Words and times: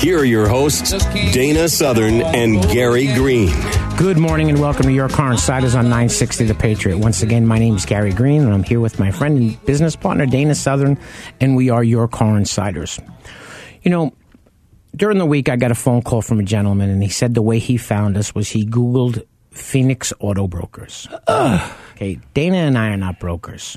Here 0.00 0.18
are 0.18 0.24
your 0.24 0.48
hosts, 0.48 0.92
Dana 1.34 1.68
Southern 1.68 2.22
and 2.22 2.62
Gary 2.70 3.08
Green. 3.12 3.52
Good 3.98 4.16
morning 4.16 4.48
and 4.48 4.58
welcome 4.58 4.86
to 4.86 4.92
Your 4.92 5.10
Car 5.10 5.30
Insiders 5.30 5.74
on 5.74 5.84
960 5.84 6.46
The 6.46 6.54
Patriot. 6.54 6.96
Once 6.96 7.22
again, 7.22 7.46
my 7.46 7.58
name 7.58 7.76
is 7.76 7.84
Gary 7.84 8.10
Green 8.10 8.40
and 8.40 8.54
I'm 8.54 8.62
here 8.62 8.80
with 8.80 8.98
my 8.98 9.10
friend 9.10 9.36
and 9.36 9.64
business 9.66 9.96
partner, 9.96 10.24
Dana 10.24 10.54
Southern, 10.54 10.98
and 11.38 11.54
we 11.54 11.68
are 11.68 11.84
Your 11.84 12.08
Car 12.08 12.38
Insiders. 12.38 12.98
You 13.82 13.90
know, 13.90 14.14
during 14.96 15.18
the 15.18 15.26
week, 15.26 15.50
I 15.50 15.56
got 15.56 15.70
a 15.70 15.74
phone 15.74 16.00
call 16.00 16.22
from 16.22 16.40
a 16.40 16.44
gentleman 16.44 16.88
and 16.88 17.02
he 17.02 17.10
said 17.10 17.34
the 17.34 17.42
way 17.42 17.58
he 17.58 17.76
found 17.76 18.16
us 18.16 18.34
was 18.34 18.48
he 18.48 18.64
Googled 18.64 19.22
Phoenix 19.50 20.14
Auto 20.18 20.48
Brokers. 20.48 21.08
Okay, 21.28 22.18
Dana 22.32 22.56
and 22.56 22.78
I 22.78 22.88
are 22.88 22.96
not 22.96 23.20
brokers. 23.20 23.76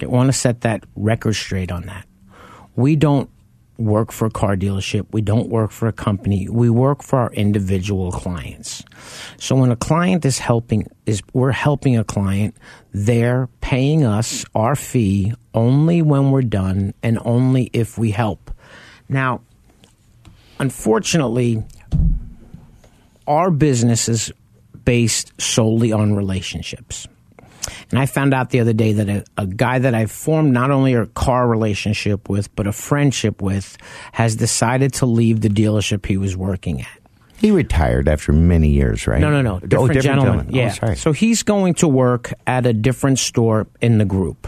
I 0.00 0.06
want 0.06 0.26
to 0.26 0.32
set 0.32 0.62
that 0.62 0.82
record 0.96 1.34
straight 1.34 1.70
on 1.70 1.82
that. 1.82 2.04
We 2.74 2.96
don't 2.96 3.30
work 3.78 4.12
for 4.12 4.26
a 4.26 4.30
car 4.30 4.56
dealership. 4.56 5.06
We 5.12 5.22
don't 5.22 5.48
work 5.48 5.70
for 5.70 5.88
a 5.88 5.92
company. 5.92 6.48
We 6.48 6.70
work 6.70 7.02
for 7.02 7.18
our 7.18 7.32
individual 7.32 8.12
clients. 8.12 8.84
So 9.38 9.56
when 9.56 9.70
a 9.70 9.76
client 9.76 10.24
is 10.24 10.38
helping 10.38 10.86
is 11.06 11.22
we're 11.32 11.52
helping 11.52 11.96
a 11.96 12.04
client, 12.04 12.56
they're 12.92 13.48
paying 13.60 14.04
us 14.04 14.44
our 14.54 14.76
fee 14.76 15.32
only 15.54 16.02
when 16.02 16.30
we're 16.30 16.42
done 16.42 16.94
and 17.02 17.18
only 17.24 17.70
if 17.72 17.98
we 17.98 18.10
help. 18.10 18.50
Now, 19.08 19.40
unfortunately, 20.58 21.64
our 23.26 23.50
business 23.50 24.08
is 24.08 24.32
based 24.84 25.32
solely 25.40 25.92
on 25.92 26.14
relationships. 26.14 27.06
And 27.90 27.98
I 27.98 28.06
found 28.06 28.34
out 28.34 28.50
the 28.50 28.60
other 28.60 28.72
day 28.72 28.92
that 28.94 29.08
a, 29.08 29.24
a 29.36 29.46
guy 29.46 29.78
that 29.78 29.94
I've 29.94 30.10
formed 30.10 30.52
not 30.52 30.70
only 30.70 30.94
a 30.94 31.06
car 31.06 31.48
relationship 31.48 32.28
with, 32.28 32.54
but 32.56 32.66
a 32.66 32.72
friendship 32.72 33.42
with, 33.42 33.76
has 34.12 34.36
decided 34.36 34.92
to 34.94 35.06
leave 35.06 35.40
the 35.40 35.48
dealership 35.48 36.06
he 36.06 36.16
was 36.16 36.36
working 36.36 36.80
at. 36.80 36.98
He 37.36 37.50
retired 37.50 38.08
after 38.08 38.32
many 38.32 38.68
years, 38.68 39.06
right? 39.08 39.20
No, 39.20 39.30
no, 39.30 39.42
no. 39.42 39.54
Oh, 39.54 39.58
different, 39.58 39.74
oh, 39.74 39.86
different 39.88 40.02
gentleman. 40.02 40.52
gentleman. 40.52 40.78
Oh, 40.82 40.86
yeah. 40.86 40.92
Oh. 40.92 40.94
So 40.94 41.12
he's 41.12 41.42
going 41.42 41.74
to 41.74 41.88
work 41.88 42.32
at 42.46 42.66
a 42.66 42.72
different 42.72 43.18
store 43.18 43.66
in 43.80 43.98
the 43.98 44.04
group. 44.04 44.46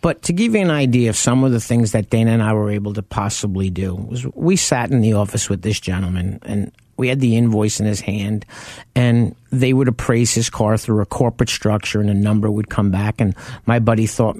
But 0.00 0.22
to 0.22 0.32
give 0.32 0.54
you 0.54 0.60
an 0.62 0.70
idea 0.70 1.10
of 1.10 1.16
some 1.16 1.44
of 1.44 1.52
the 1.52 1.60
things 1.60 1.92
that 1.92 2.10
Dana 2.10 2.32
and 2.32 2.42
I 2.42 2.52
were 2.54 2.70
able 2.70 2.94
to 2.94 3.02
possibly 3.02 3.68
do 3.70 3.94
was 3.94 4.26
we 4.34 4.56
sat 4.56 4.90
in 4.90 5.00
the 5.00 5.12
office 5.12 5.50
with 5.50 5.62
this 5.62 5.78
gentleman 5.78 6.38
and 6.42 6.72
we 6.96 7.08
had 7.08 7.20
the 7.20 7.36
invoice 7.36 7.80
in 7.80 7.86
his 7.86 8.00
hand 8.00 8.46
and 8.94 9.34
they 9.50 9.72
would 9.72 9.88
appraise 9.88 10.34
his 10.34 10.50
car 10.50 10.76
through 10.76 11.00
a 11.00 11.06
corporate 11.06 11.48
structure 11.48 12.00
and 12.00 12.10
a 12.10 12.14
number 12.14 12.50
would 12.50 12.70
come 12.70 12.90
back 12.90 13.20
and 13.20 13.34
my 13.66 13.78
buddy 13.78 14.06
thought 14.06 14.38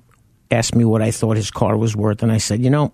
asked 0.50 0.74
me 0.74 0.84
what 0.84 1.02
I 1.02 1.10
thought 1.10 1.36
his 1.36 1.50
car 1.50 1.76
was 1.76 1.94
worth 1.94 2.22
and 2.22 2.32
I 2.32 2.38
said, 2.38 2.62
"You 2.62 2.70
know, 2.70 2.92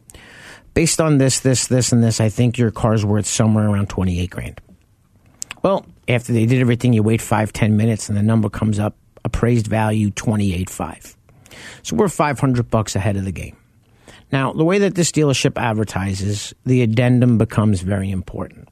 based 0.74 1.00
on 1.00 1.18
this, 1.18 1.40
this, 1.40 1.68
this 1.68 1.92
and 1.92 2.02
this, 2.02 2.20
I 2.20 2.28
think 2.28 2.58
your 2.58 2.70
car's 2.70 3.04
worth 3.04 3.26
somewhere 3.26 3.68
around 3.68 3.88
28 3.88 4.30
grand." 4.30 4.60
Well, 5.62 5.86
after 6.08 6.32
they 6.32 6.46
did 6.46 6.60
everything, 6.60 6.92
you 6.92 7.02
wait 7.02 7.20
five, 7.20 7.52
ten 7.52 7.76
minutes, 7.76 8.08
and 8.08 8.16
the 8.16 8.22
number 8.22 8.48
comes 8.48 8.78
up 8.78 8.96
appraised 9.24 9.66
value 9.66 10.10
twenty 10.10 10.54
eight 10.54 10.70
five. 10.70 11.16
So 11.82 11.96
we're 11.96 12.08
five 12.08 12.38
hundred 12.38 12.70
bucks 12.70 12.96
ahead 12.96 13.16
of 13.16 13.24
the 13.24 13.32
game. 13.32 13.56
Now, 14.32 14.52
the 14.52 14.64
way 14.64 14.78
that 14.78 14.94
this 14.96 15.12
dealership 15.12 15.60
advertises, 15.60 16.52
the 16.64 16.82
addendum 16.82 17.38
becomes 17.38 17.80
very 17.82 18.10
important. 18.10 18.68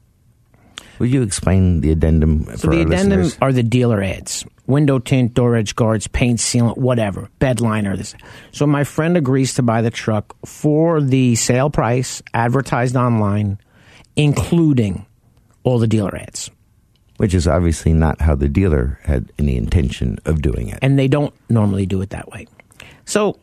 Will 0.99 1.07
you 1.07 1.21
explain 1.23 1.81
the 1.81 1.91
addendum 1.91 2.45
So 2.57 2.69
the 2.69 2.81
addendum 2.81 3.19
listeners? 3.21 3.37
are 3.41 3.51
the 3.51 3.63
dealer 3.63 4.01
ads. 4.01 4.45
Window 4.67 4.97
tint, 4.99 5.33
door 5.33 5.55
edge 5.55 5.75
guards, 5.75 6.07
paint 6.07 6.39
sealant, 6.39 6.77
whatever, 6.77 7.29
bed 7.39 7.61
liner. 7.61 7.95
This. 7.97 8.15
So 8.51 8.65
my 8.65 8.83
friend 8.83 9.15
agrees 9.17 9.53
to 9.55 9.61
buy 9.61 9.81
the 9.81 9.91
truck 9.91 10.35
for 10.45 11.01
the 11.01 11.35
sale 11.35 11.69
price 11.69 12.21
advertised 12.33 12.95
online, 12.95 13.59
including 14.15 15.05
all 15.63 15.79
the 15.79 15.87
dealer 15.87 16.15
ads. 16.15 16.49
Which 17.17 17.33
is 17.33 17.47
obviously 17.47 17.93
not 17.93 18.19
how 18.21 18.35
the 18.35 18.49
dealer 18.49 18.99
had 19.03 19.31
any 19.39 19.55
intention 19.57 20.17
of 20.25 20.41
doing 20.41 20.67
it. 20.69 20.79
and 20.81 20.97
they 20.99 21.07
don't 21.07 21.33
normally 21.49 21.85
do 21.85 22.01
it 22.01 22.09
that 22.09 22.29
way. 22.29 22.47
So 23.05 23.39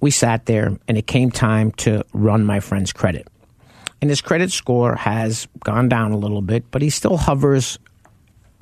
we 0.00 0.10
sat 0.10 0.46
there, 0.46 0.76
and 0.88 0.98
it 0.98 1.06
came 1.06 1.30
time 1.30 1.70
to 1.72 2.04
run 2.12 2.44
my 2.44 2.60
friend's 2.60 2.92
credit. 2.92 3.28
And 4.00 4.10
his 4.10 4.20
credit 4.20 4.50
score 4.50 4.96
has 4.96 5.46
gone 5.60 5.88
down 5.88 6.10
a 6.10 6.16
little 6.16 6.42
bit, 6.42 6.70
but 6.70 6.82
he 6.82 6.90
still 6.90 7.16
hovers 7.16 7.78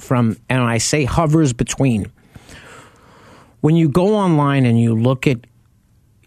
from, 0.01 0.37
and 0.49 0.63
I 0.63 0.79
say 0.79 1.05
hovers 1.05 1.53
between. 1.53 2.13
When 3.61 3.77
you 3.77 3.89
go 3.89 4.17
online 4.17 4.67
and 4.67 4.81
you 4.81 4.95
look 4.95 5.27
at 5.27 5.39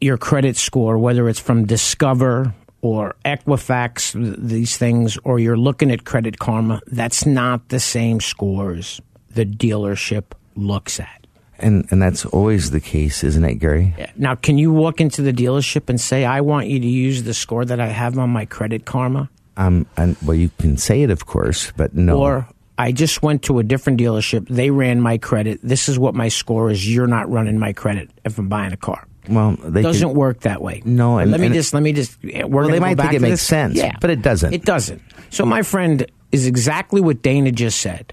your 0.02 0.18
credit 0.18 0.58
score, 0.58 0.98
whether 0.98 1.30
it's 1.30 1.40
from 1.40 1.66
Discover 1.66 2.54
or 2.82 3.16
Equifax, 3.24 4.14
these 4.38 4.78
things, 4.78 5.18
or 5.24 5.40
you're 5.40 5.58
looking 5.58 5.92
at 5.92 6.06
Credit 6.06 6.40
Karma, 6.40 6.82
that's 6.88 7.26
not 7.26 7.70
the 7.70 7.80
same 7.80 8.20
scores 8.20 9.00
the 9.30 9.46
dealership 9.46 10.26
looks 10.56 11.00
at. 11.00 11.23
And 11.60 11.86
and 11.92 12.02
that's 12.02 12.26
always 12.26 12.72
the 12.72 12.80
case, 12.80 13.24
isn't 13.24 13.44
it, 13.44 13.56
Gary? 13.56 13.96
Now, 14.18 14.36
can 14.36 14.58
you 14.58 14.72
walk 14.72 15.00
into 15.02 15.22
the 15.22 15.32
dealership 15.34 15.90
and 15.90 16.00
say, 16.00 16.26
I 16.26 16.42
want 16.42 16.68
you 16.68 16.80
to 16.80 16.88
use 16.88 17.24
the 17.24 17.34
score 17.34 17.66
that 17.66 17.80
I 17.80 17.88
have 17.88 18.18
on 18.18 18.30
my 18.30 18.46
Credit 18.46 18.86
Karma? 18.86 19.30
Um, 19.56 19.86
and 19.98 20.18
well, 20.26 20.36
you 20.36 20.50
can 20.60 20.78
say 20.78 21.04
it, 21.04 21.12
of 21.12 21.26
course, 21.26 21.72
but 21.78 21.94
no. 21.94 22.18
Or 22.20 22.48
I 22.78 22.92
just 22.92 23.22
went 23.22 23.44
to 23.44 23.60
a 23.60 23.64
different 23.64 24.00
dealership. 24.00 24.48
They 24.48 24.72
ran 24.72 25.00
my 25.00 25.18
credit. 25.20 25.60
This 25.62 25.88
is 25.88 26.00
what 26.00 26.16
my 26.16 26.28
score 26.30 26.72
is. 26.72 26.92
You're 26.92 27.06
not 27.08 27.30
running 27.30 27.60
my 27.60 27.72
credit 27.74 28.10
if 28.26 28.38
I'm 28.40 28.50
buying 28.50 28.74
a 28.74 28.78
car. 28.78 29.06
well, 29.30 29.56
they 29.64 29.84
doesn't 29.84 30.10
could- 30.10 30.18
work 30.18 30.40
that 30.42 30.62
way. 30.62 30.82
No, 30.84 31.20
and- 31.20 31.30
let 31.32 31.40
me 31.40 31.46
and- 31.48 31.56
just 31.56 31.74
let 31.74 31.84
me 31.84 31.94
just. 31.94 32.18
We're 32.24 32.48
Well, 32.48 32.68
they 32.70 32.80
might 32.80 32.98
think 32.98 33.14
it 33.14 33.22
makes 33.22 33.34
this. 33.34 33.42
sense, 33.44 33.76
yeah, 33.78 33.96
but 34.02 34.10
it 34.10 34.22
doesn't. 34.24 34.54
It 34.54 34.66
doesn't. 34.66 35.02
So 35.30 35.46
my 35.46 35.62
friend 35.62 36.06
is 36.32 36.48
exactly 36.48 37.00
what 37.00 37.22
Dana 37.22 37.52
just 37.52 37.80
said. 37.80 38.12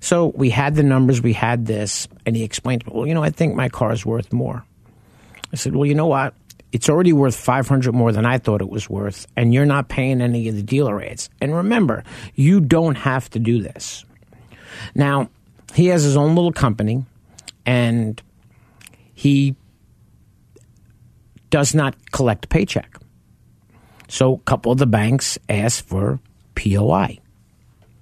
So 0.00 0.32
we 0.36 0.50
had 0.50 0.74
the 0.74 0.82
numbers, 0.82 1.22
we 1.22 1.32
had 1.32 1.66
this, 1.66 2.06
and 2.24 2.36
he 2.36 2.42
explained, 2.44 2.82
to 2.82 2.88
me, 2.88 2.96
well, 2.96 3.06
you 3.06 3.14
know, 3.14 3.22
I 3.22 3.30
think 3.30 3.54
my 3.54 3.68
car 3.68 3.92
is 3.92 4.04
worth 4.04 4.32
more. 4.32 4.64
I 5.52 5.56
said, 5.56 5.74
well, 5.74 5.86
you 5.86 5.94
know 5.94 6.06
what? 6.06 6.34
It's 6.72 6.88
already 6.88 7.12
worth 7.12 7.36
500 7.36 7.94
more 7.94 8.12
than 8.12 8.26
I 8.26 8.38
thought 8.38 8.60
it 8.60 8.68
was 8.68 8.90
worth, 8.90 9.26
and 9.36 9.54
you're 9.54 9.64
not 9.64 9.88
paying 9.88 10.20
any 10.20 10.48
of 10.48 10.56
the 10.56 10.62
dealer 10.62 11.00
ads. 11.00 11.30
And 11.40 11.54
remember, 11.54 12.04
you 12.34 12.60
don't 12.60 12.96
have 12.96 13.30
to 13.30 13.38
do 13.38 13.62
this. 13.62 14.04
Now, 14.94 15.30
he 15.74 15.86
has 15.86 16.02
his 16.02 16.16
own 16.16 16.34
little 16.34 16.52
company, 16.52 17.04
and 17.64 18.20
he 19.14 19.56
does 21.48 21.74
not 21.74 21.94
collect 22.12 22.44
a 22.44 22.48
paycheck. 22.48 22.98
So 24.08 24.34
a 24.34 24.38
couple 24.40 24.72
of 24.72 24.78
the 24.78 24.86
banks 24.86 25.38
ask 25.48 25.84
for 25.84 26.20
POI. 26.54 27.20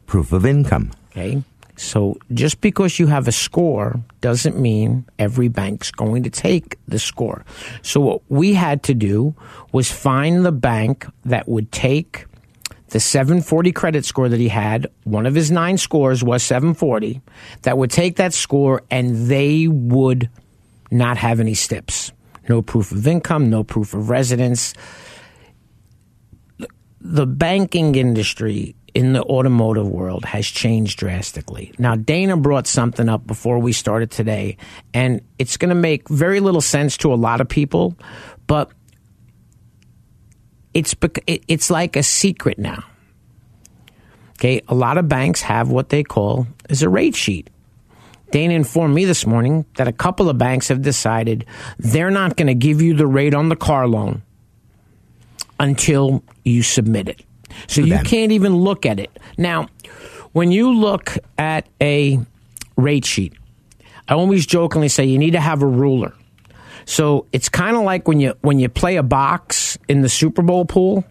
proof 0.07 0.33
of 0.33 0.47
income. 0.47 0.93
Okay. 1.11 1.43
So 1.77 2.17
just 2.33 2.61
because 2.61 2.99
you 2.99 3.07
have 3.09 3.27
a 3.27 3.33
score 3.33 4.01
doesn't 4.21 4.59
mean 4.59 5.07
every 5.19 5.49
bank's 5.49 5.91
going 5.91 6.23
to 6.23 6.31
take 6.31 6.79
the 6.87 6.99
score. 6.99 7.45
So 7.83 8.01
what 8.01 8.23
we 8.29 8.55
had 8.55 8.83
to 8.85 8.95
do 8.95 9.35
was 9.73 9.91
find 9.91 10.45
the 10.45 10.53
bank 10.53 11.07
that 11.25 11.49
would 11.49 11.73
take 11.73 12.27
the 12.89 13.01
740 13.01 13.73
credit 13.73 14.05
score 14.05 14.29
that 14.29 14.39
he 14.39 14.49
had. 14.49 14.87
One 15.03 15.27
of 15.27 15.35
his 15.35 15.51
nine 15.51 15.79
scores 15.79 16.23
was 16.23 16.45
740. 16.45 17.21
That 17.63 17.77
would 17.77 17.91
take 17.91 18.17
that 18.17 18.33
score 18.33 18.83
and 18.89 19.27
they 19.27 19.67
would 19.67 20.31
not 20.93 21.17
have 21.17 21.41
any 21.41 21.55
steps. 21.55 22.13
No 22.49 22.63
proof 22.63 22.93
of 22.93 23.07
income, 23.07 23.51
no 23.51 23.65
proof 23.65 23.95
of 23.95 24.11
residence. 24.11 24.75
The 27.01 27.27
banking 27.27 27.97
industry 27.97 28.77
in 28.95 29.13
the 29.13 29.23
automotive 29.23 29.89
world 29.89 30.25
has 30.25 30.47
changed 30.47 30.99
drastically. 30.99 31.73
Now, 31.79 31.97
Dana 31.97 32.37
brought 32.37 32.67
something 32.67 33.09
up 33.09 33.27
before 33.27 33.59
we 33.59 33.73
started 33.73 34.11
today, 34.11 34.57
and 34.95 35.21
it's 35.39 35.57
going 35.57 35.71
to 35.71 35.75
make 35.75 36.09
very 36.09 36.41
little 36.41 36.61
sense 36.61 36.97
to 36.99 37.13
a 37.13 37.17
lot 37.17 37.41
of 37.41 37.49
people, 37.49 37.97
but 38.47 38.71
it's 40.73 40.95
it's 41.27 41.71
like 41.71 41.97
a 41.97 42.03
secret 42.03 42.59
now. 42.59 42.85
Okay, 44.33 44.63
a 44.69 44.75
lot 44.75 44.99
of 44.99 45.09
banks 45.09 45.43
have 45.43 45.71
what 45.71 45.89
they 45.89 46.03
call 46.03 46.47
is 46.69 46.83
a 46.83 46.89
rate 46.89 47.17
sheet. 47.17 47.51
Dana 48.31 48.55
informed 48.55 48.95
me 48.95 49.05
this 49.05 49.27
morning 49.27 49.65
that 49.77 49.87
a 49.87 49.93
couple 49.93 50.29
of 50.29 50.39
banks 50.39 50.69
have 50.69 50.83
decided 50.83 51.47
they're 51.79 52.11
not 52.11 52.37
going 52.37 52.49
to 52.49 52.55
give 52.55 52.83
you 52.83 52.95
the 52.95 53.07
rate 53.07 53.33
on 53.33 53.49
the 53.49 53.57
car 53.57 53.87
loan 53.87 54.23
until 55.61 56.25
you 56.43 56.63
submit 56.63 57.09
it. 57.09 57.25
So 57.67 57.81
you 57.81 57.95
them. 57.95 58.05
can't 58.05 58.33
even 58.33 58.57
look 58.57 58.87
at 58.87 58.99
it. 59.01 59.19
Now, 59.37 59.69
when 60.33 60.51
you 60.51 60.73
look 60.73 61.17
at 61.39 61.67
a 61.81 62.19
rate 62.77 63.05
sheet. 63.05 63.35
I 64.09 64.15
always 64.15 64.47
jokingly 64.47 64.89
say 64.89 65.05
you 65.05 65.19
need 65.19 65.33
to 65.33 65.41
have 65.41 65.63
a 65.63 65.67
ruler. 65.67 66.15
So 66.85 67.27
it's 67.33 67.49
kind 67.49 67.77
of 67.77 67.83
like 67.83 68.07
when 68.07 68.21
you 68.21 68.35
when 68.43 68.59
you 68.59 68.69
play 68.69 68.97
a 68.97 69.03
box 69.03 69.79
in 69.89 70.03
the 70.03 70.09
Super 70.09 70.43
Bowl 70.43 70.65
pool. 70.65 71.05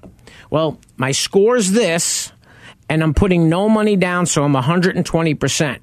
Well, 0.49 0.79
my 0.97 1.13
score's 1.13 1.71
this, 1.71 2.31
and 2.89 3.01
I'm 3.01 3.15
putting 3.15 3.49
no 3.49 3.67
money 3.67 3.95
down, 3.95 4.27
so 4.27 4.43
I'm 4.43 4.53
120 4.53 5.33
percent 5.33 5.81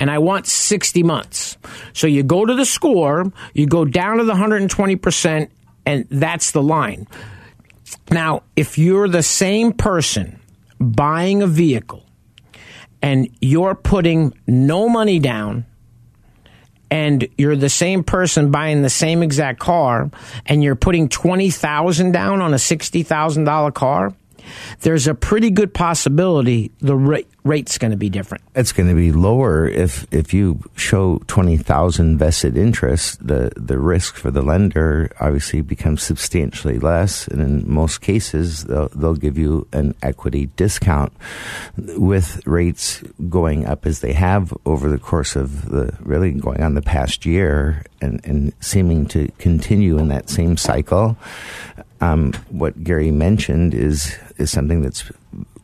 and 0.00 0.10
I 0.10 0.18
want 0.18 0.46
60 0.46 1.02
months. 1.04 1.56
So 1.92 2.06
you 2.06 2.22
go 2.22 2.44
to 2.44 2.54
the 2.54 2.66
score, 2.66 3.32
you 3.54 3.66
go 3.66 3.84
down 3.84 4.18
to 4.18 4.24
the 4.24 4.34
120%, 4.34 5.48
and 5.86 6.06
that's 6.10 6.50
the 6.50 6.62
line. 6.62 7.06
Now, 8.10 8.42
if 8.56 8.78
you're 8.78 9.08
the 9.08 9.22
same 9.22 9.72
person 9.72 10.40
buying 10.80 11.42
a 11.42 11.46
vehicle 11.46 12.04
and 13.02 13.28
you're 13.40 13.74
putting 13.74 14.32
no 14.46 14.88
money 14.88 15.18
down, 15.18 15.66
and 16.90 17.26
you're 17.36 17.56
the 17.56 17.68
same 17.68 18.04
person 18.04 18.50
buying 18.50 18.82
the 18.82 18.90
same 18.90 19.22
exact 19.22 19.58
car 19.58 20.10
and 20.46 20.62
you're 20.62 20.76
putting 20.76 21.08
20,000 21.08 22.12
down 22.12 22.40
on 22.40 22.52
a 22.54 22.58
$60,000 22.58 23.74
car, 23.74 24.14
there's 24.80 25.06
a 25.06 25.14
pretty 25.14 25.50
good 25.50 25.72
possibility 25.72 26.70
the 26.80 26.96
rate, 26.96 27.28
rate's 27.44 27.78
going 27.78 27.90
to 27.90 27.96
be 27.96 28.10
different. 28.10 28.42
It's 28.54 28.72
going 28.72 28.88
to 28.88 28.94
be 28.94 29.12
lower 29.12 29.66
if 29.66 30.06
if 30.12 30.34
you 30.34 30.60
show 30.76 31.22
twenty 31.26 31.56
thousand 31.56 32.18
vested 32.18 32.56
interest. 32.56 33.26
The 33.26 33.52
the 33.56 33.78
risk 33.78 34.16
for 34.16 34.30
the 34.30 34.42
lender 34.42 35.10
obviously 35.20 35.60
becomes 35.60 36.02
substantially 36.02 36.78
less, 36.78 37.28
and 37.28 37.40
in 37.40 37.70
most 37.70 38.00
cases 38.00 38.64
they'll 38.64 38.88
they'll 38.88 39.14
give 39.14 39.38
you 39.38 39.66
an 39.72 39.94
equity 40.02 40.46
discount. 40.56 41.12
With 41.76 42.46
rates 42.46 43.02
going 43.28 43.66
up 43.66 43.86
as 43.86 44.00
they 44.00 44.12
have 44.12 44.52
over 44.64 44.88
the 44.88 44.98
course 44.98 45.36
of 45.36 45.70
the 45.70 45.96
really 46.00 46.32
going 46.32 46.62
on 46.62 46.74
the 46.74 46.82
past 46.82 47.26
year 47.26 47.84
and, 48.00 48.20
and 48.24 48.52
seeming 48.60 49.06
to 49.06 49.30
continue 49.38 49.98
in 49.98 50.08
that 50.08 50.28
same 50.28 50.56
cycle, 50.56 51.16
um, 52.00 52.32
what 52.50 52.82
Gary 52.82 53.10
mentioned 53.10 53.74
is 53.74 54.16
is 54.38 54.50
something 54.50 54.82
that's 54.82 55.10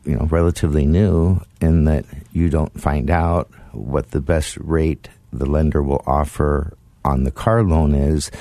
you 0.05 0.15
know 0.15 0.25
relatively 0.25 0.85
new 0.85 1.41
in 1.61 1.85
that 1.85 2.05
you 2.31 2.49
don't 2.49 2.79
find 2.79 3.09
out 3.09 3.49
what 3.71 4.11
the 4.11 4.21
best 4.21 4.57
rate 4.57 5.09
the 5.31 5.45
lender 5.45 5.81
will 5.81 6.03
offer 6.05 6.75
on 7.03 7.23
the 7.23 7.31
car 7.31 7.63
loan 7.63 7.93
is 7.93 8.31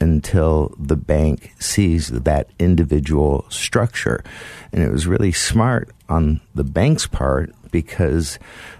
until 0.00 0.74
the 0.78 0.96
bank 0.96 1.52
sees 1.58 2.08
that 2.08 2.48
individual 2.58 3.46
structure. 3.48 4.22
And 4.72 4.82
it 4.82 4.92
was 4.92 5.06
really 5.06 5.32
smart 5.32 5.90
on 6.08 6.40
the 6.54 6.64
bank's 6.64 7.06
part 7.06 7.52
because 7.76 8.38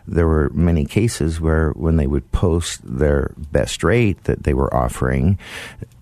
there 0.09 0.27
were 0.27 0.49
many 0.55 0.87
cases 0.87 1.39
where 1.39 1.73
when 1.73 1.99
they 1.99 2.07
would 2.07 2.33
post 2.33 2.81
their 2.83 3.35
best 3.53 3.85
rate 3.85 4.25
that 4.25 4.45
they 4.45 4.55
were 4.55 4.75
offering, 4.75 5.39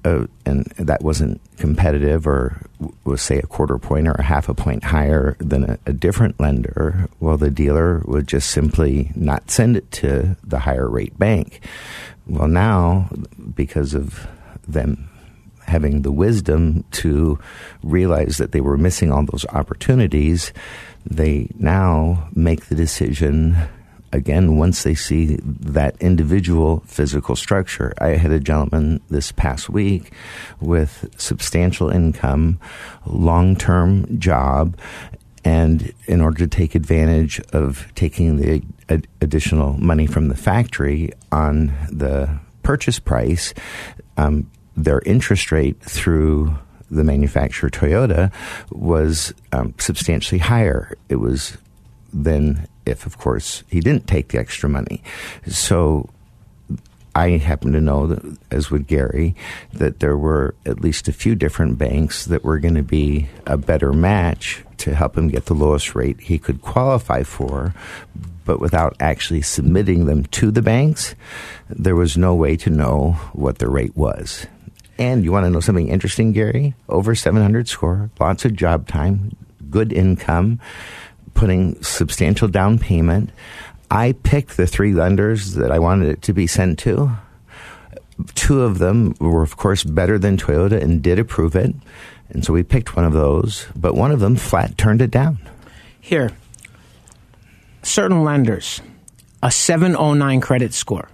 uh, 0.05 0.27
and 0.47 0.65
that 0.79 1.03
wasn't 1.03 1.41
competitive 1.57 2.25
or 2.25 2.63
was 3.03 3.21
say 3.21 3.39
a 3.39 3.47
quarter 3.49 3.79
point 3.79 4.07
or 4.07 4.13
a 4.13 4.23
half 4.23 4.49
a 4.49 4.55
point 4.55 4.85
higher 4.85 5.37
than 5.41 5.65
a, 5.65 5.79
a 5.87 5.93
different 5.93 6.39
lender, 6.39 7.09
well, 7.19 7.37
the 7.37 7.51
dealer 7.51 8.01
would 8.07 8.29
just 8.29 8.53
simply 8.53 9.11
not 9.17 9.51
send 9.51 9.77
it 9.77 9.91
to 9.91 10.37
the 10.45 10.61
higher 10.61 10.89
rate 10.89 11.19
bank. 11.19 11.61
Well, 12.29 12.47
now 12.47 13.11
because 13.57 13.93
of 13.93 14.29
them 14.69 15.09
having 15.67 16.03
the 16.03 16.13
wisdom 16.13 16.85
to 16.93 17.41
realize 17.83 18.37
that 18.39 18.53
they 18.53 18.61
were 18.61 18.77
missing 18.77 19.11
all 19.11 19.25
those 19.25 19.47
opportunities, 19.47 20.53
they 21.05 21.49
now 21.59 22.29
make 22.35 22.67
the 22.67 22.75
decision 22.75 23.57
again 24.13 24.57
once 24.57 24.85
they 24.85 24.95
see 24.95 25.37
that 25.43 25.97
individual 26.01 26.83
physical 26.87 27.35
structure. 27.35 27.93
I 27.99 28.11
had 28.11 28.31
a 28.31 28.39
gentleman 28.39 29.01
this 29.11 29.33
past 29.33 29.69
week 29.69 30.13
with 30.61 31.13
substantial 31.17 31.91
income, 31.91 32.61
long 33.05 33.57
term 33.57 34.19
job, 34.19 34.79
and 35.45 35.93
in 36.07 36.21
order 36.21 36.39
to 36.39 36.47
take 36.47 36.75
advantage 36.75 37.41
of 37.53 37.93
taking 37.95 38.37
the 38.37 38.63
ad- 38.89 39.09
additional 39.21 39.75
money 39.75 40.07
from 40.07 40.29
the 40.29 40.37
factory 40.37 41.13
on 41.33 41.73
the 41.91 42.39
purchase 42.63 42.99
price, 42.99 43.53
um, 44.17 44.51
their 44.77 45.01
interest 45.05 45.53
rate 45.53 45.81
through 45.83 46.57
the 46.91 47.05
manufacturer 47.05 47.71
Toyota 47.71 48.33
was 48.71 49.33
um, 49.53 49.75
substantially 49.79 50.39
higher. 50.39 50.97
It 51.09 51.17
was 51.17 51.57
than 52.13 52.69
if, 52.87 53.07
of 53.07 53.19
course, 53.19 53.65
he 53.69 53.81
didn't 53.81 54.07
take 54.07 54.29
the 54.29 54.39
extra 54.39 54.69
money. 54.69 55.03
So 55.49 56.09
I 57.15 57.31
happen 57.31 57.73
to 57.73 57.81
know 57.81 58.07
that, 58.09 58.39
as 58.51 58.71
with 58.71 58.87
Gary, 58.87 59.35
that 59.73 60.01
there 60.01 60.17
were 60.17 60.55
at 60.67 60.81
least 60.81 61.09
a 61.09 61.13
few 61.13 61.35
different 61.35 61.79
banks 61.79 62.25
that 62.27 62.45
were 62.45 62.59
going 62.59 62.75
to 62.75 62.83
be 62.83 63.29
a 63.47 63.57
better 63.57 63.93
match 63.93 64.65
to 64.79 64.95
help 64.95 65.17
him 65.17 65.29
get 65.29 65.47
the 65.47 65.55
lowest 65.55 65.95
rate 65.95 66.21
he 66.21 66.39
could 66.39 66.61
qualify 66.61 67.23
for. 67.23 67.75
But 68.45 68.61
without 68.61 68.97
actually 69.01 69.43
submitting 69.43 70.07
them 70.07 70.25
to 70.25 70.51
the 70.51 70.61
banks, 70.61 71.15
there 71.71 71.97
was 71.97 72.17
no 72.17 72.35
way 72.35 72.57
to 72.59 72.71
know 72.71 73.13
what 73.33 73.59
the 73.59 73.69
rate 73.69 73.97
was. 73.97 74.47
And 74.99 75.25
you 75.25 75.33
want 75.33 75.45
to 75.45 75.51
know 75.51 75.61
something 75.61 75.89
interesting, 75.89 76.33
Gary? 76.33 76.75
Over 76.89 77.15
700 77.15 77.69
score, 77.69 78.11
lots 78.21 78.45
of 78.45 78.55
job 78.55 78.87
time, 78.87 79.37
good 79.71 79.93
income, 79.93 80.61
putting 81.35 81.83
substantial 81.83 82.49
down 82.49 82.79
payment. 82.79 83.31
I 83.91 84.13
picked 84.13 84.57
the 84.57 84.67
three 84.67 84.93
lenders 84.93 85.55
that 85.55 85.73
I 85.73 85.79
wanted 85.79 86.09
it 86.09 86.23
to 86.23 86.33
be 86.33 86.47
sent 86.47 86.79
to. 86.81 87.11
Two 88.35 88.63
of 88.63 88.79
them 88.79 89.15
were, 89.19 89.43
of 89.43 89.57
course, 89.57 89.83
better 89.83 90.19
than 90.19 90.37
Toyota 90.37 90.81
and 90.81 91.03
did 91.03 91.19
approve 91.19 91.57
it. 91.57 91.75
And 92.29 92.45
so 92.45 92.53
we 92.53 92.63
picked 92.63 92.97
one 92.97 93.05
of 93.05 93.13
those, 93.13 93.67
but 93.75 93.95
one 93.95 94.13
of 94.13 94.21
them 94.21 94.37
flat 94.37 94.79
turned 94.79 95.03
it 95.03 95.11
down. 95.11 95.39
Here, 96.01 96.31
certain 97.83 98.23
lenders, 98.23 98.81
a 99.43 99.51
709 99.51 100.41
credit 100.41 100.73
score 100.73 101.09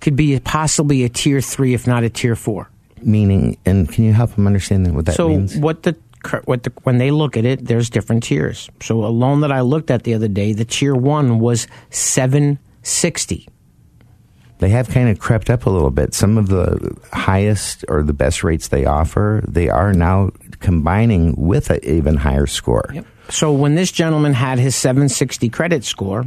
could 0.00 0.16
be 0.16 0.38
possibly 0.40 1.04
a 1.04 1.08
tier 1.08 1.40
three, 1.40 1.74
if 1.74 1.86
not 1.86 2.02
a 2.02 2.10
tier 2.10 2.36
four. 2.36 2.70
Meaning, 3.02 3.56
and 3.64 3.90
can 3.90 4.04
you 4.04 4.12
help 4.12 4.34
them 4.34 4.46
understand 4.46 4.94
what 4.94 5.06
that 5.06 5.14
so 5.14 5.28
means? 5.28 5.56
what 5.56 5.82
the 5.82 5.96
what 6.44 6.64
the, 6.64 6.72
when 6.82 6.98
they 6.98 7.10
look 7.10 7.36
at 7.36 7.46
it, 7.46 7.64
there's 7.64 7.88
different 7.88 8.22
tiers. 8.22 8.68
So 8.82 9.06
a 9.06 9.08
loan 9.08 9.40
that 9.40 9.50
I 9.50 9.62
looked 9.62 9.90
at 9.90 10.02
the 10.02 10.12
other 10.12 10.28
day, 10.28 10.52
the 10.52 10.66
tier 10.66 10.94
one 10.94 11.38
was 11.38 11.66
seven 11.90 12.58
sixty. 12.82 13.48
They 14.58 14.68
have 14.68 14.90
kind 14.90 15.08
of 15.08 15.18
crept 15.18 15.48
up 15.48 15.64
a 15.64 15.70
little 15.70 15.90
bit. 15.90 16.12
Some 16.12 16.36
of 16.36 16.48
the 16.48 16.94
highest 17.14 17.84
or 17.88 18.02
the 18.02 18.12
best 18.12 18.44
rates 18.44 18.68
they 18.68 18.84
offer, 18.84 19.42
they 19.48 19.70
are 19.70 19.94
now 19.94 20.32
combining 20.58 21.34
with 21.36 21.70
an 21.70 21.80
even 21.82 22.16
higher 22.16 22.46
score. 22.46 22.90
Yep. 22.92 23.06
So 23.30 23.52
when 23.52 23.74
this 23.74 23.90
gentleman 23.90 24.34
had 24.34 24.58
his 24.58 24.76
760 24.76 25.48
credit 25.48 25.84
score, 25.84 26.26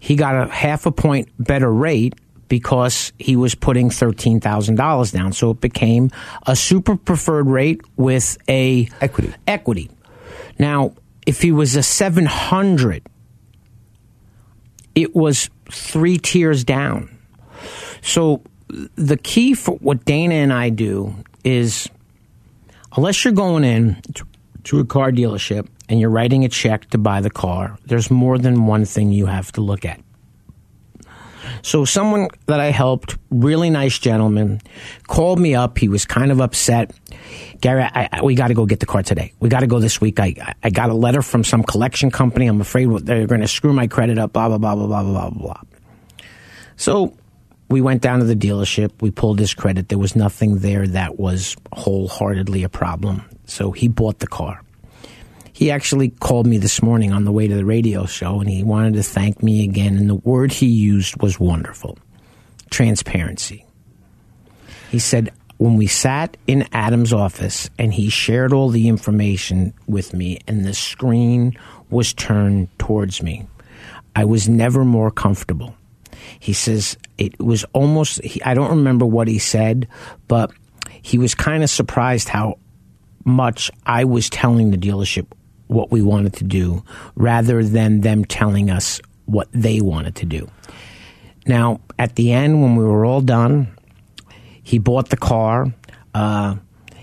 he 0.00 0.16
got 0.16 0.34
a 0.34 0.50
half 0.50 0.84
a 0.84 0.90
point 0.90 1.28
better 1.38 1.72
rate 1.72 2.14
because 2.48 3.12
he 3.18 3.36
was 3.36 3.54
putting 3.54 3.88
$13,000 3.88 5.12
down. 5.12 5.32
So 5.32 5.50
it 5.50 5.60
became 5.60 6.10
a 6.46 6.54
super 6.54 6.96
preferred 6.96 7.46
rate 7.46 7.80
with 7.96 8.36
a 8.48 8.88
Equity. 9.00 9.34
Equity. 9.46 9.90
Now, 10.58 10.94
if 11.26 11.40
he 11.40 11.52
was 11.52 11.76
a 11.76 11.82
700, 11.82 13.06
it 14.94 15.14
was 15.14 15.48
three 15.70 16.18
tiers 16.18 16.64
down. 16.64 17.16
So 18.02 18.42
the 18.96 19.16
key 19.16 19.54
for 19.54 19.76
what 19.76 20.04
Dana 20.04 20.34
and 20.34 20.52
I 20.52 20.70
do 20.70 21.14
is 21.44 21.88
unless 22.96 23.24
you're 23.24 23.32
going 23.32 23.64
in 23.64 24.00
to, 24.14 24.26
to 24.64 24.80
a 24.80 24.84
car 24.84 25.10
dealership 25.10 25.68
and 25.88 26.00
you're 26.00 26.10
writing 26.10 26.44
a 26.44 26.48
check 26.48 26.90
to 26.90 26.98
buy 26.98 27.20
the 27.20 27.30
car, 27.30 27.78
there's 27.86 28.10
more 28.10 28.38
than 28.38 28.66
one 28.66 28.84
thing 28.84 29.12
you 29.12 29.26
have 29.26 29.52
to 29.52 29.60
look 29.60 29.84
at. 29.84 30.00
So 31.62 31.84
someone 31.84 32.28
that 32.46 32.60
I 32.60 32.66
helped, 32.66 33.16
really 33.30 33.70
nice 33.70 33.98
gentleman, 33.98 34.60
called 35.06 35.38
me 35.38 35.54
up. 35.54 35.78
He 35.78 35.88
was 35.88 36.04
kind 36.04 36.32
of 36.32 36.40
upset. 36.40 36.92
Gary, 37.60 37.82
I, 37.82 38.08
I, 38.12 38.22
we 38.22 38.34
got 38.34 38.48
to 38.48 38.54
go 38.54 38.66
get 38.66 38.80
the 38.80 38.86
car 38.86 39.02
today. 39.02 39.32
We 39.38 39.48
got 39.48 39.60
to 39.60 39.68
go 39.68 39.78
this 39.78 40.00
week. 40.00 40.18
I, 40.18 40.54
I 40.62 40.70
got 40.70 40.90
a 40.90 40.94
letter 40.94 41.22
from 41.22 41.44
some 41.44 41.62
collection 41.62 42.10
company. 42.10 42.46
I'm 42.46 42.60
afraid 42.60 42.90
they're 43.06 43.26
going 43.26 43.40
to 43.40 43.48
screw 43.48 43.72
my 43.72 43.86
credit 43.86 44.18
up. 44.18 44.32
Blah 44.32 44.48
blah 44.48 44.58
blah 44.58 44.74
blah 44.74 44.86
blah 44.86 45.02
blah 45.02 45.30
blah 45.30 45.30
blah. 45.30 45.60
So 46.76 47.16
we 47.68 47.80
went 47.80 48.02
down 48.02 48.18
to 48.18 48.24
the 48.24 48.36
dealership. 48.36 48.90
We 49.00 49.12
pulled 49.12 49.38
his 49.38 49.54
credit. 49.54 49.88
There 49.88 49.98
was 49.98 50.16
nothing 50.16 50.58
there 50.58 50.86
that 50.88 51.18
was 51.18 51.56
wholeheartedly 51.72 52.64
a 52.64 52.68
problem. 52.68 53.24
So 53.46 53.70
he 53.70 53.86
bought 53.86 54.18
the 54.18 54.26
car. 54.26 54.62
He 55.52 55.70
actually 55.70 56.08
called 56.08 56.46
me 56.46 56.58
this 56.58 56.82
morning 56.82 57.12
on 57.12 57.24
the 57.24 57.32
way 57.32 57.46
to 57.46 57.54
the 57.54 57.64
radio 57.64 58.06
show 58.06 58.40
and 58.40 58.48
he 58.48 58.64
wanted 58.64 58.94
to 58.94 59.02
thank 59.02 59.42
me 59.42 59.64
again. 59.64 59.96
And 59.96 60.08
the 60.08 60.14
word 60.14 60.52
he 60.52 60.66
used 60.66 61.20
was 61.22 61.38
wonderful 61.38 61.98
transparency. 62.70 63.66
He 64.90 64.98
said, 64.98 65.30
when 65.58 65.76
we 65.76 65.86
sat 65.86 66.36
in 66.46 66.66
Adam's 66.72 67.12
office 67.12 67.70
and 67.78 67.94
he 67.94 68.08
shared 68.08 68.52
all 68.52 68.70
the 68.70 68.88
information 68.88 69.72
with 69.86 70.12
me 70.12 70.40
and 70.48 70.64
the 70.64 70.74
screen 70.74 71.56
was 71.90 72.12
turned 72.12 72.68
towards 72.78 73.22
me, 73.22 73.46
I 74.16 74.24
was 74.24 74.48
never 74.48 74.84
more 74.84 75.10
comfortable. 75.10 75.76
He 76.40 76.52
says 76.52 76.96
it 77.18 77.38
was 77.38 77.64
almost, 77.72 78.20
I 78.44 78.54
don't 78.54 78.70
remember 78.70 79.06
what 79.06 79.28
he 79.28 79.38
said, 79.38 79.86
but 80.26 80.50
he 81.02 81.18
was 81.18 81.34
kind 81.34 81.62
of 81.62 81.70
surprised 81.70 82.28
how 82.28 82.58
much 83.24 83.70
I 83.86 84.04
was 84.04 84.28
telling 84.28 84.70
the 84.70 84.76
dealership 84.78 85.26
what 85.66 85.90
we 85.90 86.02
wanted 86.02 86.34
to 86.34 86.44
do 86.44 86.84
rather 87.14 87.64
than 87.64 88.00
them 88.00 88.24
telling 88.24 88.70
us 88.70 89.00
what 89.24 89.48
they 89.52 89.80
wanted 89.80 90.16
to 90.16 90.26
do. 90.26 90.48
Now, 91.46 91.80
at 91.98 92.14
the 92.16 92.32
end, 92.32 92.62
when 92.62 92.76
we 92.76 92.84
were 92.84 93.04
all 93.04 93.20
done, 93.20 93.76
he 94.62 94.78
bought 94.78 95.08
the 95.08 95.16
car. 95.16 95.72
Uh, 96.14 96.56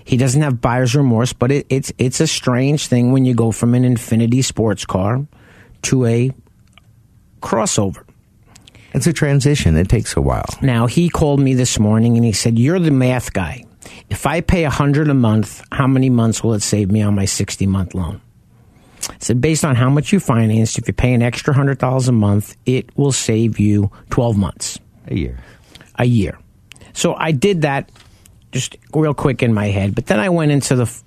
he 0.04 0.16
doesn't 0.16 0.42
have 0.42 0.60
buyer's 0.60 0.94
remorse, 0.94 1.32
but 1.32 1.52
it, 1.52 1.66
it's 1.68 1.92
it's 1.98 2.20
a 2.20 2.26
strange 2.26 2.86
thing 2.86 3.12
when 3.12 3.24
you 3.24 3.34
go 3.34 3.52
from 3.52 3.74
an 3.74 3.82
Infiniti 3.82 4.44
sports 4.44 4.84
car 4.84 5.26
to 5.82 6.06
a 6.06 6.30
crossover. 7.40 8.04
It's 8.92 9.06
a 9.06 9.12
transition. 9.12 9.76
It 9.76 9.88
takes 9.88 10.16
a 10.16 10.20
while. 10.20 10.48
Now 10.62 10.86
he 10.86 11.08
called 11.08 11.40
me 11.40 11.54
this 11.54 11.78
morning 11.78 12.16
and 12.16 12.24
he 12.24 12.32
said, 12.32 12.58
"You're 12.58 12.80
the 12.80 12.90
math 12.90 13.32
guy. 13.32 13.64
If 14.08 14.26
I 14.26 14.40
pay 14.40 14.64
a 14.64 14.70
hundred 14.70 15.08
a 15.08 15.14
month, 15.14 15.62
how 15.70 15.86
many 15.86 16.10
months 16.10 16.42
will 16.42 16.54
it 16.54 16.62
save 16.62 16.90
me 16.90 17.02
on 17.02 17.14
my 17.14 17.24
sixty 17.24 17.66
month 17.66 17.94
loan?" 17.94 18.20
I 19.08 19.14
said, 19.18 19.40
"Based 19.40 19.64
on 19.64 19.76
how 19.76 19.88
much 19.90 20.12
you 20.12 20.20
financed, 20.20 20.78
if 20.78 20.86
you 20.88 20.94
pay 20.94 21.12
an 21.14 21.22
extra 21.22 21.54
hundred 21.54 21.78
dollars 21.78 22.08
a 22.08 22.12
month, 22.12 22.56
it 22.66 22.90
will 22.96 23.12
save 23.12 23.58
you 23.58 23.90
twelve 24.10 24.36
months, 24.36 24.78
A 25.08 25.14
year. 25.14 25.38
a 25.98 26.04
year." 26.04 26.38
So 26.92 27.14
I 27.14 27.32
did 27.32 27.62
that 27.62 27.90
just 28.52 28.76
real 28.94 29.14
quick 29.14 29.42
in 29.42 29.54
my 29.54 29.66
head, 29.66 29.94
but 29.94 30.06
then 30.06 30.18
I 30.20 30.28
went 30.28 30.50
into 30.52 30.74
the 30.74 30.82
f- 30.82 31.02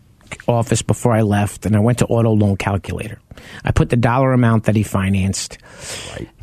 office 0.47 0.81
before 0.81 1.11
I 1.11 1.21
left 1.21 1.65
and 1.65 1.75
I 1.75 1.79
went 1.79 1.99
to 1.99 2.05
auto 2.05 2.31
loan 2.31 2.55
calculator. 2.57 3.19
I 3.65 3.71
put 3.71 3.89
the 3.89 3.97
dollar 3.97 4.31
amount 4.33 4.63
that 4.63 4.75
he 4.75 4.83
financed. 4.83 5.57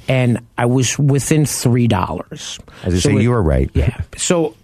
And 0.08 0.40
I 0.58 0.66
was 0.66 0.98
within 0.98 1.46
three 1.46 1.88
dollars. 1.88 2.58
As 2.84 2.94
I 2.94 2.98
say, 2.98 3.20
you 3.22 3.30
were 3.30 3.42
right. 3.42 3.70
Yeah. 3.74 3.96
So 4.16 4.54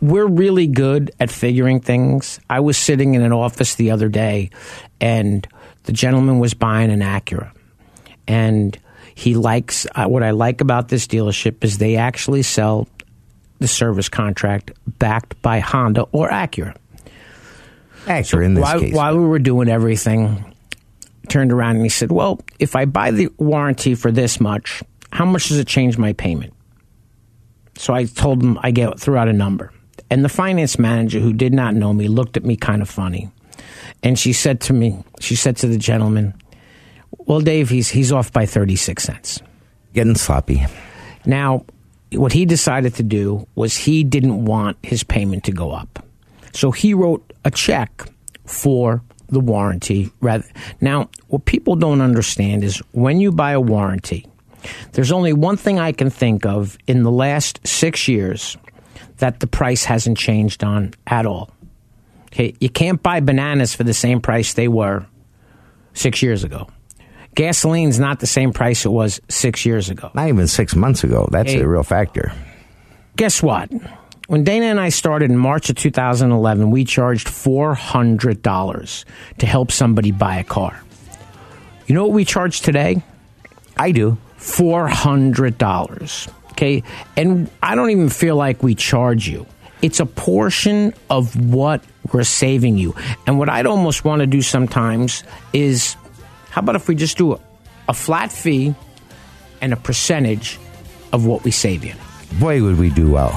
we're 0.00 0.26
really 0.26 0.66
good 0.66 1.10
at 1.20 1.30
figuring 1.30 1.80
things. 1.80 2.40
I 2.48 2.60
was 2.60 2.76
sitting 2.78 3.14
in 3.14 3.22
an 3.22 3.32
office 3.32 3.74
the 3.74 3.90
other 3.90 4.08
day, 4.08 4.50
and 5.00 5.46
the 5.84 5.92
gentleman 5.92 6.38
was 6.38 6.54
buying 6.54 6.90
an 6.90 7.00
Acura, 7.00 7.52
and 8.26 8.78
he 9.14 9.34
likes 9.34 9.86
uh, 9.94 10.06
what 10.06 10.22
I 10.22 10.30
like 10.30 10.60
about 10.60 10.88
this 10.88 11.06
dealership 11.06 11.62
is 11.64 11.78
they 11.78 11.96
actually 11.96 12.42
sell 12.42 12.88
the 13.58 13.68
service 13.68 14.08
contract 14.08 14.72
backed 14.86 15.40
by 15.42 15.60
Honda 15.60 16.02
or 16.12 16.30
Acura. 16.30 16.74
Actor 18.06 18.42
in 18.42 18.54
this 18.54 18.62
while, 18.62 18.80
case. 18.80 18.94
while 18.94 19.18
we 19.18 19.26
were 19.26 19.38
doing 19.38 19.68
everything, 19.68 20.54
turned 21.28 21.52
around 21.52 21.76
and 21.76 21.84
he 21.84 21.90
said, 21.90 22.10
"Well, 22.10 22.40
if 22.58 22.74
I 22.74 22.86
buy 22.86 23.10
the 23.10 23.28
warranty 23.36 23.94
for 23.94 24.10
this 24.10 24.40
much, 24.40 24.82
how 25.12 25.24
much 25.24 25.48
does 25.48 25.58
it 25.58 25.66
change 25.66 25.98
my 25.98 26.12
payment?" 26.12 26.54
So 27.76 27.94
I 27.94 28.04
told 28.04 28.42
him 28.42 28.58
I 28.62 28.70
get 28.70 28.98
threw 28.98 29.16
out 29.16 29.28
a 29.28 29.32
number, 29.32 29.72
and 30.10 30.24
the 30.24 30.28
finance 30.28 30.78
manager, 30.78 31.20
who 31.20 31.32
did 31.32 31.52
not 31.52 31.74
know 31.74 31.92
me, 31.92 32.08
looked 32.08 32.36
at 32.36 32.44
me 32.44 32.56
kind 32.56 32.82
of 32.82 32.88
funny, 32.88 33.30
and 34.02 34.18
she 34.18 34.32
said 34.32 34.60
to 34.62 34.72
me, 34.72 35.02
she 35.20 35.36
said 35.36 35.56
to 35.58 35.66
the 35.66 35.78
gentleman, 35.78 36.34
"Well, 37.10 37.40
Dave, 37.40 37.68
he's 37.68 37.88
he's 37.88 38.12
off 38.12 38.32
by 38.32 38.46
thirty 38.46 38.76
six 38.76 39.04
cents." 39.04 39.40
Getting 39.92 40.14
sloppy. 40.14 40.66
Now, 41.26 41.64
what 42.12 42.32
he 42.32 42.44
decided 42.44 42.94
to 42.96 43.02
do 43.02 43.46
was 43.54 43.76
he 43.76 44.04
didn't 44.04 44.44
want 44.44 44.76
his 44.82 45.02
payment 45.02 45.44
to 45.44 45.52
go 45.52 45.70
up. 45.70 46.04
So 46.52 46.70
he 46.70 46.94
wrote 46.94 47.32
a 47.44 47.50
check 47.50 48.08
for 48.44 49.02
the 49.28 49.40
warranty 49.40 50.10
rather 50.20 50.44
Now, 50.80 51.08
what 51.28 51.44
people 51.44 51.76
don't 51.76 52.00
understand 52.00 52.64
is 52.64 52.78
when 52.92 53.20
you 53.20 53.30
buy 53.30 53.52
a 53.52 53.60
warranty, 53.60 54.26
there's 54.92 55.12
only 55.12 55.32
one 55.32 55.56
thing 55.56 55.78
I 55.78 55.92
can 55.92 56.10
think 56.10 56.44
of 56.44 56.76
in 56.86 57.04
the 57.04 57.10
last 57.10 57.60
6 57.64 58.08
years 58.08 58.56
that 59.18 59.40
the 59.40 59.46
price 59.46 59.84
hasn't 59.84 60.18
changed 60.18 60.64
on 60.64 60.94
at 61.06 61.26
all. 61.26 61.50
Okay, 62.32 62.54
you 62.60 62.68
can't 62.68 63.02
buy 63.02 63.20
bananas 63.20 63.74
for 63.74 63.82
the 63.84 63.94
same 63.94 64.20
price 64.20 64.54
they 64.54 64.68
were 64.68 65.06
6 65.94 66.22
years 66.22 66.44
ago. 66.44 66.68
Gasoline's 67.36 67.98
not 67.98 68.20
the 68.20 68.26
same 68.26 68.52
price 68.52 68.84
it 68.84 68.90
was 68.90 69.20
6 69.28 69.64
years 69.66 69.88
ago. 69.90 70.10
Not 70.14 70.28
even 70.28 70.46
six 70.48 70.74
months 70.76 71.04
ago. 71.04 71.28
That's 71.30 71.52
Hey. 71.52 71.60
a 71.60 71.66
real 71.68 71.82
factor. 71.84 72.32
guess 73.16 73.42
what? 73.42 73.68
When 74.28 74.44
Dana 74.44 74.66
and 74.66 74.80
I 74.80 74.88
started 74.90 75.30
in 75.30 75.36
March 75.36 75.68
of 75.70 75.76
2011, 75.76 76.70
we 76.70 76.84
charged 76.84 77.28
$400 77.28 79.04
to 79.38 79.46
help 79.46 79.70
somebody 79.72 80.10
buy 80.12 80.36
a 80.36 80.44
car. 80.44 80.80
You 81.86 81.94
know 81.96 82.04
what 82.04 82.12
we 82.14 82.24
charge 82.24 82.60
today? 82.62 83.02
I 83.76 83.90
do. 83.92 84.16
$400. 84.38 86.28
Okay. 86.52 86.82
And 87.16 87.50
I 87.62 87.74
don't 87.74 87.90
even 87.90 88.08
feel 88.08 88.36
like 88.36 88.62
we 88.62 88.74
charge 88.74 89.28
you. 89.28 89.46
It's 89.82 90.00
a 90.00 90.06
portion 90.06 90.92
of 91.08 91.34
what 91.52 91.82
we're 92.12 92.24
saving 92.24 92.76
you. 92.76 92.94
And 93.26 93.38
what 93.38 93.48
I'd 93.48 93.66
almost 93.66 94.04
want 94.04 94.20
to 94.20 94.26
do 94.26 94.42
sometimes 94.42 95.24
is 95.52 95.96
how 96.50 96.60
about 96.60 96.76
if 96.76 96.88
we 96.88 96.94
just 96.94 97.16
do 97.16 97.32
a, 97.32 97.40
a 97.88 97.94
flat 97.94 98.30
fee 98.30 98.74
and 99.60 99.72
a 99.72 99.76
percentage 99.76 100.58
of 101.12 101.26
what 101.26 101.44
we 101.44 101.50
save 101.50 101.84
you? 101.84 101.94
Boy, 102.38 102.62
would 102.62 102.78
we 102.78 102.90
do 102.90 103.10
well. 103.10 103.30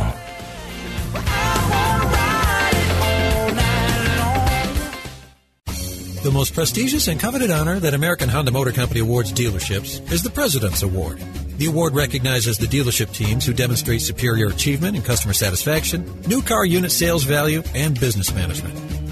The 6.24 6.32
most 6.32 6.54
prestigious 6.54 7.10
and 7.10 7.20
coveted 7.20 7.52
honor 7.52 7.80
that 7.80 7.94
American 7.94 8.30
Honda 8.30 8.52
Motor 8.52 8.72
Company 8.72 9.02
awards 9.02 9.34
dealerships 9.34 10.10
is 10.10 10.24
the 10.24 10.30
President's 10.30 10.82
Award. 10.82 11.20
The 11.64 11.70
award 11.70 11.96
recognizes 11.96 12.58
the 12.58 12.66
dealership 12.66 13.14
teams 13.14 13.46
who 13.46 13.54
demonstrate 13.54 14.02
superior 14.02 14.48
achievement 14.48 14.98
in 14.98 15.02
customer 15.02 15.32
satisfaction, 15.32 16.04
new 16.28 16.42
car 16.42 16.66
unit 16.66 16.92
sales 16.92 17.24
value, 17.24 17.64
and 17.74 17.98
business 17.98 18.36
management. 18.36 19.03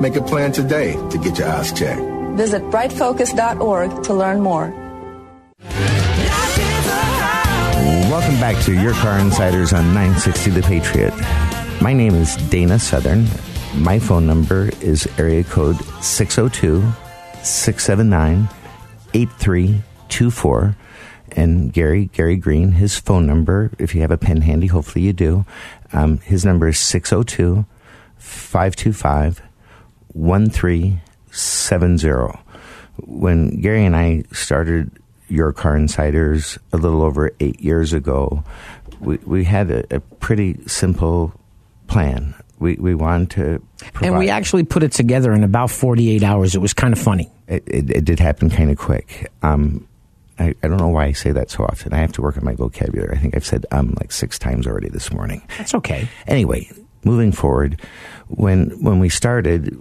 Make 0.00 0.16
a 0.16 0.22
plan 0.22 0.52
today 0.52 0.92
to 1.10 1.18
get 1.18 1.38
your 1.38 1.48
eyes 1.48 1.72
checked. 1.72 2.00
Visit 2.36 2.62
brightfocus.org 2.70 4.02
to 4.04 4.14
learn 4.14 4.40
more. 4.40 4.72
Welcome 8.10 8.40
back 8.40 8.62
to 8.64 8.72
Your 8.72 8.92
Car 8.94 9.18
Insiders 9.18 9.72
on 9.72 9.94
960 9.94 10.50
The 10.50 10.62
Patriot. 10.62 11.14
My 11.80 11.92
name 11.92 12.14
is 12.14 12.36
Dana 12.48 12.78
Southern. 12.78 13.26
My 13.74 13.98
phone 13.98 14.26
number 14.26 14.70
is 14.80 15.08
area 15.18 15.44
code 15.44 15.76
602 16.02 16.82
679 17.42 18.48
8324. 19.14 20.76
And 21.34 21.72
Gary, 21.72 22.06
Gary 22.12 22.36
Green, 22.36 22.72
his 22.72 22.98
phone 22.98 23.26
number, 23.26 23.70
if 23.78 23.94
you 23.94 24.02
have 24.02 24.10
a 24.10 24.18
pen 24.18 24.42
handy, 24.42 24.66
hopefully 24.66 25.04
you 25.04 25.12
do, 25.12 25.46
um, 25.92 26.18
his 26.18 26.44
number 26.44 26.68
is 26.68 26.78
602 26.78 27.64
525 28.18 29.42
1370. 30.12 32.38
When 33.04 33.60
Gary 33.60 33.84
and 33.84 33.96
I 33.96 34.22
started 34.32 34.90
Your 35.28 35.52
Car 35.52 35.76
Insiders 35.76 36.58
a 36.72 36.76
little 36.76 37.02
over 37.02 37.32
eight 37.40 37.60
years 37.60 37.92
ago, 37.92 38.44
we, 39.00 39.16
we 39.18 39.44
had 39.44 39.70
a, 39.70 39.96
a 39.96 40.00
pretty 40.00 40.58
simple 40.66 41.32
plan. 41.86 42.34
We, 42.58 42.76
we 42.76 42.94
wanted 42.94 43.30
to. 43.30 43.62
Provide, 43.92 44.06
and 44.06 44.18
we 44.18 44.30
actually 44.30 44.64
put 44.64 44.82
it 44.82 44.92
together 44.92 45.32
in 45.32 45.42
about 45.42 45.70
48 45.70 46.22
hours. 46.22 46.54
It 46.54 46.60
was 46.60 46.74
kind 46.74 46.92
of 46.92 47.00
funny. 47.00 47.30
It, 47.48 47.64
it, 47.66 47.90
it 47.90 48.04
did 48.04 48.20
happen 48.20 48.50
kind 48.50 48.70
of 48.70 48.78
quick. 48.78 49.32
Um, 49.42 49.88
I, 50.38 50.54
I, 50.62 50.68
don't 50.68 50.78
know 50.78 50.88
why 50.88 51.06
I 51.06 51.12
say 51.12 51.32
that 51.32 51.50
so 51.50 51.64
often. 51.64 51.92
I 51.92 51.98
have 51.98 52.12
to 52.12 52.22
work 52.22 52.36
on 52.36 52.44
my 52.44 52.54
vocabulary. 52.54 53.16
I 53.16 53.20
think 53.20 53.36
I've 53.36 53.44
said 53.44 53.66
um 53.70 53.94
like 54.00 54.12
six 54.12 54.38
times 54.38 54.66
already 54.66 54.88
this 54.88 55.12
morning. 55.12 55.42
That's 55.58 55.74
okay. 55.74 56.08
Anyway, 56.26 56.70
moving 57.04 57.32
forward, 57.32 57.80
when 58.28 58.70
when 58.82 58.98
we 58.98 59.08
started 59.08 59.78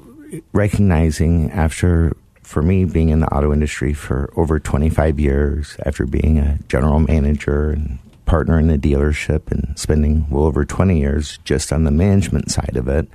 recognizing 0.53 1.51
after 1.51 2.15
for 2.43 2.61
me 2.61 2.85
being 2.85 3.09
in 3.09 3.21
the 3.21 3.33
auto 3.33 3.53
industry 3.53 3.93
for 3.93 4.33
over 4.35 4.59
25 4.59 5.19
years, 5.19 5.77
after 5.85 6.05
being 6.05 6.37
a 6.37 6.59
general 6.67 6.99
manager 6.99 7.71
and 7.71 7.99
partner 8.25 8.59
in 8.59 8.69
a 8.69 8.77
dealership 8.77 9.51
and 9.51 9.77
spending 9.77 10.25
well 10.29 10.43
over 10.43 10.65
20 10.65 10.99
years 10.99 11.37
just 11.43 11.71
on 11.71 11.83
the 11.83 11.91
management 11.91 12.51
side 12.51 12.75
of 12.75 12.87
it, 12.87 13.07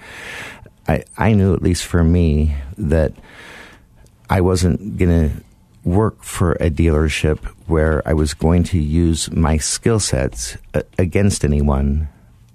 I, 0.89 1.05
I 1.19 1.33
knew, 1.33 1.55
at 1.55 1.63
least 1.63 1.85
for 1.85 2.05
me, 2.05 2.55
that 2.79 3.13
I 4.31 4.41
wasn't 4.41 4.97
going 4.97 5.31
to 5.31 5.45
work 5.85 6.23
for 6.23 6.53
a 6.53 6.71
dealership 6.71 7.45
where 7.67 8.07
I 8.09 8.13
was 8.13 8.35
going 8.35 8.65
to 8.65 8.79
use 8.79 9.31
my 9.31 9.57
skill 9.57 10.01
sets 10.01 10.57
against 10.99 11.45
anyone 11.45 12.09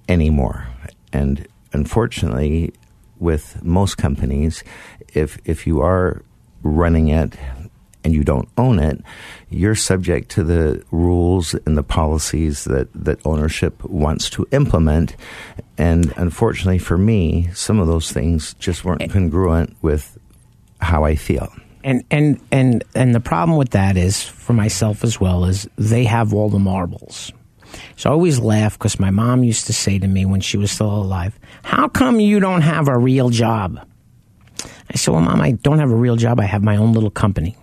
anymore. 0.09 0.67
And 1.13 1.47
unfortunately, 1.73 2.73
with 3.21 3.63
most 3.63 3.97
companies, 3.97 4.63
if 5.13 5.37
if 5.45 5.65
you 5.65 5.81
are 5.81 6.23
running 6.63 7.07
it 7.07 7.37
and 8.03 8.13
you 8.13 8.23
don't 8.23 8.49
own 8.57 8.79
it, 8.79 8.99
you're 9.49 9.75
subject 9.75 10.29
to 10.31 10.43
the 10.43 10.83
rules 10.91 11.53
and 11.65 11.77
the 11.77 11.83
policies 11.83 12.63
that, 12.63 12.91
that 12.93 13.23
ownership 13.25 13.83
wants 13.83 14.29
to 14.31 14.47
implement. 14.51 15.15
And 15.77 16.11
unfortunately 16.17 16.79
for 16.79 16.97
me, 16.97 17.49
some 17.53 17.79
of 17.79 17.87
those 17.87 18.11
things 18.11 18.55
just 18.55 18.83
weren't 18.83 19.11
congruent 19.11 19.75
with 19.83 20.17
how 20.81 21.03
I 21.03 21.15
feel. 21.15 21.53
And 21.83 22.03
and 22.11 22.39
and 22.51 22.83
and 22.95 23.15
the 23.15 23.19
problem 23.19 23.57
with 23.57 23.71
that 23.71 23.97
is 23.97 24.23
for 24.23 24.53
myself 24.53 25.03
as 25.03 25.19
well 25.19 25.45
is 25.45 25.67
they 25.77 26.03
have 26.05 26.33
all 26.33 26.49
the 26.49 26.59
marbles. 26.59 27.31
So 27.95 28.09
I 28.09 28.13
always 28.13 28.39
laugh 28.39 28.77
because 28.77 28.99
my 28.99 29.11
mom 29.11 29.43
used 29.43 29.67
to 29.67 29.73
say 29.73 29.99
to 29.99 30.07
me 30.07 30.25
when 30.25 30.41
she 30.41 30.57
was 30.57 30.71
still 30.71 30.91
alive, 30.91 31.39
"How 31.63 31.87
come 31.87 32.19
you 32.19 32.39
don't 32.39 32.61
have 32.61 32.87
a 32.87 32.97
real 32.97 33.29
job?" 33.29 33.79
I 34.89 34.95
said, 34.95 35.13
"Well, 35.13 35.21
mom, 35.21 35.41
I 35.41 35.51
don't 35.51 35.79
have 35.79 35.91
a 35.91 35.95
real 35.95 36.15
job. 36.15 36.39
I 36.39 36.45
have 36.45 36.63
my 36.63 36.77
own 36.77 36.93
little 36.93 37.11
company." 37.11 37.55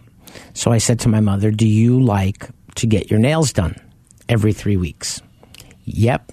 So 0.55 0.73
I 0.73 0.79
said 0.79 1.01
to 1.01 1.09
my 1.09 1.21
mother, 1.21 1.51
"Do 1.51 1.67
you 1.67 2.01
like 2.03 2.49
to 2.77 2.87
get 2.87 3.11
your 3.11 3.21
nails 3.21 3.53
done 3.53 3.77
every 4.29 4.53
3 4.53 4.77
weeks?" 4.77 5.21
"Yep." 5.85 6.33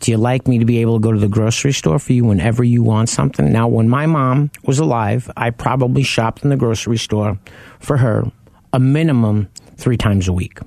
Do 0.00 0.10
you 0.10 0.18
like 0.18 0.46
me 0.46 0.58
to 0.58 0.66
be 0.66 0.78
able 0.78 0.98
to 0.98 1.02
go 1.02 1.12
to 1.12 1.18
the 1.18 1.28
grocery 1.28 1.72
store 1.72 1.98
for 1.98 2.12
you 2.12 2.26
whenever 2.26 2.62
you 2.62 2.82
want 2.82 3.08
something? 3.08 3.50
Now, 3.50 3.68
when 3.68 3.88
my 3.88 4.04
mom 4.04 4.50
was 4.64 4.78
alive, 4.78 5.30
I 5.34 5.48
probably 5.48 6.02
shopped 6.02 6.44
in 6.44 6.50
the 6.50 6.56
grocery 6.56 6.98
store 6.98 7.38
for 7.80 7.96
her 7.96 8.30
a 8.72 8.78
minimum 8.78 9.48
three 9.76 9.96
times 9.96 10.28
a 10.28 10.32
week. 10.32 10.58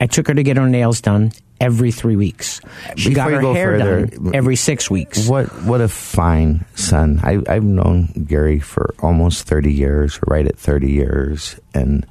I 0.00 0.06
took 0.06 0.28
her 0.28 0.34
to 0.34 0.42
get 0.42 0.56
her 0.56 0.68
nails 0.68 1.02
done 1.02 1.32
every 1.60 1.90
three 1.90 2.16
weeks. 2.16 2.60
She 2.96 3.10
Before 3.10 3.24
got 3.24 3.32
her 3.32 3.40
go 3.40 3.54
hair 3.54 3.78
further, 3.78 4.06
done 4.06 4.34
every 4.34 4.56
six 4.56 4.90
weeks. 4.90 5.28
What 5.28 5.46
what 5.64 5.80
a 5.80 5.88
fine 5.88 6.64
son! 6.74 7.20
I, 7.22 7.40
I've 7.48 7.64
known 7.64 8.06
Gary 8.26 8.60
for 8.60 8.94
almost 9.00 9.46
thirty 9.46 9.72
years, 9.72 10.18
right 10.26 10.46
at 10.46 10.58
thirty 10.58 10.92
years, 10.92 11.58
and 11.74 12.06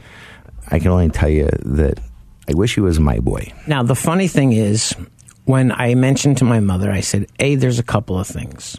I 0.70 0.80
can 0.80 0.90
only 0.90 1.10
tell 1.10 1.30
you 1.30 1.50
that 1.66 2.00
I 2.50 2.54
wish 2.54 2.76
he 2.76 2.82
was 2.82 3.00
my 3.00 3.20
boy. 3.20 3.52
Now, 3.68 3.84
the 3.84 3.96
funny 3.96 4.28
thing 4.28 4.54
is, 4.54 4.94
when 5.46 5.72
I 5.72 5.96
mentioned 5.96 6.38
to 6.40 6.46
my 6.46 6.60
mother, 6.60 6.92
I 6.92 7.02
said, 7.02 7.28
A, 7.40 7.56
there's 7.56 7.80
a 7.80 7.84
couple 7.84 8.20
of 8.20 8.28
things. 8.28 8.78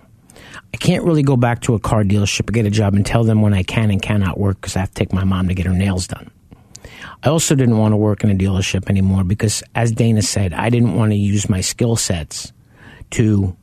I 0.73 0.77
can't 0.77 1.05
really 1.05 1.23
go 1.23 1.37
back 1.37 1.61
to 1.63 1.75
a 1.75 1.79
car 1.79 2.03
dealership 2.03 2.49
or 2.49 2.53
get 2.53 2.67
a 2.67 2.71
job 2.71 2.95
and 2.95 3.07
tell 3.07 3.23
them 3.23 3.43
when 3.43 3.55
I 3.55 3.63
can 3.63 3.91
and 3.91 4.03
cannot 4.03 4.39
work 4.39 4.61
because 4.61 4.77
I 4.77 4.81
have 4.81 4.89
to 4.89 4.95
take 4.95 5.13
my 5.13 5.25
mom 5.25 5.49
to 5.49 5.55
get 5.55 5.67
her 5.67 5.73
nails 5.73 6.09
done. 6.09 6.31
I 7.23 7.29
also 7.29 7.55
didn't 7.55 7.79
want 7.79 7.93
to 7.93 7.97
work 7.97 8.25
in 8.25 8.31
a 8.31 8.35
dealership 8.35 8.89
anymore 8.89 9.25
because, 9.25 9.63
as 9.75 9.93
Dana 9.93 10.23
said, 10.23 10.53
I 10.53 10.71
didn't 10.71 10.95
want 10.95 11.13
to 11.13 11.17
use 11.17 11.49
my 11.49 11.61
skill 11.61 11.97
sets 11.97 12.53
to 13.11 13.57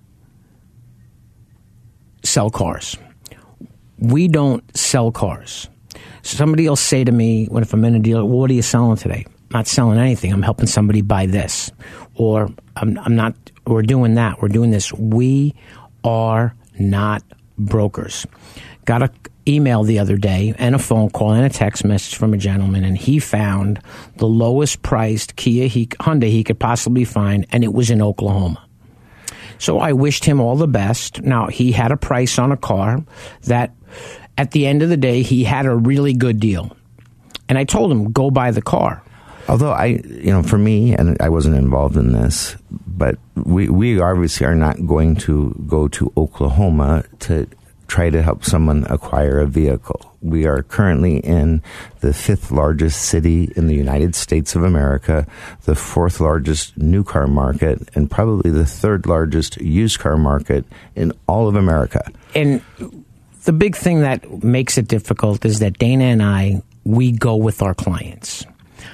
sell 2.23 2.49
cars. 2.49 2.97
We 3.97 4.27
don't 4.27 4.63
sell 4.75 5.11
cars. 5.11 5.69
Somebody 6.23 6.67
will 6.67 6.75
say 6.75 7.03
to 7.03 7.11
me, 7.11 7.45
when 7.45 7.63
if 7.63 7.73
I'm 7.73 7.83
in 7.85 7.95
a 7.95 7.99
dealer, 7.99 8.25
well, 8.25 8.39
what 8.39 8.51
are 8.51 8.53
you 8.53 8.61
selling 8.61 8.97
today? 8.97 9.25
I'm 9.27 9.59
not 9.59 9.67
selling 9.67 9.99
anything. 9.99 10.31
I'm 10.31 10.41
helping 10.41 10.67
somebody 10.67 11.01
buy 11.01 11.25
this, 11.25 11.71
or 12.15 12.49
I'm, 12.75 12.97
I'm 12.99 13.15
not. 13.15 13.35
We're 13.67 13.81
doing 13.81 14.15
that. 14.15 14.41
We're 14.41 14.47
doing 14.47 14.71
this. 14.71 14.93
We 14.93 15.53
are 16.03 16.55
not 16.79 17.23
brokers. 17.57 18.25
Got 18.85 19.03
a 19.03 19.11
email 19.47 19.83
the 19.83 19.99
other 19.99 20.17
day 20.17 20.53
and 20.57 20.75
a 20.75 20.79
phone 20.79 21.09
call 21.09 21.31
and 21.31 21.45
a 21.45 21.49
text 21.49 21.83
message 21.83 22.15
from 22.15 22.33
a 22.33 22.37
gentleman, 22.37 22.83
and 22.83 22.97
he 22.97 23.19
found 23.19 23.79
the 24.17 24.27
lowest 24.27 24.81
priced 24.81 25.35
Kia 25.35 25.67
he, 25.67 25.87
Hyundai 25.87 26.29
he 26.29 26.43
could 26.43 26.59
possibly 26.59 27.05
find, 27.05 27.45
and 27.51 27.63
it 27.63 27.73
was 27.73 27.89
in 27.89 28.01
Oklahoma. 28.01 28.63
So 29.57 29.79
I 29.79 29.93
wished 29.93 30.25
him 30.25 30.39
all 30.39 30.55
the 30.55 30.67
best. 30.67 31.21
Now 31.21 31.47
he 31.47 31.71
had 31.71 31.91
a 31.91 31.97
price 31.97 32.39
on 32.39 32.51
a 32.51 32.57
car 32.57 33.03
that, 33.43 33.75
at 34.37 34.51
the 34.51 34.65
end 34.65 34.81
of 34.81 34.89
the 34.89 34.97
day, 34.97 35.21
he 35.21 35.43
had 35.43 35.65
a 35.65 35.75
really 35.75 36.13
good 36.13 36.39
deal, 36.39 36.75
and 37.47 37.57
I 37.57 37.63
told 37.63 37.91
him 37.91 38.11
go 38.11 38.31
buy 38.31 38.51
the 38.51 38.61
car. 38.61 39.03
Although 39.47 39.71
I, 39.71 39.85
you 39.85 40.31
know, 40.31 40.43
for 40.43 40.57
me, 40.57 40.93
and 40.93 41.17
I 41.19 41.29
wasn't 41.29 41.55
involved 41.55 41.97
in 41.97 42.13
this, 42.13 42.55
but 42.69 43.17
we, 43.35 43.69
we 43.69 43.99
obviously 43.99 44.45
are 44.45 44.55
not 44.55 44.85
going 44.85 45.15
to 45.17 45.55
go 45.67 45.87
to 45.89 46.13
Oklahoma 46.15 47.03
to 47.21 47.47
try 47.91 48.09
to 48.09 48.23
help 48.23 48.45
someone 48.45 48.85
acquire 48.89 49.39
a 49.39 49.45
vehicle. 49.45 49.99
We 50.21 50.45
are 50.45 50.63
currently 50.63 51.17
in 51.17 51.61
the 51.99 52.13
fifth 52.13 52.49
largest 52.49 53.01
city 53.01 53.51
in 53.57 53.67
the 53.67 53.75
United 53.75 54.15
States 54.15 54.55
of 54.55 54.63
America, 54.63 55.27
the 55.65 55.75
fourth 55.75 56.21
largest 56.21 56.77
new 56.77 57.03
car 57.03 57.27
market, 57.27 57.89
and 57.93 58.09
probably 58.09 58.49
the 58.49 58.65
third 58.65 59.07
largest 59.07 59.59
used 59.59 59.99
car 59.99 60.15
market 60.15 60.63
in 60.95 61.11
all 61.27 61.49
of 61.49 61.55
America. 61.55 62.09
And 62.33 62.61
the 63.43 63.51
big 63.51 63.75
thing 63.75 63.99
that 63.99 64.41
makes 64.41 64.77
it 64.77 64.87
difficult 64.87 65.43
is 65.43 65.59
that 65.59 65.77
Dana 65.77 66.05
and 66.05 66.23
I, 66.23 66.61
we 66.85 67.11
go 67.11 67.35
with 67.35 67.61
our 67.61 67.73
clients. 67.73 68.45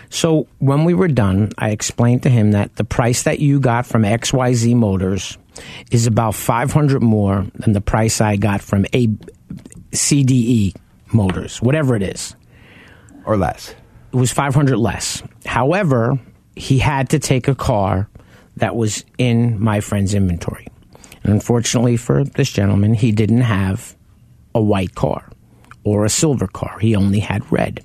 So 0.09 0.47
when 0.57 0.85
we 0.85 0.95
were 0.95 1.07
done, 1.07 1.51
I 1.59 1.69
explained 1.69 2.23
to 2.23 2.31
him 2.31 2.51
that 2.51 2.75
the 2.77 2.83
price 2.83 3.23
that 3.23 3.39
you 3.39 3.59
got 3.59 3.85
from 3.85 4.01
XYZ 4.01 4.73
Motors 4.75 5.37
is 5.91 6.07
about 6.07 6.35
500 6.35 7.01
more 7.01 7.45
than 7.55 7.73
the 7.73 7.81
price 7.81 8.21
I 8.21 8.35
got 8.35 8.61
from 8.61 8.85
a 8.93 9.07
CDE 9.91 10.75
Motors, 11.13 11.61
whatever 11.61 11.95
it 11.95 12.03
is. 12.03 12.35
Or 13.25 13.37
less. 13.37 13.73
It 14.13 14.15
was 14.15 14.31
500 14.31 14.77
less. 14.77 15.23
However, 15.45 16.19
he 16.55 16.79
had 16.79 17.09
to 17.09 17.19
take 17.19 17.47
a 17.47 17.55
car 17.55 18.09
that 18.57 18.75
was 18.75 19.05
in 19.17 19.61
my 19.61 19.79
friend's 19.79 20.13
inventory. 20.13 20.67
And 21.23 21.33
unfortunately 21.33 21.97
for 21.97 22.23
this 22.23 22.51
gentleman, 22.51 22.93
he 22.93 23.11
didn't 23.11 23.41
have 23.41 23.95
a 24.55 24.61
white 24.61 24.95
car 24.95 25.29
or 25.83 26.05
a 26.05 26.09
silver 26.09 26.47
car. 26.47 26.79
He 26.79 26.95
only 26.95 27.19
had 27.19 27.49
red. 27.51 27.83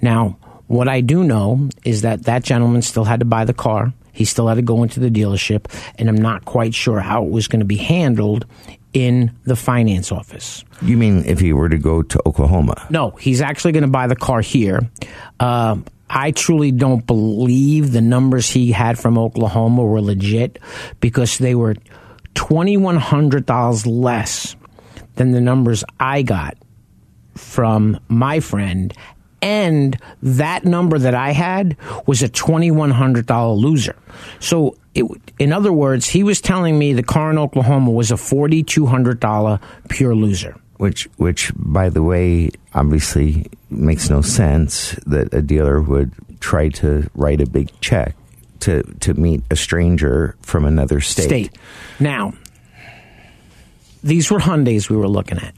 Now, 0.00 0.38
What 0.68 0.86
I 0.86 1.00
do 1.00 1.24
know 1.24 1.70
is 1.82 2.02
that 2.02 2.24
that 2.24 2.44
gentleman 2.44 2.82
still 2.82 3.04
had 3.04 3.20
to 3.20 3.26
buy 3.26 3.46
the 3.46 3.54
car. 3.54 3.94
He 4.18 4.24
still 4.24 4.48
had 4.48 4.56
to 4.56 4.62
go 4.62 4.82
into 4.82 4.98
the 4.98 5.10
dealership, 5.10 5.66
and 5.96 6.08
I'm 6.08 6.16
not 6.16 6.44
quite 6.44 6.74
sure 6.74 6.98
how 6.98 7.24
it 7.24 7.30
was 7.30 7.46
going 7.46 7.60
to 7.60 7.64
be 7.64 7.76
handled 7.76 8.46
in 8.92 9.30
the 9.44 9.54
finance 9.54 10.10
office. 10.10 10.64
You 10.82 10.96
mean 10.96 11.24
if 11.24 11.38
he 11.38 11.52
were 11.52 11.68
to 11.68 11.78
go 11.78 12.02
to 12.02 12.20
Oklahoma? 12.26 12.84
No, 12.90 13.10
he's 13.12 13.40
actually 13.40 13.70
going 13.70 13.82
to 13.82 13.88
buy 13.88 14.08
the 14.08 14.16
car 14.16 14.40
here. 14.40 14.90
Uh, 15.38 15.76
I 16.10 16.32
truly 16.32 16.72
don't 16.72 17.06
believe 17.06 17.92
the 17.92 18.00
numbers 18.00 18.50
he 18.50 18.72
had 18.72 18.98
from 18.98 19.16
Oklahoma 19.16 19.84
were 19.84 20.00
legit 20.00 20.58
because 20.98 21.38
they 21.38 21.54
were 21.54 21.76
$2,100 22.34 23.86
less 23.86 24.56
than 25.14 25.30
the 25.30 25.40
numbers 25.40 25.84
I 26.00 26.22
got 26.22 26.58
from 27.36 28.00
my 28.08 28.40
friend. 28.40 28.92
And 29.40 29.98
that 30.22 30.64
number 30.64 30.98
that 30.98 31.14
I 31.14 31.30
had 31.30 31.76
was 32.06 32.22
a 32.22 32.28
$2,100 32.28 33.56
loser. 33.56 33.96
So, 34.40 34.76
it, 34.94 35.04
in 35.38 35.52
other 35.52 35.72
words, 35.72 36.08
he 36.08 36.24
was 36.24 36.40
telling 36.40 36.78
me 36.78 36.92
the 36.92 37.04
car 37.04 37.30
in 37.30 37.38
Oklahoma 37.38 37.90
was 37.92 38.10
a 38.10 38.16
$4,200 38.16 39.60
pure 39.88 40.14
loser. 40.14 40.56
Which, 40.78 41.04
which, 41.16 41.52
by 41.54 41.88
the 41.88 42.02
way, 42.02 42.50
obviously 42.74 43.46
makes 43.70 44.10
no 44.10 44.22
sense 44.22 44.92
that 45.06 45.32
a 45.32 45.42
dealer 45.42 45.80
would 45.80 46.12
try 46.40 46.68
to 46.68 47.08
write 47.14 47.40
a 47.40 47.46
big 47.46 47.68
check 47.80 48.14
to 48.60 48.82
to 49.00 49.14
meet 49.14 49.42
a 49.50 49.56
stranger 49.56 50.36
from 50.42 50.64
another 50.64 51.00
state. 51.00 51.24
State. 51.24 51.58
Now, 52.00 52.32
these 54.02 54.30
were 54.30 54.38
Hyundai's 54.38 54.88
we 54.88 54.96
were 54.96 55.08
looking 55.08 55.38
at. 55.38 55.54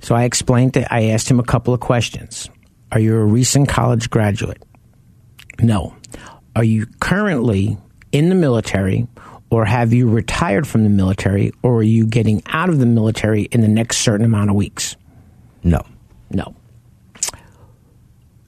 So 0.00 0.14
I 0.14 0.24
explained 0.24 0.74
to, 0.74 0.92
I 0.92 1.04
asked 1.06 1.30
him 1.30 1.40
a 1.40 1.44
couple 1.44 1.74
of 1.74 1.80
questions. 1.80 2.48
Are 2.92 3.00
you 3.00 3.16
a 3.16 3.24
recent 3.24 3.68
college 3.68 4.10
graduate? 4.10 4.62
No. 5.60 5.94
Are 6.54 6.64
you 6.64 6.86
currently 7.00 7.76
in 8.12 8.28
the 8.28 8.34
military 8.34 9.06
or 9.50 9.64
have 9.64 9.92
you 9.92 10.08
retired 10.08 10.66
from 10.66 10.84
the 10.84 10.90
military 10.90 11.52
or 11.62 11.78
are 11.78 11.82
you 11.82 12.06
getting 12.06 12.42
out 12.46 12.68
of 12.68 12.78
the 12.78 12.86
military 12.86 13.42
in 13.42 13.60
the 13.60 13.68
next 13.68 13.98
certain 13.98 14.24
amount 14.24 14.50
of 14.50 14.56
weeks? 14.56 14.96
No. 15.62 15.84
No. 16.30 16.54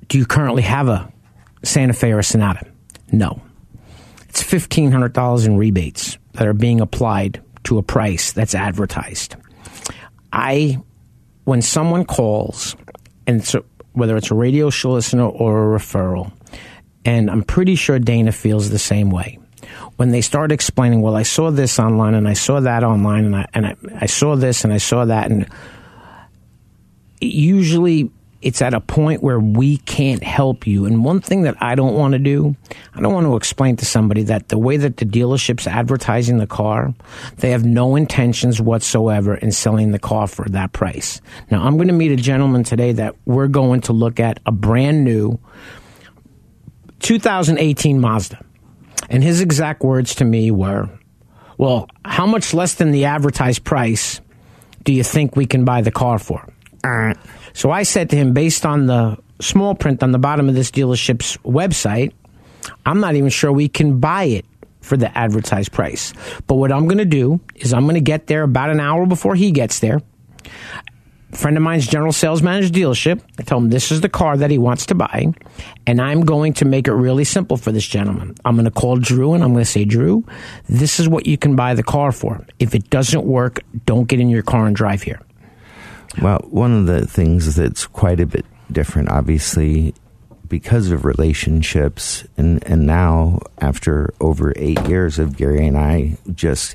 Do 0.08 0.18
you 0.18 0.24
currently 0.24 0.62
have 0.62 0.88
a 0.88 1.12
Santa 1.62 1.92
Fe 1.92 2.12
or 2.12 2.20
a 2.20 2.24
Sonata? 2.24 2.66
No. 3.12 3.40
It's 4.28 4.42
$1,500 4.42 5.46
in 5.46 5.56
rebates 5.56 6.18
that 6.32 6.46
are 6.46 6.54
being 6.54 6.80
applied 6.80 7.42
to 7.64 7.78
a 7.78 7.82
price 7.82 8.32
that's 8.32 8.54
advertised. 8.54 9.36
I, 10.32 10.78
when 11.44 11.60
someone 11.62 12.04
calls, 12.04 12.76
and 13.26 13.42
a, 13.54 13.64
whether 13.92 14.16
it's 14.16 14.30
a 14.30 14.34
radio 14.34 14.70
show 14.70 14.92
listener 14.92 15.26
or 15.26 15.74
a 15.74 15.78
referral, 15.78 16.32
and 17.04 17.30
I'm 17.30 17.42
pretty 17.42 17.74
sure 17.74 17.98
Dana 17.98 18.32
feels 18.32 18.70
the 18.70 18.78
same 18.78 19.10
way. 19.10 19.38
When 19.96 20.10
they 20.10 20.20
start 20.20 20.52
explaining, 20.52 21.02
well, 21.02 21.16
I 21.16 21.24
saw 21.24 21.50
this 21.50 21.78
online 21.78 22.14
and 22.14 22.28
I 22.28 22.34
saw 22.34 22.60
that 22.60 22.84
online 22.84 23.24
and 23.24 23.36
I, 23.36 23.46
and 23.54 23.66
I, 23.66 23.76
I 24.00 24.06
saw 24.06 24.36
this 24.36 24.64
and 24.64 24.72
I 24.72 24.78
saw 24.78 25.04
that, 25.04 25.30
and 25.30 25.48
usually 27.20 28.10
it's 28.40 28.62
at 28.62 28.72
a 28.72 28.80
point 28.80 29.22
where 29.22 29.40
we 29.40 29.78
can't 29.78 30.22
help 30.22 30.66
you. 30.66 30.86
And 30.86 31.04
one 31.04 31.20
thing 31.20 31.42
that 31.42 31.56
I 31.60 31.74
don't 31.74 31.94
want 31.94 32.12
to 32.12 32.18
do, 32.18 32.54
I 32.94 33.00
don't 33.00 33.12
want 33.12 33.26
to 33.26 33.36
explain 33.36 33.76
to 33.76 33.84
somebody 33.84 34.22
that 34.24 34.48
the 34.48 34.58
way 34.58 34.76
that 34.76 34.98
the 34.98 35.04
dealership's 35.04 35.66
advertising 35.66 36.38
the 36.38 36.46
car, 36.46 36.94
they 37.38 37.50
have 37.50 37.64
no 37.64 37.96
intentions 37.96 38.60
whatsoever 38.60 39.34
in 39.34 39.50
selling 39.50 39.90
the 39.90 39.98
car 39.98 40.28
for 40.28 40.48
that 40.50 40.72
price. 40.72 41.20
Now, 41.50 41.64
I'm 41.64 41.76
going 41.76 41.88
to 41.88 41.94
meet 41.94 42.12
a 42.12 42.16
gentleman 42.16 42.62
today 42.62 42.92
that 42.92 43.16
we're 43.24 43.48
going 43.48 43.80
to 43.82 43.92
look 43.92 44.20
at 44.20 44.38
a 44.46 44.52
brand 44.52 45.04
new 45.04 45.40
2018 47.00 48.00
Mazda. 48.00 48.44
And 49.10 49.24
his 49.24 49.40
exact 49.40 49.82
words 49.82 50.14
to 50.16 50.24
me 50.24 50.50
were, 50.50 50.88
well, 51.56 51.88
how 52.04 52.26
much 52.26 52.54
less 52.54 52.74
than 52.74 52.92
the 52.92 53.06
advertised 53.06 53.64
price 53.64 54.20
do 54.84 54.92
you 54.92 55.02
think 55.02 55.34
we 55.34 55.46
can 55.46 55.64
buy 55.64 55.80
the 55.80 55.90
car 55.90 56.18
for? 56.18 56.52
Uh, 56.84 57.14
so 57.58 57.72
I 57.72 57.82
said 57.82 58.10
to 58.10 58.16
him, 58.16 58.34
based 58.34 58.64
on 58.64 58.86
the 58.86 59.18
small 59.40 59.74
print 59.74 60.04
on 60.04 60.12
the 60.12 60.18
bottom 60.18 60.48
of 60.48 60.54
this 60.54 60.70
dealership's 60.70 61.36
website, 61.38 62.12
I'm 62.86 63.00
not 63.00 63.16
even 63.16 63.30
sure 63.30 63.50
we 63.50 63.68
can 63.68 63.98
buy 63.98 64.26
it 64.26 64.44
for 64.80 64.96
the 64.96 65.18
advertised 65.18 65.72
price. 65.72 66.12
But 66.46 66.54
what 66.54 66.70
I'm 66.70 66.86
going 66.86 66.98
to 66.98 67.04
do 67.04 67.40
is 67.56 67.72
I'm 67.72 67.82
going 67.82 67.96
to 67.96 68.00
get 68.00 68.28
there 68.28 68.44
about 68.44 68.70
an 68.70 68.78
hour 68.78 69.06
before 69.06 69.34
he 69.34 69.50
gets 69.50 69.80
there. 69.80 70.00
A 71.32 71.36
friend 71.36 71.56
of 71.56 71.64
mine's 71.64 71.88
general 71.88 72.12
sales 72.12 72.42
manager 72.42 72.72
dealership. 72.72 73.22
I 73.40 73.42
tell 73.42 73.58
him 73.58 73.70
this 73.70 73.90
is 73.90 74.02
the 74.02 74.08
car 74.08 74.36
that 74.36 74.52
he 74.52 74.58
wants 74.58 74.86
to 74.86 74.94
buy, 74.94 75.26
and 75.84 76.00
I'm 76.00 76.20
going 76.20 76.52
to 76.54 76.64
make 76.64 76.86
it 76.86 76.92
really 76.92 77.24
simple 77.24 77.56
for 77.56 77.72
this 77.72 77.88
gentleman. 77.88 78.36
I'm 78.44 78.54
going 78.54 78.66
to 78.66 78.70
call 78.70 78.98
Drew 78.98 79.34
and 79.34 79.42
I'm 79.42 79.52
going 79.52 79.64
to 79.64 79.70
say, 79.70 79.84
Drew, 79.84 80.24
this 80.68 81.00
is 81.00 81.08
what 81.08 81.26
you 81.26 81.36
can 81.36 81.56
buy 81.56 81.74
the 81.74 81.82
car 81.82 82.12
for. 82.12 82.46
If 82.60 82.76
it 82.76 82.88
doesn't 82.88 83.24
work, 83.24 83.64
don't 83.84 84.06
get 84.06 84.20
in 84.20 84.28
your 84.28 84.44
car 84.44 84.68
and 84.68 84.76
drive 84.76 85.02
here. 85.02 85.20
Well, 86.20 86.40
one 86.50 86.74
of 86.74 86.86
the 86.86 87.06
things 87.06 87.54
that's 87.54 87.86
quite 87.86 88.18
a 88.18 88.26
bit 88.26 88.44
different, 88.72 89.08
obviously, 89.08 89.94
because 90.48 90.90
of 90.90 91.04
relationships, 91.04 92.24
and, 92.36 92.62
and 92.64 92.86
now 92.86 93.40
after 93.58 94.12
over 94.20 94.52
eight 94.56 94.80
years 94.88 95.18
of 95.18 95.36
Gary 95.36 95.66
and 95.66 95.78
I 95.78 96.16
just 96.34 96.74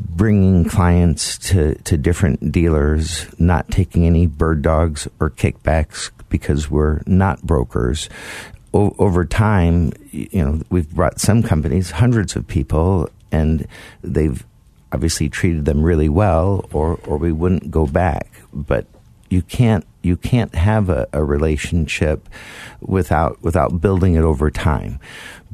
bringing 0.00 0.64
clients 0.64 1.36
to, 1.38 1.74
to 1.82 1.96
different 1.96 2.50
dealers, 2.50 3.26
not 3.38 3.70
taking 3.70 4.06
any 4.06 4.26
bird 4.26 4.62
dogs 4.62 5.06
or 5.20 5.30
kickbacks 5.30 6.10
because 6.28 6.70
we're 6.70 7.02
not 7.06 7.42
brokers. 7.42 8.08
O- 8.72 8.94
over 8.98 9.24
time, 9.24 9.92
you 10.10 10.44
know, 10.44 10.62
we've 10.70 10.90
brought 10.90 11.20
some 11.20 11.42
companies, 11.42 11.90
hundreds 11.90 12.36
of 12.36 12.46
people, 12.46 13.08
and 13.30 13.66
they've 14.02 14.44
obviously 14.92 15.28
treated 15.28 15.64
them 15.64 15.82
really 15.82 16.08
well, 16.08 16.68
or 16.72 17.00
or 17.06 17.16
we 17.16 17.32
wouldn't 17.32 17.70
go 17.70 17.86
back. 17.86 18.28
But 18.52 18.86
you 19.30 19.42
can't 19.42 19.84
you 20.02 20.16
can't 20.16 20.54
have 20.54 20.88
a, 20.88 21.08
a 21.12 21.24
relationship 21.24 22.28
without 22.80 23.42
without 23.42 23.80
building 23.80 24.14
it 24.14 24.22
over 24.22 24.50
time, 24.50 25.00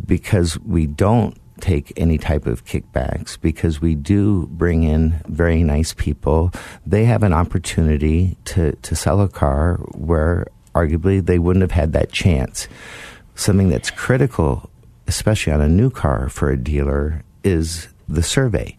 because 0.05 0.59
we 0.61 0.87
don't 0.87 1.37
take 1.61 1.92
any 1.96 2.18
type 2.18 2.46
of 2.46 2.64
kickbacks 2.64 3.40
because 3.40 3.81
we 3.81 3.94
do 3.94 4.46
bring 4.46 4.85
in 4.85 5.20
very 5.27 5.62
nice 5.62 5.92
people. 5.92 6.53
They 6.87 7.05
have 7.05 7.22
an 7.24 7.33
opportunity 7.33 8.37
to, 8.46 8.72
to 8.77 8.94
sell 8.94 9.20
a 9.20 9.29
car 9.29 9.79
where 9.94 10.46
arguably 10.74 11.24
they 11.24 11.38
wouldn't 11.38 11.62
have 11.62 11.72
had 11.72 11.92
that 11.94 12.12
chance. 12.12 12.68
Something 13.35 13.68
that's 13.70 13.90
critical, 13.90 14.70
especially 15.07 15.53
on 15.53 15.61
a 15.61 15.68
new 15.68 15.90
car 15.90 16.29
for 16.29 16.51
a 16.51 16.57
dealer, 16.57 17.24
is 17.42 17.88
the 18.09 18.22
survey 18.22 18.77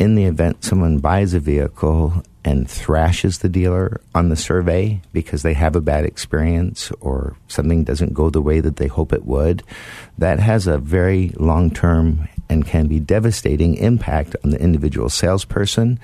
in 0.00 0.14
the 0.14 0.24
event 0.24 0.64
someone 0.64 0.98
buys 0.98 1.34
a 1.34 1.38
vehicle 1.38 2.24
and 2.42 2.68
thrashes 2.68 3.38
the 3.38 3.50
dealer 3.50 4.00
on 4.14 4.30
the 4.30 4.36
survey 4.36 4.98
because 5.12 5.42
they 5.42 5.52
have 5.52 5.76
a 5.76 5.80
bad 5.80 6.06
experience 6.06 6.90
or 7.00 7.36
something 7.48 7.84
doesn't 7.84 8.14
go 8.14 8.30
the 8.30 8.40
way 8.40 8.60
that 8.60 8.76
they 8.76 8.86
hope 8.86 9.12
it 9.12 9.26
would, 9.26 9.62
that 10.16 10.40
has 10.40 10.66
a 10.66 10.78
very 10.78 11.28
long 11.36 11.70
term 11.70 12.26
and 12.48 12.66
can 12.66 12.86
be 12.86 12.98
devastating 12.98 13.76
impact 13.76 14.34
on 14.42 14.50
the 14.50 14.60
individual 14.60 15.10
salesperson 15.10 16.00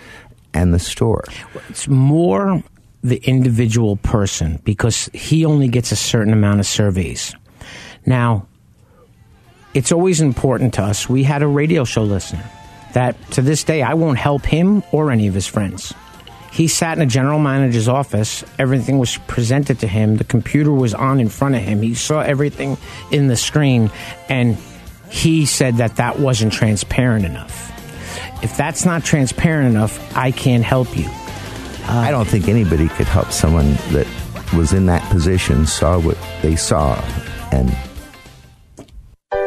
and 0.52 0.74
the 0.74 0.78
store. 0.78 1.24
It's 1.70 1.88
more 1.88 2.62
the 3.02 3.16
individual 3.24 3.96
person 3.96 4.60
because 4.62 5.08
he 5.14 5.46
only 5.46 5.68
gets 5.68 5.90
a 5.90 5.96
certain 5.96 6.34
amount 6.34 6.60
of 6.60 6.66
surveys. 6.66 7.34
Now, 8.04 8.46
it's 9.72 9.90
always 9.90 10.20
important 10.20 10.74
to 10.74 10.82
us. 10.82 11.08
We 11.08 11.22
had 11.22 11.42
a 11.42 11.46
radio 11.46 11.84
show 11.84 12.02
listener 12.02 12.44
that 12.96 13.14
to 13.32 13.42
this 13.42 13.62
day 13.62 13.82
I 13.82 13.92
won't 13.92 14.16
help 14.16 14.46
him 14.46 14.82
or 14.90 15.10
any 15.10 15.26
of 15.26 15.34
his 15.34 15.46
friends. 15.46 15.92
He 16.50 16.66
sat 16.66 16.96
in 16.96 17.02
a 17.02 17.06
general 17.06 17.38
manager's 17.38 17.88
office. 17.88 18.42
Everything 18.58 18.96
was 18.96 19.18
presented 19.26 19.80
to 19.80 19.86
him. 19.86 20.16
The 20.16 20.24
computer 20.24 20.72
was 20.72 20.94
on 20.94 21.20
in 21.20 21.28
front 21.28 21.56
of 21.56 21.60
him. 21.60 21.82
He 21.82 21.94
saw 21.94 22.20
everything 22.20 22.78
in 23.10 23.26
the 23.26 23.36
screen, 23.36 23.90
and 24.30 24.56
he 25.10 25.44
said 25.44 25.76
that 25.76 25.96
that 25.96 26.18
wasn't 26.18 26.54
transparent 26.54 27.26
enough. 27.26 27.70
If 28.42 28.56
that's 28.56 28.86
not 28.86 29.04
transparent 29.04 29.68
enough, 29.68 30.16
I 30.16 30.30
can't 30.30 30.64
help 30.64 30.96
you. 30.96 31.08
Uh, 31.08 32.02
I 32.08 32.10
don't 32.10 32.26
think 32.26 32.48
anybody 32.48 32.88
could 32.88 33.06
help 33.06 33.30
someone 33.32 33.74
that 33.92 34.06
was 34.56 34.72
in 34.72 34.86
that 34.86 35.02
position, 35.10 35.66
saw 35.66 35.98
what 35.98 36.16
they 36.40 36.56
saw, 36.56 36.94
and 37.52 37.76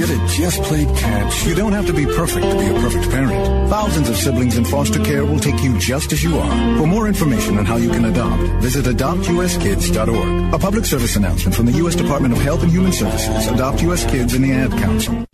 Should 0.00 0.18
have 0.18 0.30
just 0.30 0.62
played 0.62 0.88
catch. 0.96 1.44
You 1.44 1.54
don't 1.54 1.72
have 1.72 1.84
to 1.84 1.92
be 1.92 2.06
perfect 2.06 2.46
to 2.46 2.58
be 2.58 2.68
a 2.68 2.72
perfect 2.80 3.10
parent. 3.10 3.68
Thousands 3.68 4.08
of 4.08 4.16
siblings 4.16 4.56
in 4.56 4.64
foster 4.64 4.98
care 5.04 5.26
will 5.26 5.38
take 5.38 5.62
you 5.62 5.78
just 5.78 6.10
as 6.14 6.24
you 6.24 6.38
are. 6.38 6.78
For 6.78 6.86
more 6.86 7.06
information 7.06 7.58
on 7.58 7.66
how 7.66 7.76
you 7.76 7.90
can 7.90 8.06
adopt, 8.06 8.42
visit 8.62 8.86
adoptuskids.org. 8.86 10.54
A 10.54 10.58
public 10.58 10.86
service 10.86 11.16
announcement 11.16 11.54
from 11.54 11.66
the 11.66 11.72
U.S. 11.72 11.96
Department 11.96 12.32
of 12.32 12.40
Health 12.40 12.62
and 12.62 12.72
Human 12.72 12.92
Services, 12.92 13.48
Adopt 13.48 13.82
U.S. 13.82 14.10
Kids, 14.10 14.32
and 14.32 14.42
the 14.42 14.52
Ad 14.52 14.70
Council. 14.70 15.26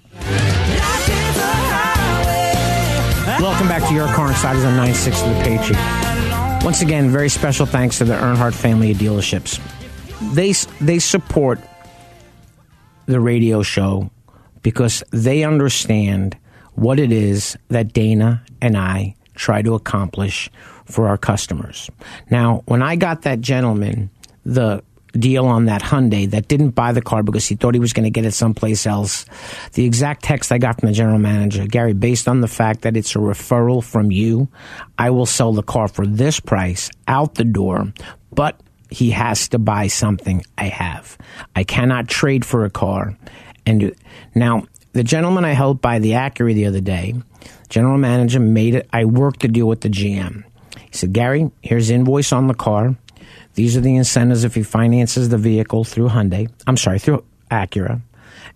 Welcome 3.40 3.68
back 3.68 3.88
to 3.88 3.94
Your 3.94 4.08
Car 4.08 4.30
Insiders 4.30 4.64
on 4.64 4.76
96 4.76 5.22
of 5.22 5.28
The 5.28 5.42
Patriot. 5.44 6.64
Once 6.64 6.82
again, 6.82 7.10
very 7.10 7.28
special 7.28 7.66
thanks 7.66 7.98
to 7.98 8.04
the 8.04 8.14
Earnhardt 8.14 8.54
family 8.54 8.90
of 8.90 8.96
dealerships. 8.96 9.60
They 10.34 10.54
they 10.84 10.98
support 10.98 11.60
the 13.06 13.20
radio 13.20 13.62
show 13.62 14.10
because 14.66 15.04
they 15.12 15.44
understand 15.44 16.36
what 16.74 16.98
it 16.98 17.12
is 17.12 17.56
that 17.68 17.92
Dana 17.92 18.42
and 18.60 18.76
I 18.76 19.14
try 19.36 19.62
to 19.62 19.74
accomplish 19.74 20.50
for 20.86 21.06
our 21.06 21.16
customers. 21.16 21.88
Now, 22.32 22.64
when 22.66 22.82
I 22.82 22.96
got 22.96 23.22
that 23.22 23.40
gentleman 23.40 24.10
the 24.44 24.82
deal 25.12 25.46
on 25.46 25.66
that 25.66 25.82
Hyundai 25.82 26.28
that 26.30 26.48
didn't 26.48 26.70
buy 26.70 26.90
the 26.90 27.00
car 27.00 27.22
because 27.22 27.46
he 27.46 27.54
thought 27.54 27.74
he 27.74 27.80
was 27.80 27.92
going 27.92 28.04
to 28.04 28.10
get 28.10 28.24
it 28.24 28.32
someplace 28.32 28.88
else. 28.88 29.24
The 29.74 29.84
exact 29.84 30.24
text 30.24 30.50
I 30.50 30.58
got 30.58 30.80
from 30.80 30.88
the 30.88 30.94
general 30.94 31.20
manager, 31.20 31.64
Gary, 31.64 31.94
based 31.94 32.26
on 32.26 32.40
the 32.40 32.48
fact 32.48 32.82
that 32.82 32.96
it's 32.96 33.14
a 33.14 33.20
referral 33.20 33.84
from 33.84 34.10
you, 34.10 34.48
I 34.98 35.10
will 35.10 35.26
sell 35.26 35.52
the 35.52 35.62
car 35.62 35.86
for 35.86 36.08
this 36.08 36.40
price 36.40 36.90
out 37.06 37.36
the 37.36 37.44
door, 37.44 37.92
but 38.32 38.60
he 38.90 39.10
has 39.10 39.48
to 39.50 39.60
buy 39.60 39.86
something 39.86 40.42
I 40.58 40.64
have. 40.64 41.16
I 41.54 41.62
cannot 41.62 42.08
trade 42.08 42.44
for 42.44 42.64
a 42.64 42.70
car. 42.70 43.16
And 43.66 43.94
now, 44.34 44.62
the 44.92 45.02
gentleman 45.02 45.44
I 45.44 45.50
helped 45.50 45.82
buy 45.82 45.98
the 45.98 46.12
Acura 46.12 46.54
the 46.54 46.66
other 46.66 46.80
day, 46.80 47.14
general 47.68 47.98
manager 47.98 48.40
made 48.40 48.76
it. 48.76 48.88
I 48.92 49.04
worked 49.04 49.40
the 49.40 49.48
deal 49.48 49.66
with 49.66 49.80
the 49.80 49.88
GM. 49.88 50.44
He 50.78 50.96
said, 50.96 51.12
Gary, 51.12 51.50
here's 51.62 51.90
invoice 51.90 52.32
on 52.32 52.46
the 52.46 52.54
car. 52.54 52.96
These 53.54 53.76
are 53.76 53.80
the 53.80 53.96
incentives 53.96 54.44
if 54.44 54.54
he 54.54 54.62
finances 54.62 55.28
the 55.28 55.38
vehicle 55.38 55.84
through 55.84 56.08
Hyundai. 56.08 56.50
I'm 56.66 56.76
sorry, 56.76 56.98
through 56.98 57.24
Acura. 57.50 58.00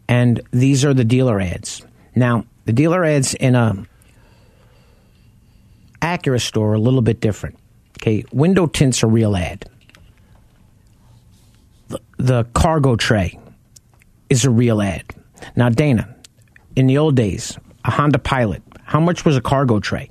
And 0.09 0.41
these 0.53 0.85
are 0.85 0.95
the 0.95 1.05
dealer 1.05 1.41
ads. 1.41 1.83
Now, 2.15 2.45
the 2.65 2.73
dealer 2.73 3.05
ads 3.05 3.35
in 3.35 3.55
a 3.55 3.85
Acura 6.01 6.41
store 6.41 6.71
are 6.71 6.75
a 6.75 6.81
little 6.81 7.03
bit 7.03 7.21
different. 7.21 7.59
Okay, 7.99 8.25
window 8.33 8.67
tints 8.67 9.03
are 9.03 9.09
real 9.09 9.37
ad. 9.37 9.65
The, 11.89 12.01
the 12.17 12.45
cargo 12.55 12.97
tray 12.97 13.39
is 14.31 14.45
a 14.45 14.51
real 14.51 14.81
ad. 14.81 15.05
Now, 15.57 15.69
Dana, 15.69 16.15
in 16.77 16.87
the 16.87 16.97
old 16.99 17.17
days, 17.17 17.59
a 17.85 17.91
Honda 17.91 18.19
Pilot, 18.19 18.63
how 18.85 19.01
much 19.01 19.25
was 19.25 19.37
a 19.37 19.41
cargo 19.41 19.81
tray? 19.81 20.11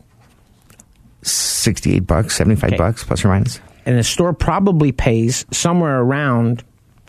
68 1.22 2.00
bucks, 2.08 2.36
75 2.36 2.68
Okay. 2.70 2.78
bucks, 2.78 3.04
plus 3.04 3.26
or 3.26 3.30
minus. 3.30 3.60
and 3.86 3.98
the 3.98 4.04
store 4.04 4.34
probably 4.34 4.92
pays 4.92 5.46
somewhere 5.52 6.00
around 6.00 6.64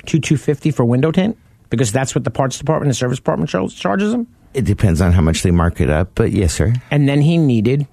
two 0.07 0.19
two 0.19 0.37
fifty 0.37 0.71
for 0.71 0.85
window 0.85 1.11
tint 1.13 1.37
because 1.69 1.93
that's 1.93 2.15
what 2.15 2.25
the 2.25 2.31
parts 2.31 2.59
department 2.59 2.89
and 2.89 2.97
service 2.97 3.19
department 3.19 3.51
charges 3.51 4.13
them? 4.13 4.27
It 4.55 4.65
depends 4.65 5.01
on 5.01 5.13
how 5.13 5.21
much 5.23 5.43
they 5.43 5.51
mark 5.53 5.81
it 5.81 5.91
up, 5.91 6.11
but 6.17 6.33
yes, 6.33 6.55
sir. 6.55 6.73
And 6.91 7.09
then 7.09 7.21
he 7.21 7.39
needed. 7.39 7.87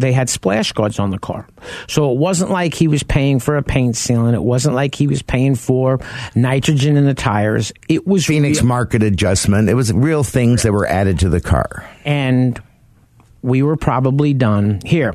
They 0.00 0.12
had 0.12 0.28
splash 0.28 0.72
guards 0.72 0.98
on 0.98 1.10
the 1.10 1.18
car. 1.18 1.46
So 1.88 2.10
it 2.12 2.18
wasn't 2.18 2.50
like 2.50 2.74
he 2.74 2.88
was 2.88 3.02
paying 3.02 3.38
for 3.38 3.56
a 3.56 3.62
paint 3.62 3.94
sealant. 3.94 4.34
It 4.34 4.42
wasn't 4.42 4.74
like 4.74 4.94
he 4.94 5.06
was 5.06 5.22
paying 5.22 5.54
for 5.54 6.00
nitrogen 6.34 6.96
in 6.96 7.04
the 7.04 7.14
tires. 7.14 7.72
It 7.88 8.06
was 8.06 8.26
Phoenix 8.26 8.58
real- 8.58 8.66
market 8.68 9.02
adjustment. 9.02 9.68
It 9.68 9.74
was 9.74 9.92
real 9.92 10.24
things 10.24 10.62
that 10.62 10.72
were 10.72 10.86
added 10.86 11.18
to 11.20 11.28
the 11.28 11.40
car. 11.40 11.88
and 12.04 12.60
we 13.42 13.62
were 13.62 13.76
probably 13.76 14.34
done 14.34 14.80
here. 14.84 15.14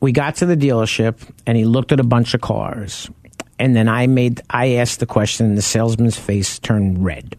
We 0.00 0.12
got 0.12 0.36
to 0.36 0.46
the 0.46 0.56
dealership 0.56 1.16
and 1.46 1.56
he 1.56 1.64
looked 1.64 1.90
at 1.92 1.98
a 1.98 2.04
bunch 2.04 2.34
of 2.34 2.40
cars. 2.40 3.10
And 3.58 3.74
then 3.74 3.88
I 3.88 4.06
made 4.06 4.40
I 4.50 4.74
asked 4.76 5.00
the 5.00 5.06
question 5.06 5.46
and 5.46 5.58
the 5.58 5.62
salesman's 5.62 6.16
face 6.18 6.58
turned 6.58 7.04
red. 7.04 7.36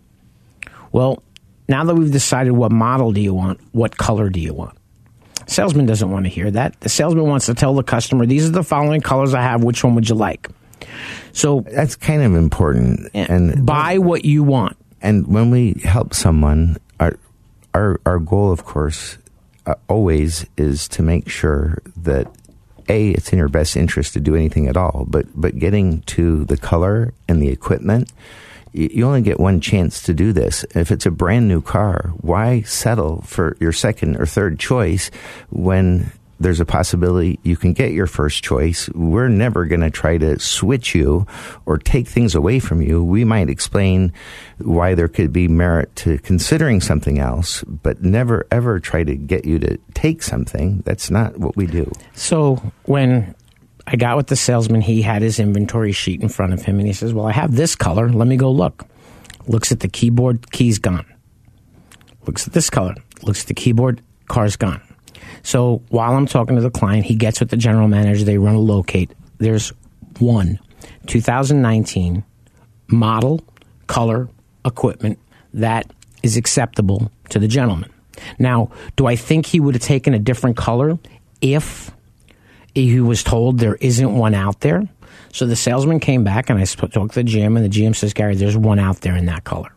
Well, 0.91 1.21
now 1.69 1.83
that 1.83 1.95
we've 1.95 2.11
decided 2.11 2.51
what 2.51 2.71
model 2.71 3.11
do 3.11 3.21
you 3.21 3.33
want, 3.33 3.59
what 3.71 3.97
color 3.97 4.29
do 4.29 4.39
you 4.39 4.53
want? 4.53 4.77
Salesman 5.47 5.85
doesn't 5.85 6.09
want 6.09 6.25
to 6.25 6.29
hear 6.29 6.49
that. 6.51 6.79
The 6.81 6.89
salesman 6.89 7.27
wants 7.27 7.45
to 7.47 7.53
tell 7.53 7.73
the 7.73 7.83
customer, 7.83 8.25
these 8.25 8.47
are 8.47 8.51
the 8.51 8.63
following 8.63 9.01
colors 9.01 9.33
I 9.33 9.41
have, 9.41 9.63
which 9.63 9.83
one 9.83 9.95
would 9.95 10.09
you 10.09 10.15
like? 10.15 10.49
So 11.33 11.61
that's 11.61 11.95
kind 11.95 12.23
of 12.23 12.35
important. 12.35 13.09
And 13.13 13.65
buy 13.65 13.97
what 13.97 14.25
you 14.25 14.43
want. 14.43 14.77
And 15.01 15.27
when 15.27 15.51
we 15.51 15.73
help 15.83 16.13
someone, 16.13 16.77
our 16.99 17.17
our 17.73 17.99
our 18.05 18.19
goal, 18.19 18.51
of 18.51 18.65
course, 18.65 19.17
uh, 19.65 19.75
always 19.87 20.45
is 20.57 20.87
to 20.89 21.03
make 21.03 21.29
sure 21.29 21.79
that 21.97 22.27
a 22.89 23.09
it's 23.11 23.31
in 23.31 23.37
your 23.37 23.49
best 23.49 23.75
interest 23.75 24.13
to 24.13 24.19
do 24.19 24.35
anything 24.35 24.67
at 24.67 24.77
all. 24.77 25.05
But 25.07 25.27
but 25.35 25.59
getting 25.59 26.01
to 26.03 26.45
the 26.45 26.57
color 26.57 27.13
and 27.27 27.41
the 27.41 27.49
equipment, 27.49 28.11
you 28.75 29.05
only 29.05 29.21
get 29.21 29.39
one 29.39 29.61
chance 29.61 30.03
to 30.03 30.13
do 30.13 30.33
this. 30.33 30.65
If 30.75 30.91
it's 30.91 31.05
a 31.05 31.11
brand 31.11 31.47
new 31.47 31.61
car, 31.61 32.11
why 32.17 32.61
settle 32.63 33.21
for 33.21 33.55
your 33.59 33.71
second 33.71 34.17
or 34.17 34.25
third 34.25 34.59
choice 34.59 35.09
when 35.49 36.11
there's 36.39 36.59
a 36.59 36.65
possibility 36.65 37.39
you 37.43 37.55
can 37.55 37.73
get 37.73 37.91
your 37.91 38.07
first 38.07 38.43
choice. 38.43 38.89
We're 38.89 39.29
never 39.29 39.65
going 39.65 39.81
to 39.81 39.89
try 39.89 40.17
to 40.17 40.37
switch 40.39 40.93
you 40.93 41.25
or 41.65 41.77
take 41.77 42.07
things 42.07 42.35
away 42.35 42.59
from 42.59 42.81
you. 42.81 43.03
We 43.03 43.23
might 43.23 43.49
explain 43.49 44.11
why 44.57 44.95
there 44.95 45.07
could 45.07 45.31
be 45.31 45.47
merit 45.47 45.95
to 45.97 46.17
considering 46.19 46.81
something 46.81 47.19
else, 47.19 47.63
but 47.63 48.03
never 48.03 48.45
ever 48.51 48.79
try 48.79 49.03
to 49.03 49.15
get 49.15 49.45
you 49.45 49.59
to 49.59 49.77
take 49.93 50.21
something. 50.21 50.81
That's 50.85 51.09
not 51.09 51.37
what 51.37 51.55
we 51.55 51.67
do. 51.67 51.89
So 52.15 52.55
when 52.83 53.33
I 53.87 53.95
got 53.95 54.17
with 54.17 54.27
the 54.27 54.35
salesman, 54.35 54.81
he 54.81 55.01
had 55.01 55.21
his 55.21 55.39
inventory 55.39 55.91
sheet 55.91 56.21
in 56.21 56.29
front 56.29 56.53
of 56.53 56.63
him, 56.63 56.79
and 56.79 56.87
he 56.87 56.93
says, 56.93 57.13
"Well, 57.13 57.27
I 57.27 57.31
have 57.31 57.55
this 57.55 57.75
color. 57.75 58.09
Let 58.09 58.27
me 58.27 58.37
go 58.37 58.51
look." 58.51 58.85
Looks 59.47 59.71
at 59.71 59.79
the 59.79 59.87
keyboard, 59.87 60.51
key's 60.51 60.79
gone. 60.79 61.05
Looks 62.25 62.47
at 62.47 62.53
this 62.53 62.69
color, 62.71 62.95
looks 63.21 63.41
at 63.41 63.47
the 63.47 63.53
keyboard, 63.53 64.01
car's 64.27 64.55
gone. 64.55 64.81
So 65.43 65.83
while 65.89 66.15
I'm 66.15 66.25
talking 66.25 66.55
to 66.55 66.61
the 66.61 66.71
client, 66.71 67.05
he 67.05 67.15
gets 67.15 67.39
with 67.39 67.49
the 67.49 67.57
general 67.57 67.87
manager. 67.87 68.23
They 68.23 68.39
run 68.39 68.55
a 68.55 68.59
locate. 68.59 69.11
There's 69.37 69.71
one 70.17 70.59
2019 71.05 72.23
model, 72.87 73.43
color, 73.85 74.29
equipment 74.65 75.19
that 75.53 75.91
is 76.23 76.37
acceptable 76.37 77.11
to 77.29 77.37
the 77.37 77.47
gentleman. 77.47 77.91
Now, 78.39 78.71
do 78.95 79.05
I 79.05 79.15
think 79.15 79.45
he 79.45 79.59
would 79.59 79.75
have 79.75 79.83
taken 79.83 80.13
a 80.13 80.19
different 80.19 80.57
color 80.57 80.97
if 81.41 81.91
he 82.75 82.99
was 82.99 83.23
told 83.23 83.59
there 83.59 83.75
isn't 83.75 84.13
one 84.15 84.33
out 84.35 84.59
there? 84.59 84.83
So 85.33 85.45
the 85.45 85.55
salesman 85.55 85.99
came 85.99 86.23
back 86.23 86.49
and 86.49 86.59
I 86.59 86.63
spoke 86.65 86.91
to 86.91 86.99
the 86.99 87.23
GM, 87.23 87.57
and 87.57 87.65
the 87.65 87.69
GM 87.69 87.95
says, 87.95 88.13
Gary, 88.13 88.35
there's 88.35 88.55
one 88.57 88.79
out 88.79 89.01
there 89.01 89.15
in 89.15 89.25
that 89.25 89.43
color. 89.43 89.71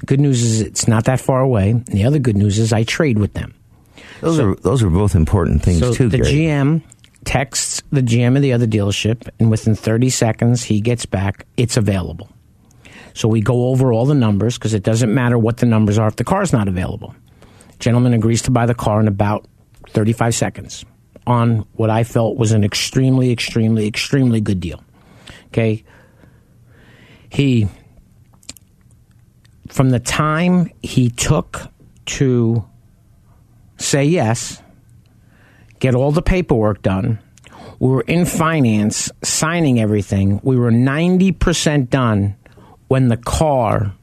The 0.00 0.06
good 0.06 0.20
news 0.20 0.42
is 0.42 0.60
it's 0.60 0.86
not 0.88 1.04
that 1.04 1.20
far 1.20 1.40
away. 1.40 1.70
And 1.70 1.86
the 1.86 2.04
other 2.04 2.18
good 2.18 2.36
news 2.36 2.58
is 2.58 2.72
I 2.72 2.84
trade 2.84 3.18
with 3.18 3.34
them. 3.34 3.54
Those 4.20 4.38
are 4.38 4.54
those 4.56 4.82
are 4.82 4.90
both 4.90 5.14
important 5.14 5.62
things 5.62 5.80
So 5.80 5.92
too. 5.92 6.08
the 6.08 6.18
Gary. 6.18 6.30
GM 6.32 6.82
texts 7.24 7.82
the 7.90 8.00
GM 8.02 8.36
of 8.36 8.42
the 8.42 8.52
other 8.52 8.66
dealership, 8.66 9.28
and 9.38 9.50
within 9.50 9.74
30 9.74 10.10
seconds, 10.10 10.62
he 10.62 10.80
gets 10.80 11.06
back, 11.06 11.46
it's 11.56 11.76
available. 11.76 12.28
So 13.14 13.28
we 13.28 13.40
go 13.40 13.68
over 13.68 13.92
all 13.92 14.06
the 14.06 14.14
numbers 14.14 14.58
because 14.58 14.74
it 14.74 14.82
doesn't 14.82 15.12
matter 15.12 15.38
what 15.38 15.58
the 15.58 15.66
numbers 15.66 15.98
are 15.98 16.08
if 16.08 16.16
the 16.16 16.24
car's 16.24 16.52
not 16.52 16.68
available. 16.68 17.14
Gentleman 17.78 18.12
agrees 18.14 18.42
to 18.42 18.50
buy 18.50 18.66
the 18.66 18.74
car 18.74 19.00
in 19.00 19.08
about 19.08 19.46
35 19.90 20.34
seconds 20.34 20.84
on 21.26 21.66
what 21.74 21.90
I 21.90 22.04
felt 22.04 22.36
was 22.36 22.52
an 22.52 22.64
extremely, 22.64 23.30
extremely, 23.30 23.86
extremely 23.86 24.40
good 24.40 24.60
deal. 24.60 24.82
Okay. 25.48 25.84
He, 27.28 27.68
from 29.68 29.90
the 29.90 30.00
time 30.00 30.70
he 30.82 31.10
took 31.10 31.62
to 32.06 32.64
say 33.76 34.04
yes, 34.04 34.62
get 35.80 35.94
all 35.94 36.12
the 36.12 36.22
paperwork 36.22 36.82
done. 36.82 37.18
We 37.80 37.88
were 37.88 38.02
in 38.02 38.24
finance, 38.24 39.10
signing 39.22 39.80
everything. 39.80 40.40
We 40.42 40.56
were 40.56 40.70
90% 40.70 41.90
done 41.90 42.36
when 42.88 43.08
the 43.08 43.16
car 43.16 43.94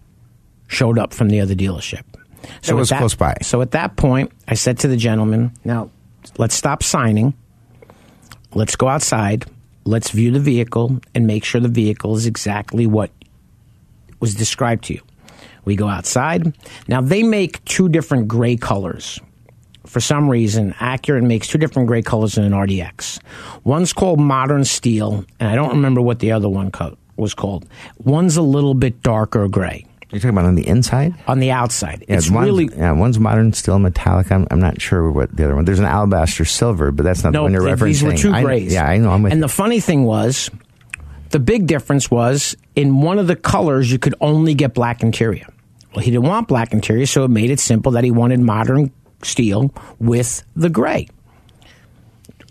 showed 0.68 0.98
up 0.98 1.14
from 1.14 1.30
the 1.30 1.40
other 1.42 1.56
dealership. 1.56 2.04
So 2.62 2.76
it 2.76 2.80
was 2.80 2.92
at 2.92 3.00
close 3.00 3.16
by. 3.16 3.38
So 3.42 3.62
at 3.62 3.72
that 3.72 3.96
point, 3.96 4.32
I 4.48 4.56
said 4.56 4.80
to 4.80 4.88
the 4.88 4.98
gentleman, 4.98 5.54
now 5.64 5.90
let's 6.38 6.56
stop 6.56 6.84
signing. 6.84 7.34
Let's 8.54 8.76
go 8.76 8.88
outside. 8.88 9.46
Let's 9.86 10.12
view 10.12 10.32
the 10.32 10.40
vehicle 10.40 11.00
and 11.16 11.26
make 11.26 11.44
sure 11.44 11.62
the 11.62 11.68
vehicle 11.68 12.16
is 12.16 12.26
exactly 12.26 12.86
what 12.86 13.12
was 14.20 14.36
described 14.36 14.86
to 14.86 14.94
you. 14.94 15.02
We 15.66 15.76
go 15.76 15.88
outside. 15.88 16.56
Now 16.88 17.02
they 17.02 17.24
make 17.24 17.64
two 17.66 17.90
different 17.90 18.28
gray 18.28 18.58
colors. 18.58 19.20
For 19.86 20.00
some 20.00 20.30
reason, 20.30 20.74
Acura 20.74 21.24
makes 21.24 21.48
two 21.48 21.58
different 21.58 21.88
gray 21.88 22.02
colors 22.02 22.38
in 22.38 22.44
an 22.44 22.52
RDX. 22.52 23.20
One's 23.64 23.94
called 23.94 24.20
Modern 24.20 24.64
Steel, 24.64 25.26
and 25.40 25.50
I 25.50 25.56
don't 25.56 25.72
remember 25.72 26.02
what 26.02 26.20
the 26.20 26.32
other 26.32 26.50
one 26.50 26.72
co- 26.72 26.98
was 27.18 27.34
called. 27.34 27.68
One's 27.98 28.38
a 28.38 28.42
little 28.44 28.76
bit 28.76 29.02
darker 29.02 29.48
gray. 29.48 29.86
You're 30.12 30.20
talking 30.20 30.30
about 30.32 30.46
on 30.46 30.56
the 30.56 30.68
inside? 30.68 31.14
On 31.28 31.40
the 31.40 31.52
outside. 31.52 32.04
Yeah, 32.08 32.18
it's 32.18 32.30
one's, 32.30 32.46
really 32.46 32.70
yeah, 32.76 32.92
one's 32.92 33.18
modern, 33.18 33.54
steel 33.54 33.80
metallic. 33.80 34.30
I'm, 34.32 34.46
I'm 34.52 34.60
not 34.60 34.82
sure 34.82 35.10
what 35.10 35.36
the 35.36 35.46
other 35.46 35.56
one. 35.56 35.64
There's 35.64 35.80
an 35.80 35.86
alabaster 35.86 36.44
silver, 36.44 36.92
but 36.92 37.04
that's 37.04 37.24
not 37.24 37.32
the 37.32 37.42
one 37.42 37.54
you're 37.54 37.62
referencing. 37.62 37.86
These 37.86 38.04
were 38.04 38.18
two 38.18 38.34
I- 38.34 38.54
yeah, 38.56 38.86
I 38.86 38.98
know. 38.98 39.12
I'm 39.12 39.24
with 39.24 39.32
and 39.32 39.42
the 39.42 39.48
funny 39.48 39.80
thing 39.80 40.04
was, 40.04 40.50
the 41.30 41.40
big 41.40 41.66
difference 41.66 42.12
was 42.12 42.58
in 42.76 43.02
one 43.02 43.20
of 43.20 43.28
the 43.28 43.38
colors 43.38 43.90
you 43.90 44.00
could 44.00 44.16
only 44.20 44.54
get 44.54 44.74
black 44.74 45.02
interior. 45.02 45.48
Well, 45.96 46.04
he 46.04 46.12
didn't 46.12 46.26
want 46.26 46.48
black 46.48 46.74
interior, 46.74 47.06
so 47.06 47.24
it 47.24 47.30
made 47.30 47.50
it 47.50 47.60
simple 47.60 47.94
that 47.94 48.04
he 48.04 48.12
wanted 48.12 48.42
modern 48.42 48.92
steel 49.24 49.74
with 50.00 50.44
the 50.56 50.70
gray. 50.70 51.08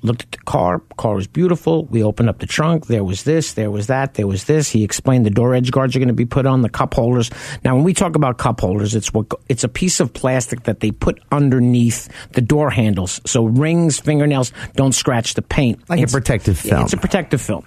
Looked 0.02 0.22
at 0.22 0.30
the 0.32 0.38
car. 0.38 0.78
Car 0.96 1.14
was 1.14 1.26
beautiful. 1.26 1.84
We 1.84 2.02
opened 2.02 2.30
up 2.30 2.38
the 2.38 2.46
trunk. 2.46 2.86
There 2.86 3.04
was 3.04 3.24
this. 3.24 3.52
There 3.52 3.70
was 3.70 3.88
that. 3.88 4.14
There 4.14 4.26
was 4.26 4.44
this. 4.44 4.70
He 4.70 4.82
explained 4.82 5.26
the 5.26 5.30
door 5.30 5.54
edge 5.54 5.70
guards 5.70 5.94
are 5.94 5.98
going 5.98 6.08
to 6.08 6.14
be 6.14 6.24
put 6.24 6.46
on 6.46 6.62
the 6.62 6.70
cup 6.70 6.94
holders. 6.94 7.30
Now, 7.64 7.74
when 7.74 7.84
we 7.84 7.92
talk 7.92 8.16
about 8.16 8.38
cup 8.38 8.60
holders, 8.60 8.94
it's 8.94 9.12
what 9.12 9.26
it's 9.48 9.62
a 9.62 9.68
piece 9.68 10.00
of 10.00 10.12
plastic 10.14 10.62
that 10.62 10.80
they 10.80 10.90
put 10.90 11.20
underneath 11.30 12.08
the 12.32 12.40
door 12.40 12.70
handles, 12.70 13.20
so 13.26 13.44
rings, 13.44 13.98
fingernails 13.98 14.52
don't 14.74 14.92
scratch 14.92 15.34
the 15.34 15.42
paint. 15.42 15.88
Like 15.90 16.00
a 16.00 16.06
protective 16.06 16.58
film. 16.58 16.84
it's 16.84 16.94
a 16.94 16.96
protective 16.96 17.40
film. 17.40 17.66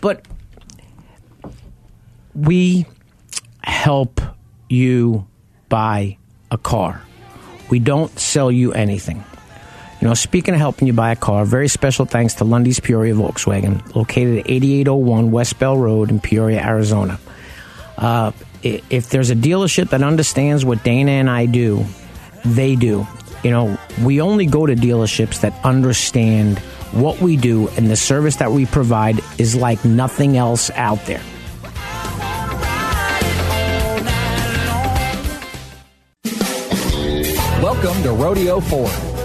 But 0.00 0.26
we 2.34 2.86
help 3.64 4.20
you 4.68 5.26
buy 5.68 6.18
a 6.50 6.58
car. 6.58 7.02
We 7.68 7.78
don't 7.78 8.16
sell 8.18 8.50
you 8.50 8.72
anything. 8.72 9.24
You 10.02 10.08
know, 10.08 10.14
speaking 10.14 10.52
of 10.52 10.58
helping 10.58 10.88
you 10.88 10.92
buy 10.92 11.12
a 11.12 11.16
car, 11.16 11.44
very 11.44 11.68
special 11.68 12.06
thanks 12.06 12.34
to 12.34 12.44
Lunde's 12.44 12.80
Peoria 12.80 13.14
Volkswagen, 13.14 13.94
located 13.94 14.40
at 14.40 14.50
8801 14.50 15.30
West 15.30 15.60
Bell 15.60 15.78
Road 15.78 16.10
in 16.10 16.18
Peoria, 16.18 16.60
Arizona. 16.60 17.20
Uh, 17.96 18.32
if 18.64 19.10
there's 19.10 19.30
a 19.30 19.36
dealership 19.36 19.90
that 19.90 20.02
understands 20.02 20.64
what 20.64 20.82
Dana 20.82 21.12
and 21.12 21.30
I 21.30 21.46
do, 21.46 21.86
they 22.44 22.74
do. 22.74 23.06
You 23.44 23.52
know, 23.52 23.78
we 24.02 24.20
only 24.20 24.44
go 24.44 24.66
to 24.66 24.74
dealerships 24.74 25.42
that 25.42 25.54
understand 25.64 26.58
what 26.90 27.20
we 27.20 27.36
do, 27.36 27.68
and 27.76 27.88
the 27.88 27.94
service 27.94 28.34
that 28.36 28.50
we 28.50 28.66
provide 28.66 29.20
is 29.38 29.54
like 29.54 29.84
nothing 29.84 30.36
else 30.36 30.68
out 30.72 30.98
there. 31.06 31.22
Welcome 37.62 38.02
to 38.02 38.10
Rodeo 38.10 38.58
Ford, 38.58 38.90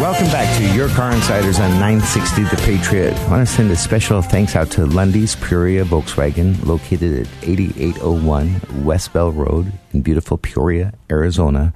Welcome 0.00 0.26
back 0.26 0.58
to 0.58 0.74
Your 0.74 0.88
Car 0.88 1.12
Insiders 1.12 1.60
on 1.60 1.70
960 1.78 2.42
The 2.42 2.56
Patriot. 2.62 3.14
I 3.14 3.30
want 3.30 3.46
to 3.46 3.54
send 3.54 3.70
a 3.70 3.76
special 3.76 4.20
thanks 4.20 4.56
out 4.56 4.70
to 4.72 4.84
Lunde's 4.84 5.36
Peoria 5.36 5.84
Volkswagen, 5.84 6.64
located 6.66 7.20
at 7.26 7.48
8801 7.48 8.84
West 8.84 9.12
Bell 9.12 9.30
Road 9.30 9.72
in 9.92 10.02
beautiful 10.02 10.38
Peoria, 10.38 10.92
Arizona. 11.08 11.72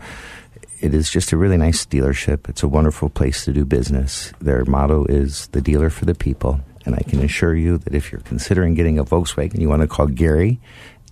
it 0.81 0.93
is 0.93 1.09
just 1.09 1.31
a 1.31 1.37
really 1.37 1.57
nice 1.57 1.87
dealership. 1.87 2.49
It's 2.49 2.65
a 2.65 2.69
wonderful 2.69 3.09
place 3.09 3.45
to 3.45 3.53
do 3.53 3.65
business. 3.65 4.33
Their 4.41 4.65
motto 4.65 5.05
is 5.05 5.47
the 5.49 5.61
dealer 5.61 5.91
for 5.91 6.05
the 6.05 6.15
people. 6.15 6.61
And 6.85 6.97
I 6.97 7.03
can 7.03 7.23
assure 7.23 7.55
you 7.55 7.79
that 7.79 7.95
if 7.95 8.11
you're 8.11 8.23
considering 8.23 8.75
getting 8.75 8.99
a 8.99 9.05
Volkswagen, 9.05 9.61
you 9.61 9.69
want 9.69 9.83
to 9.83 9.89
call 9.89 10.09
Gary 10.09 10.59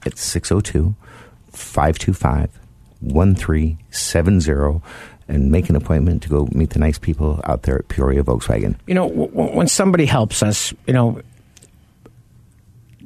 at 0.04 0.18
602 0.18 0.96
525 1.52 2.50
1370 3.00 4.80
and 5.28 5.50
make 5.52 5.68
an 5.68 5.76
appointment 5.76 6.22
to 6.22 6.28
go 6.28 6.48
meet 6.52 6.70
the 6.70 6.78
nice 6.78 6.98
people 6.98 7.40
out 7.44 7.62
there 7.62 7.78
at 7.78 7.88
Peoria 7.88 8.22
Volkswagen. 8.22 8.76
You 8.86 8.94
know, 8.94 9.08
w- 9.08 9.56
when 9.56 9.68
somebody 9.68 10.06
helps 10.06 10.42
us, 10.42 10.72
you 10.86 10.94
know, 10.94 11.20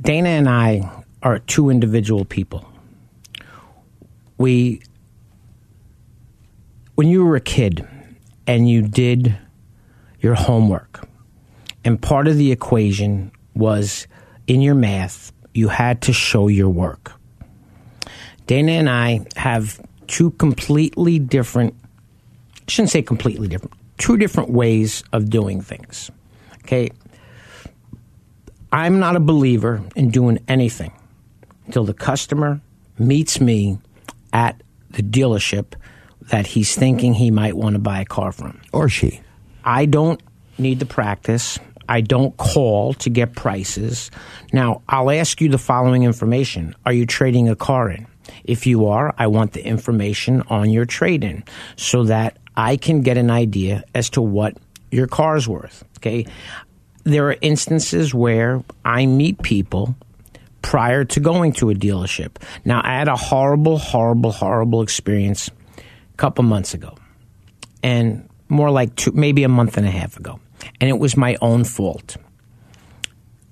Dana 0.01 0.29
and 0.31 0.49
I 0.49 1.05
are 1.23 1.39
two 1.41 1.71
individual 1.71 2.25
people. 2.25 2.69
We, 4.39 4.83
when 6.95 7.09
you 7.09 7.25
were 7.25 7.37
a 7.37 7.41
kid 7.41 7.87
and 8.47 8.69
you 8.69 8.83
did 8.83 9.37
your 10.21 10.35
homework, 10.35 11.07
and 11.85 12.01
part 12.01 12.29
of 12.29 12.37
the 12.37 12.53
equation 12.53 13.33
was 13.55 14.07
in 14.47 14.61
your 14.61 14.75
math, 14.75 15.33
you 15.55 15.69
had 15.69 16.03
to 16.03 16.13
show 16.13 16.49
your 16.49 16.69
work. 16.69 17.13
Dana 18.53 18.73
and 18.73 18.91
I 18.91 19.25
have 19.35 19.81
two 20.09 20.33
completely 20.33 21.19
different, 21.19 21.75
I 22.55 22.71
shouldn't 22.71 22.91
say 22.91 23.01
completely 23.01 23.49
different, 23.49 23.73
two 23.97 24.19
different 24.19 24.51
ways 24.51 25.03
of 25.11 25.31
doing 25.31 25.63
things. 25.63 26.11
Okay. 26.57 26.91
I'm 28.71 29.01
not 29.01 29.17
a 29.17 29.21
believer 29.21 29.83
in 29.97 30.11
doing 30.11 30.39
anything 30.49 30.93
until 31.65 31.85
the 31.85 31.95
customer 31.95 32.61
meets 32.99 33.41
me 33.41 33.79
at 34.35 34.63
the 34.91 35.03
dealership 35.03 35.73
that 36.21 36.47
he's 36.47 36.77
thinking 36.77 37.15
he 37.15 37.31
might 37.31 37.57
want 37.57 37.73
to 37.73 37.79
buy 37.79 38.03
a 38.03 38.05
car 38.05 38.33
from. 38.33 38.61
Or 38.71 38.91
she. 38.91 39.23
I 39.65 39.87
don't 39.87 40.23
need 40.59 40.79
the 40.79 40.85
practice. 40.85 41.59
I 41.89 42.03
don't 42.03 42.37
call 42.37 42.93
to 42.93 43.09
get 43.09 43.35
prices. 43.35 44.11
Now, 44.53 44.83
I'll 44.91 45.11
ask 45.11 45.41
you 45.41 45.49
the 45.49 45.57
following 45.57 46.03
information 46.03 46.75
Are 46.85 46.93
you 46.93 47.07
trading 47.07 47.49
a 47.49 47.57
car 47.57 47.89
in? 47.89 48.09
If 48.45 48.67
you 48.67 48.87
are, 48.87 49.15
I 49.19 49.27
want 49.27 49.53
the 49.53 49.65
information 49.65 50.43
on 50.49 50.71
your 50.71 50.85
trade 50.85 51.25
in 51.25 51.45
so 51.77 52.05
that 52.05 52.39
I 52.57 52.77
can 52.77 53.03
get 53.03 53.17
an 53.17 53.31
idea 53.31 53.85
as 53.95 54.11
to 54.11 54.23
what 54.23 54.57
your 54.91 55.07
car's 55.07 55.49
worth. 55.49 55.85
Okay. 55.99 56.27
There 57.05 57.29
are 57.29 57.37
instances 57.41 58.15
where 58.15 58.63
I 58.85 59.07
meet 59.07 59.43
people 59.43 59.97
prior 60.63 61.05
to 61.05 61.21
going 61.21 61.53
to 61.55 61.71
a 61.71 61.75
dealership. 61.75 62.37
Now, 62.65 62.81
I 62.85 62.95
had 62.95 63.09
a 63.09 63.17
horrible, 63.17 63.79
horrible, 63.79 64.31
horrible 64.31 64.83
experience 64.83 65.51
a 65.77 66.17
couple 66.17 66.45
months 66.45 66.75
ago, 66.75 66.97
and 67.83 68.29
more 68.49 68.71
like 68.71 68.95
two, 68.95 69.11
maybe 69.13 69.43
a 69.43 69.49
month 69.49 69.77
and 69.77 69.87
a 69.87 69.91
half 69.91 70.17
ago, 70.17 70.39
and 70.81 70.89
it 70.89 70.99
was 70.99 71.17
my 71.17 71.37
own 71.41 71.65
fault. 71.65 72.17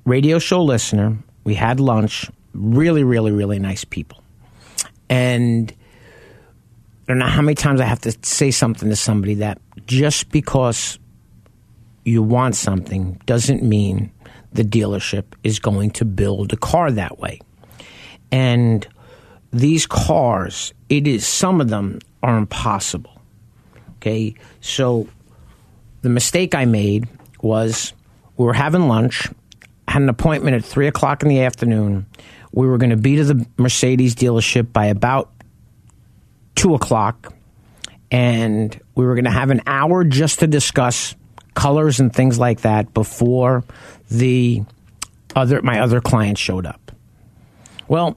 Radio 0.05 0.39
show 0.39 0.63
listener, 0.63 1.19
we 1.43 1.55
had 1.55 1.81
lunch, 1.81 2.31
really, 2.55 3.03
really, 3.03 3.33
really 3.33 3.59
nice 3.59 3.85
people. 3.85 4.20
And 5.11 5.75
I 7.03 7.07
don't 7.09 7.19
know 7.19 7.27
how 7.27 7.43
many 7.43 7.57
times 7.57 7.81
I 7.81 7.85
have 7.85 8.01
to 8.03 8.17
say 8.23 8.51
something 8.51 8.89
to 8.89 8.97
somebody 8.97 9.35
that 9.35 9.61
just 9.87 10.31
because 10.31 10.99
you 12.05 12.23
want 12.23 12.55
something 12.55 13.21
doesn't 13.27 13.63
mean 13.63 14.13
the 14.53 14.63
dealership 14.63 15.25
is 15.45 15.59
going 15.59 15.91
to 15.91 16.05
build 16.05 16.53
a 16.53 16.57
car 16.57 16.91
that 16.93 17.19
way. 17.19 17.41
And 18.33 18.87
these 19.53 19.87
cars, 19.87 20.73
it 20.89 21.07
is 21.07 21.27
some 21.27 21.61
of 21.61 21.69
them 21.69 21.99
are 22.23 22.39
impossible. 22.39 23.21
Okay, 23.97 24.35
so 24.61 25.09
the 26.03 26.09
mistake 26.09 26.55
I 26.55 26.65
made 26.65 27.09
was 27.43 27.93
we 28.37 28.45
were 28.45 28.55
having 28.55 28.89
lunch, 28.89 29.29
had 29.89 30.03
an 30.03 30.09
appointment 30.09 30.57
at 30.57 30.65
three 30.65 30.87
o'clock 30.87 31.23
in 31.23 31.29
the 31.29 31.43
afternoon. 31.43 32.07
We 32.53 32.67
were 32.67 32.79
going 32.79 32.91
to 32.91 32.97
be 32.97 33.17
to 33.17 33.25
the 33.25 33.47
Mercedes 33.57 34.15
dealership 34.15 34.73
by 34.73 34.87
about 34.87 35.31
two 36.55 36.75
o'clock, 36.75 37.33
and 38.11 38.79
we 38.95 39.05
were 39.05 39.15
going 39.15 39.25
to 39.25 39.31
have 39.31 39.51
an 39.51 39.63
hour 39.67 40.05
just 40.05 40.41
to 40.41 40.47
discuss 40.47 41.15
colors 41.55 42.01
and 42.01 42.13
things 42.13 42.39
like 42.39 42.63
that 42.63 42.93
before 42.95 43.65
the 44.11 44.63
other 45.37 45.63
my 45.63 45.81
other 45.81 46.01
client 46.01 46.39
showed 46.39 46.67
up. 46.67 46.93
Well, 47.89 48.17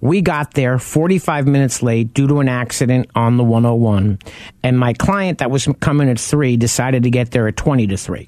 we 0.00 0.20
got 0.20 0.54
there 0.54 0.78
45 0.78 1.46
minutes 1.46 1.82
late 1.82 2.12
due 2.12 2.26
to 2.26 2.40
an 2.40 2.48
accident 2.48 3.08
on 3.14 3.36
the 3.36 3.44
101, 3.44 4.18
and 4.62 4.78
my 4.78 4.94
client 4.94 5.38
that 5.38 5.50
was 5.50 5.68
coming 5.80 6.08
at 6.08 6.18
3 6.18 6.56
decided 6.56 7.04
to 7.04 7.10
get 7.10 7.30
there 7.30 7.46
at 7.46 7.56
20 7.56 7.86
to 7.88 7.96
3. 7.96 8.26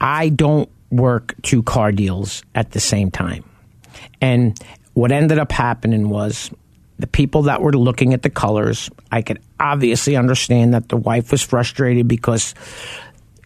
I 0.00 0.30
don't 0.30 0.70
work 0.90 1.34
two 1.42 1.62
car 1.62 1.92
deals 1.92 2.42
at 2.54 2.70
the 2.70 2.80
same 2.80 3.10
time. 3.10 3.44
And 4.20 4.58
what 4.94 5.12
ended 5.12 5.38
up 5.38 5.52
happening 5.52 6.08
was 6.08 6.50
the 6.98 7.06
people 7.06 7.42
that 7.42 7.60
were 7.60 7.72
looking 7.72 8.14
at 8.14 8.22
the 8.22 8.30
colors, 8.30 8.90
I 9.12 9.22
could 9.22 9.40
obviously 9.60 10.16
understand 10.16 10.74
that 10.74 10.88
the 10.88 10.96
wife 10.96 11.30
was 11.30 11.42
frustrated 11.42 12.08
because 12.08 12.54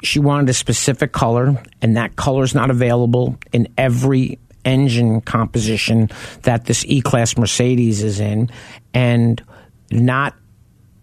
she 0.03 0.18
wanted 0.18 0.48
a 0.48 0.55
specific 0.55 1.12
color, 1.12 1.62
and 1.82 1.96
that 1.96 2.16
color 2.16 2.44
is 2.44 2.55
not 2.55 2.70
available 2.70 3.36
in 3.53 3.68
every 3.76 4.38
engine 4.64 5.20
composition 5.20 6.09
that 6.42 6.66
this 6.66 6.84
E 6.86 7.01
Class 7.01 7.36
Mercedes 7.36 8.03
is 8.03 8.20
in. 8.20 8.51
And 8.94 9.42
not 9.90 10.34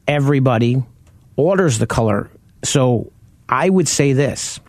everybody 0.08 0.82
orders 1.36 1.80
the 1.80 1.88
color. 1.88 2.30
So 2.64 3.12
I 3.50 3.70
would 3.70 3.88
say 3.88 4.14
this 4.14 4.60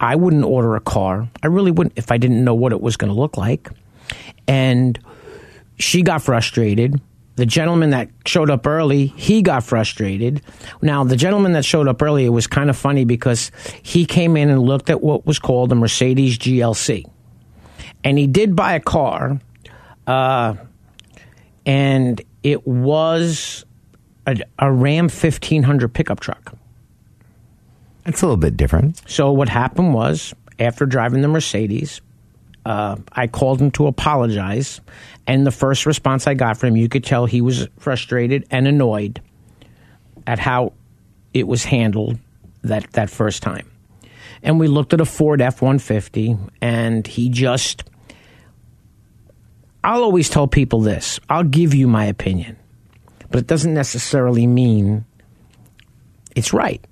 I 0.00 0.16
wouldn't 0.16 0.44
order 0.44 0.76
a 0.76 0.80
car. 0.80 1.28
I 1.42 1.46
really 1.46 1.70
wouldn't 1.70 1.96
if 1.96 2.12
I 2.12 2.18
didn't 2.18 2.44
know 2.44 2.54
what 2.54 2.72
it 2.72 2.80
was 2.80 2.96
going 2.96 3.12
to 3.12 3.18
look 3.18 3.36
like. 3.36 3.70
And 4.46 4.98
she 5.78 6.02
got 6.02 6.22
frustrated. 6.22 7.00
The 7.36 7.46
gentleman 7.46 7.90
that 7.90 8.10
showed 8.26 8.48
up 8.48 8.66
early, 8.66 9.06
he 9.06 9.42
got 9.42 9.64
frustrated. 9.64 10.40
Now, 10.80 11.02
the 11.02 11.16
gentleman 11.16 11.52
that 11.54 11.64
showed 11.64 11.88
up 11.88 12.00
early, 12.00 12.24
it 12.24 12.28
was 12.28 12.46
kind 12.46 12.70
of 12.70 12.76
funny 12.76 13.04
because 13.04 13.50
he 13.82 14.06
came 14.06 14.36
in 14.36 14.50
and 14.50 14.62
looked 14.62 14.88
at 14.88 15.02
what 15.02 15.26
was 15.26 15.40
called 15.40 15.72
a 15.72 15.74
Mercedes 15.74 16.38
GLC. 16.38 17.04
And 18.04 18.18
he 18.18 18.28
did 18.28 18.54
buy 18.54 18.74
a 18.74 18.80
car, 18.80 19.40
uh, 20.06 20.54
and 21.66 22.22
it 22.42 22.66
was 22.66 23.64
a, 24.26 24.36
a 24.58 24.70
Ram 24.70 25.04
1500 25.04 25.92
pickup 25.92 26.20
truck. 26.20 26.54
It's 28.06 28.22
a 28.22 28.26
little 28.26 28.36
bit 28.36 28.56
different. 28.56 29.02
So 29.08 29.32
what 29.32 29.48
happened 29.48 29.94
was, 29.94 30.34
after 30.58 30.86
driving 30.86 31.22
the 31.22 31.28
Mercedes, 31.28 32.00
uh, 32.64 32.96
I 33.12 33.26
called 33.26 33.60
him 33.60 33.70
to 33.72 33.86
apologize, 33.86 34.80
and 35.26 35.46
the 35.46 35.50
first 35.50 35.86
response 35.86 36.26
I 36.26 36.34
got 36.34 36.56
from 36.56 36.70
him, 36.70 36.76
you 36.76 36.88
could 36.88 37.04
tell 37.04 37.26
he 37.26 37.40
was 37.40 37.68
frustrated 37.78 38.46
and 38.50 38.66
annoyed 38.66 39.20
at 40.26 40.38
how 40.38 40.72
it 41.32 41.46
was 41.46 41.64
handled 41.64 42.18
that 42.62 42.90
that 42.92 43.10
first 43.10 43.42
time. 43.42 43.70
And 44.42 44.58
we 44.58 44.68
looked 44.68 44.92
at 44.92 45.00
a 45.00 45.04
Ford 45.04 45.40
F 45.40 45.62
one 45.62 45.78
fifty, 45.78 46.36
and 46.60 47.06
he 47.06 47.28
just. 47.28 47.84
I'll 49.82 50.02
always 50.02 50.30
tell 50.30 50.48
people 50.48 50.80
this: 50.80 51.20
I'll 51.28 51.44
give 51.44 51.74
you 51.74 51.86
my 51.86 52.06
opinion, 52.06 52.56
but 53.30 53.40
it 53.40 53.46
doesn't 53.46 53.74
necessarily 53.74 54.46
mean 54.46 55.04
it's 56.34 56.52
right. 56.52 56.84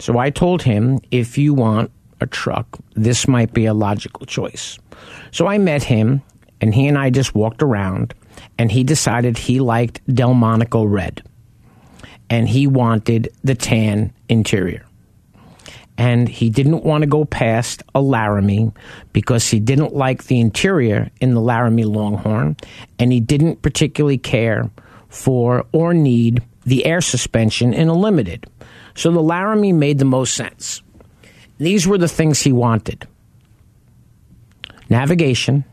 So 0.00 0.18
I 0.18 0.30
told 0.30 0.62
him, 0.62 0.98
if 1.10 1.38
you 1.38 1.54
want 1.54 1.92
a 2.20 2.26
truck, 2.26 2.66
this 2.94 3.28
might 3.28 3.52
be 3.52 3.66
a 3.66 3.74
logical 3.74 4.26
choice. 4.26 4.78
So 5.30 5.46
I 5.46 5.58
met 5.58 5.82
him, 5.82 6.22
and 6.60 6.74
he 6.74 6.86
and 6.86 6.96
I 6.96 7.10
just 7.10 7.34
walked 7.34 7.62
around, 7.62 8.14
and 8.58 8.70
he 8.70 8.84
decided 8.84 9.36
he 9.36 9.60
liked 9.60 10.00
Delmonico 10.06 10.84
red, 10.84 11.22
and 12.30 12.48
he 12.48 12.66
wanted 12.66 13.32
the 13.42 13.54
tan 13.54 14.12
interior. 14.28 14.84
And 15.96 16.28
he 16.28 16.50
didn't 16.50 16.82
want 16.82 17.02
to 17.02 17.06
go 17.06 17.24
past 17.24 17.82
a 17.94 18.00
Laramie 18.00 18.72
because 19.12 19.48
he 19.48 19.60
didn't 19.60 19.94
like 19.94 20.24
the 20.24 20.40
interior 20.40 21.10
in 21.20 21.34
the 21.34 21.40
Laramie 21.40 21.84
Longhorn, 21.84 22.56
and 22.98 23.12
he 23.12 23.20
didn't 23.20 23.62
particularly 23.62 24.18
care 24.18 24.70
for 25.08 25.66
or 25.72 25.94
need 25.94 26.42
the 26.64 26.84
air 26.86 27.00
suspension 27.00 27.72
in 27.72 27.88
a 27.88 27.94
limited. 27.94 28.46
So 28.96 29.12
the 29.12 29.20
Laramie 29.20 29.72
made 29.72 29.98
the 29.98 30.04
most 30.04 30.34
sense. 30.34 30.82
These 31.58 31.86
were 31.86 31.98
the 31.98 32.08
things 32.08 32.40
he 32.40 32.52
wanted 32.52 33.06
navigation, 34.88 35.64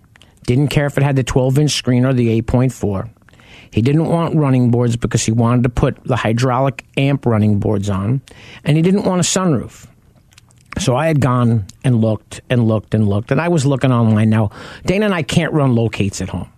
didn't 0.43 0.69
care 0.69 0.85
if 0.85 0.97
it 0.97 1.03
had 1.03 1.15
the 1.15 1.23
12 1.23 1.59
inch 1.59 1.71
screen 1.71 2.05
or 2.05 2.13
the 2.13 2.41
8.4. 2.41 3.09
He 3.71 3.81
didn't 3.81 4.05
want 4.05 4.35
running 4.35 4.69
boards 4.69 4.97
because 4.97 5.23
he 5.25 5.31
wanted 5.31 5.63
to 5.63 5.69
put 5.69 6.03
the 6.03 6.17
hydraulic 6.17 6.85
amp 6.97 7.25
running 7.25 7.59
boards 7.59 7.89
on, 7.89 8.21
and 8.65 8.75
he 8.75 8.83
didn't 8.83 9.03
want 9.03 9.19
a 9.19 9.23
sunroof. 9.23 9.87
So 10.79 10.95
I 10.95 11.07
had 11.07 11.21
gone 11.21 11.65
and 11.83 12.01
looked 12.01 12.41
and 12.49 12.67
looked 12.67 12.93
and 12.93 13.07
looked, 13.07 13.31
and 13.31 13.39
I 13.39 13.49
was 13.49 13.65
looking 13.65 13.91
online. 13.91 14.29
Now, 14.29 14.51
Dana 14.85 15.05
and 15.05 15.13
I 15.13 15.21
can't 15.21 15.53
run 15.53 15.75
locates 15.75 16.21
at 16.21 16.29
home. 16.29 16.49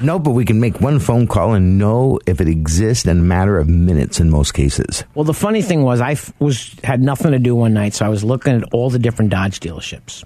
No, 0.00 0.18
but 0.18 0.32
we 0.32 0.44
can 0.44 0.60
make 0.60 0.80
one 0.80 0.98
phone 0.98 1.26
call 1.26 1.54
and 1.54 1.78
know 1.78 2.18
if 2.26 2.40
it 2.40 2.48
exists 2.48 3.06
in 3.06 3.18
a 3.18 3.22
matter 3.22 3.58
of 3.58 3.68
minutes 3.68 4.20
in 4.20 4.30
most 4.30 4.52
cases. 4.52 5.04
Well, 5.14 5.24
the 5.24 5.32
funny 5.32 5.62
thing 5.62 5.84
was, 5.84 6.00
I 6.00 6.12
f- 6.12 6.32
was 6.38 6.74
had 6.82 7.00
nothing 7.00 7.30
to 7.32 7.38
do 7.38 7.54
one 7.54 7.72
night, 7.72 7.94
so 7.94 8.04
I 8.04 8.08
was 8.08 8.22
looking 8.24 8.54
at 8.54 8.64
all 8.74 8.90
the 8.90 8.98
different 8.98 9.30
Dodge 9.30 9.60
dealerships, 9.60 10.24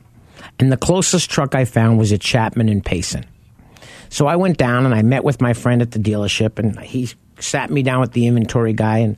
and 0.61 0.71
the 0.71 0.77
closest 0.77 1.31
truck 1.31 1.55
I 1.55 1.65
found 1.65 1.99
was 1.99 2.13
at 2.13 2.21
Chapman 2.21 2.69
and 2.69 2.85
Payson. 2.85 3.25
So 4.11 4.27
I 4.27 4.37
went 4.37 4.59
down 4.59 4.85
and 4.85 4.95
I 4.95 5.03
met 5.03 5.25
with 5.25 5.41
my 5.41 5.55
friend 5.55 5.81
at 5.81 5.93
the 5.93 5.99
dealership, 5.99 6.59
and 6.59 6.79
he 6.81 7.09
sat 7.39 7.71
me 7.71 7.83
down 7.83 8.01
with 8.01 8.13
the 8.13 8.27
inventory 8.27 8.75
guy, 8.75 8.99
and 8.99 9.17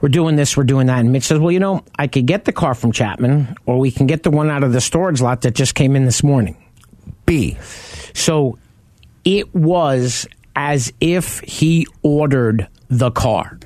we're 0.00 0.08
doing 0.08 0.36
this, 0.36 0.56
we're 0.56 0.64
doing 0.64 0.88
that. 0.88 0.98
And 0.98 1.12
Mitch 1.12 1.24
says, 1.24 1.38
Well, 1.38 1.52
you 1.52 1.60
know, 1.60 1.84
I 1.98 2.06
could 2.08 2.26
get 2.26 2.44
the 2.44 2.52
car 2.52 2.74
from 2.74 2.92
Chapman, 2.92 3.56
or 3.66 3.78
we 3.78 3.90
can 3.90 4.06
get 4.06 4.24
the 4.24 4.30
one 4.30 4.50
out 4.50 4.64
of 4.64 4.72
the 4.72 4.80
storage 4.80 5.20
lot 5.20 5.42
that 5.42 5.54
just 5.54 5.74
came 5.74 5.94
in 5.94 6.04
this 6.04 6.22
morning. 6.22 6.56
B. 7.24 7.56
So 8.14 8.58
it 9.24 9.54
was 9.54 10.26
as 10.54 10.92
if 11.00 11.40
he 11.40 11.86
ordered 12.02 12.68
the 12.88 13.10
car. 13.10 13.58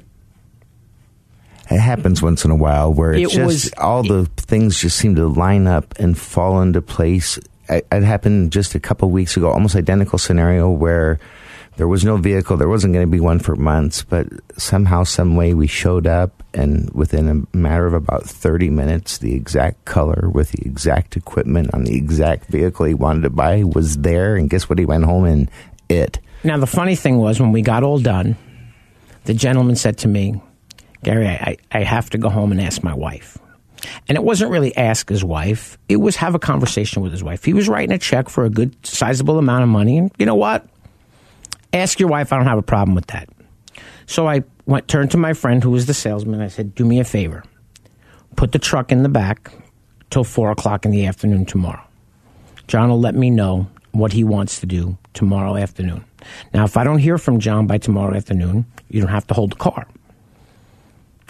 It 1.71 1.79
happens 1.81 2.21
once 2.21 2.45
in 2.45 2.51
a 2.51 2.57
while 2.57 2.93
where 2.93 3.12
it's 3.12 3.33
It 3.33 3.37
just 3.37 3.47
was- 3.47 3.73
all 3.79 4.03
the 4.03 4.27
things 4.37 4.81
just 4.81 4.99
seem 4.99 5.14
to 5.14 5.27
line 5.29 5.66
up 5.66 5.95
and 5.99 6.18
fall 6.18 6.61
into 6.62 6.83
place. 6.83 7.39
It, 7.68 7.87
it 7.93 8.03
happened 8.03 8.51
just 8.53 8.75
a 8.75 8.81
couple 8.81 9.09
weeks 9.11 9.37
ago, 9.37 9.51
almost 9.51 9.77
identical 9.77 10.18
scenario 10.18 10.68
where 10.68 11.21
there 11.77 11.87
was 11.87 12.05
no 12.05 12.16
vehicle, 12.16 12.57
there 12.57 12.68
wasn't 12.68 12.93
going 12.93 13.07
to 13.07 13.11
be 13.11 13.21
one 13.21 13.39
for 13.39 13.55
months, 13.57 14.03
but 14.03 14.27
somehow, 14.59 15.05
some 15.05 15.37
way, 15.37 15.55
we 15.55 15.66
showed 15.68 16.07
up, 16.07 16.43
and 16.53 16.91
within 16.93 17.47
a 17.55 17.57
matter 17.57 17.87
of 17.87 17.95
about 17.95 18.25
thirty 18.25 18.68
minutes, 18.68 19.18
the 19.18 19.35
exact 19.35 19.85
color 19.85 20.29
with 20.29 20.51
the 20.51 20.66
exact 20.66 21.16
equipment 21.16 21.73
on 21.73 21.85
the 21.85 21.97
exact 21.97 22.51
vehicle 22.51 22.85
he 22.87 22.93
wanted 22.95 23.23
to 23.23 23.31
buy 23.31 23.62
was 23.62 23.99
there. 23.99 24.35
And 24.35 24.51
guess 24.51 24.68
what? 24.68 24.79
He 24.81 24.85
went 24.85 25.05
home 25.05 25.25
and 25.25 25.49
it. 25.89 26.18
Now, 26.43 26.59
the 26.59 26.66
funny 26.66 26.97
thing 26.97 27.18
was, 27.18 27.41
when 27.41 27.53
we 27.53 27.62
got 27.62 27.83
all 27.85 28.01
done, 28.01 28.37
the 29.25 29.33
gentleman 29.35 29.77
said 29.77 29.97
to 29.99 30.09
me, 30.09 30.43
Gary, 31.03 31.27
I, 31.29 31.57
I 31.73 31.83
have 31.83 32.11
to 32.11 32.19
go 32.19 32.29
home 32.29 32.53
and 32.53 32.61
ask 32.61 32.83
my 32.83 32.95
wife. 32.95 33.39
And 34.09 34.17
it 34.17 34.23
wasn't 34.23 34.51
really 34.51 34.77
ask 34.77 35.09
his 35.09 35.25
wife, 35.25 35.79
it 35.89 35.97
was 35.97 36.17
have 36.17 36.35
a 36.35 36.39
conversation 36.39 37.03
with 37.03 37.13
his 37.13 37.25
wife. 37.25 37.45
He 37.45 37.55
was 37.55 37.69
writing 37.69 37.93
a 37.93 37.99
check 37.99 38.29
for 38.29 38.45
a 38.45 38.51
good, 38.51 38.75
sizable 38.87 39.39
amount 39.39 39.63
of 39.63 39.69
money. 39.69 39.97
And 39.97 40.13
you 40.19 40.27
know 40.27 40.35
what? 40.35 40.67
Ask 41.73 41.99
your 41.99 42.09
wife, 42.09 42.33
I 42.33 42.37
don't 42.37 42.47
have 42.47 42.59
a 42.59 42.63
problem 42.63 42.95
with 42.95 43.07
that. 43.07 43.29
So 44.07 44.27
I 44.29 44.43
went, 44.67 44.89
turned 44.89 45.13
to 45.13 45.17
my 45.17 45.33
friend 45.33 45.63
who 45.63 45.71
was 45.71 45.87
the 45.87 45.95
salesman. 45.95 46.41
I 46.41 46.49
said, 46.49 46.75
Do 46.75 46.85
me 46.85 47.01
a 47.01 47.05
favor. 47.05 47.45
Put 48.37 48.53
the 48.53 48.59
truck 48.59 48.93
in 48.93 49.03
the 49.03 49.09
back 49.09 49.53
till 50.11 50.25
four 50.25 50.51
o'clock 50.51 50.85
in 50.85 50.91
the 50.91 51.07
afternoon 51.07 51.47
tomorrow. 51.47 51.83
John 52.67 52.89
will 52.89 53.01
let 53.01 53.15
me 53.15 53.31
know 53.31 53.69
what 53.93 54.13
he 54.13 54.25
wants 54.25 54.61
to 54.61 54.67
do 54.67 54.97
tomorrow 55.15 55.57
afternoon. 55.57 56.05
Now, 56.53 56.65
if 56.65 56.77
I 56.77 56.85
don't 56.85 56.99
hear 56.99 57.19
from 57.19 57.41
John 57.41 57.67
by 57.67 57.79
tomorrow 57.79 58.15
afternoon, 58.15 58.67
you 58.89 59.01
don't 59.01 59.11
have 59.11 59.27
to 59.29 59.35
hold 59.35 59.53
the 59.53 59.57
car. 59.57 59.87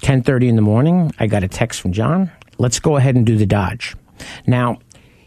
10:30 0.01 0.49
in 0.49 0.57
the 0.57 0.63
morning, 0.63 1.13
I 1.19 1.27
got 1.27 1.45
a 1.45 1.49
text 1.49 1.81
from 1.81 1.93
John. 1.93 2.31
Let's 2.59 2.81
go 2.81 2.97
ahead 2.97 3.17
and 3.17 3.25
do 3.25 3.37
the 3.37 3.47
Dodge. 3.47 3.97
Now, 4.47 4.79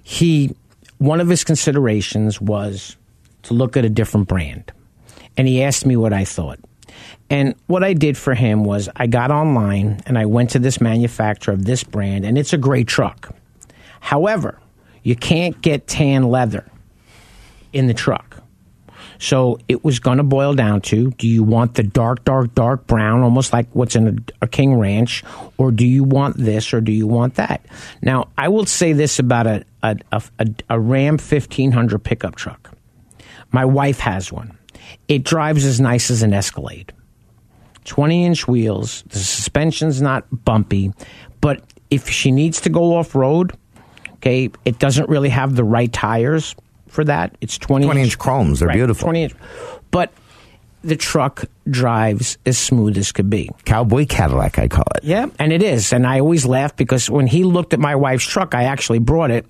he 0.04 0.56
one 0.98 1.20
of 1.20 1.28
his 1.28 1.44
considerations 1.44 2.40
was 2.40 2.96
to 3.44 3.54
look 3.54 3.76
at 3.76 3.86
a 3.86 3.90
different 3.90 4.28
brand. 4.28 4.72
And 5.36 5.48
he 5.48 5.62
asked 5.64 5.86
me 5.86 5.98
what 5.98 6.14
I 6.14 6.24
thought. 6.24 6.60
And 7.30 7.56
what 7.68 7.84
I 7.84 7.94
did 7.94 8.18
for 8.18 8.34
him 8.34 8.64
was 8.64 8.88
I 8.96 9.08
got 9.08 9.32
online 9.32 10.02
and 10.06 10.18
I 10.18 10.26
went 10.26 10.52
to 10.52 10.60
this 10.60 10.80
manufacturer 10.80 11.54
of 11.54 11.66
this 11.66 11.84
brand 11.84 12.26
and 12.26 12.38
it's 12.38 12.54
a 12.54 12.58
great 12.58 12.88
truck. 12.88 13.36
However, 14.00 14.60
you 15.02 15.16
can't 15.16 15.60
get 15.62 15.88
tan 15.88 16.24
leather 16.30 16.66
in 17.74 17.88
the 17.88 17.94
truck. 17.94 18.33
So 19.24 19.58
it 19.70 19.86
was 19.86 20.00
going 20.00 20.18
to 20.18 20.24
boil 20.24 20.54
down 20.54 20.82
to 20.82 21.12
do 21.12 21.30
you 21.30 21.44
want 21.44 21.76
the 21.76 21.84
dark, 21.84 22.26
dark, 22.26 22.54
dark 22.56 22.86
brown, 22.88 23.22
almost 23.22 23.54
like 23.54 23.68
what's 23.72 23.96
in 23.96 24.20
a, 24.42 24.44
a 24.44 24.48
King 24.50 24.76
Ranch, 24.76 25.24
or 25.58 25.72
do 25.72 25.88
you 25.88 26.04
want 26.04 26.36
this 26.36 26.74
or 26.74 26.82
do 26.82 26.92
you 26.92 27.08
want 27.08 27.36
that? 27.36 27.66
Now, 28.02 28.28
I 28.38 28.50
will 28.50 28.66
say 28.66 28.92
this 28.92 29.20
about 29.20 29.48
a, 29.48 29.64
a, 29.82 29.96
a, 30.12 30.22
a- 30.70 30.78
Ram 30.78 31.14
1500 31.14 32.04
pickup 32.04 32.36
truck. 32.36 32.72
My 33.54 33.64
wife 33.64 34.00
has 34.00 34.30
one. 34.30 34.58
It 35.08 35.24
drives 35.24 35.64
as 35.64 35.80
nice 35.80 36.12
as 36.12 36.22
an 36.22 36.34
Escalade. 36.34 36.92
20 37.86 38.26
inch 38.26 38.46
wheels, 38.46 39.06
the 39.08 39.20
suspension's 39.20 40.02
not 40.02 40.26
bumpy, 40.44 40.92
but 41.40 41.64
if 41.90 42.10
she 42.10 42.30
needs 42.30 42.60
to 42.60 42.70
go 42.70 42.98
off 42.98 43.16
road, 43.16 43.54
okay, 44.16 44.50
it 44.66 44.80
doesn't 44.80 45.08
really 45.08 45.30
have 45.30 45.56
the 45.56 45.64
right 45.64 45.94
tires 45.94 46.56
for 46.94 47.04
that. 47.06 47.36
It's 47.42 47.58
20, 47.58 47.86
20 47.86 48.02
inch 48.02 48.18
chromes, 48.18 48.60
they're 48.60 48.70
Right, 48.70 48.76
beautiful. 48.76 49.06
20 49.08 49.24
inch. 49.24 49.34
But 49.92 50.14
the 50.84 50.96
truck 50.96 51.46
drives 51.70 52.38
as 52.46 52.58
smooth 52.58 52.98
as 52.98 53.12
could 53.12 53.30
be. 53.30 53.50
Cowboy 53.66 54.06
Cadillac, 54.06 54.60
I 54.60 54.68
call 54.68 54.86
it. 54.96 55.04
Yeah, 55.04 55.28
and 55.40 55.54
it 55.54 55.64
is. 55.64 55.94
And 55.94 56.06
I 56.06 56.20
always 56.20 56.46
laugh 56.46 56.76
because 56.76 57.10
when 57.10 57.26
he 57.26 57.44
looked 57.44 57.74
at 57.74 57.80
my 57.80 57.96
wife's 57.96 58.26
truck, 58.26 58.54
I 58.54 58.64
actually 58.64 59.00
brought 59.00 59.32
it. 59.32 59.46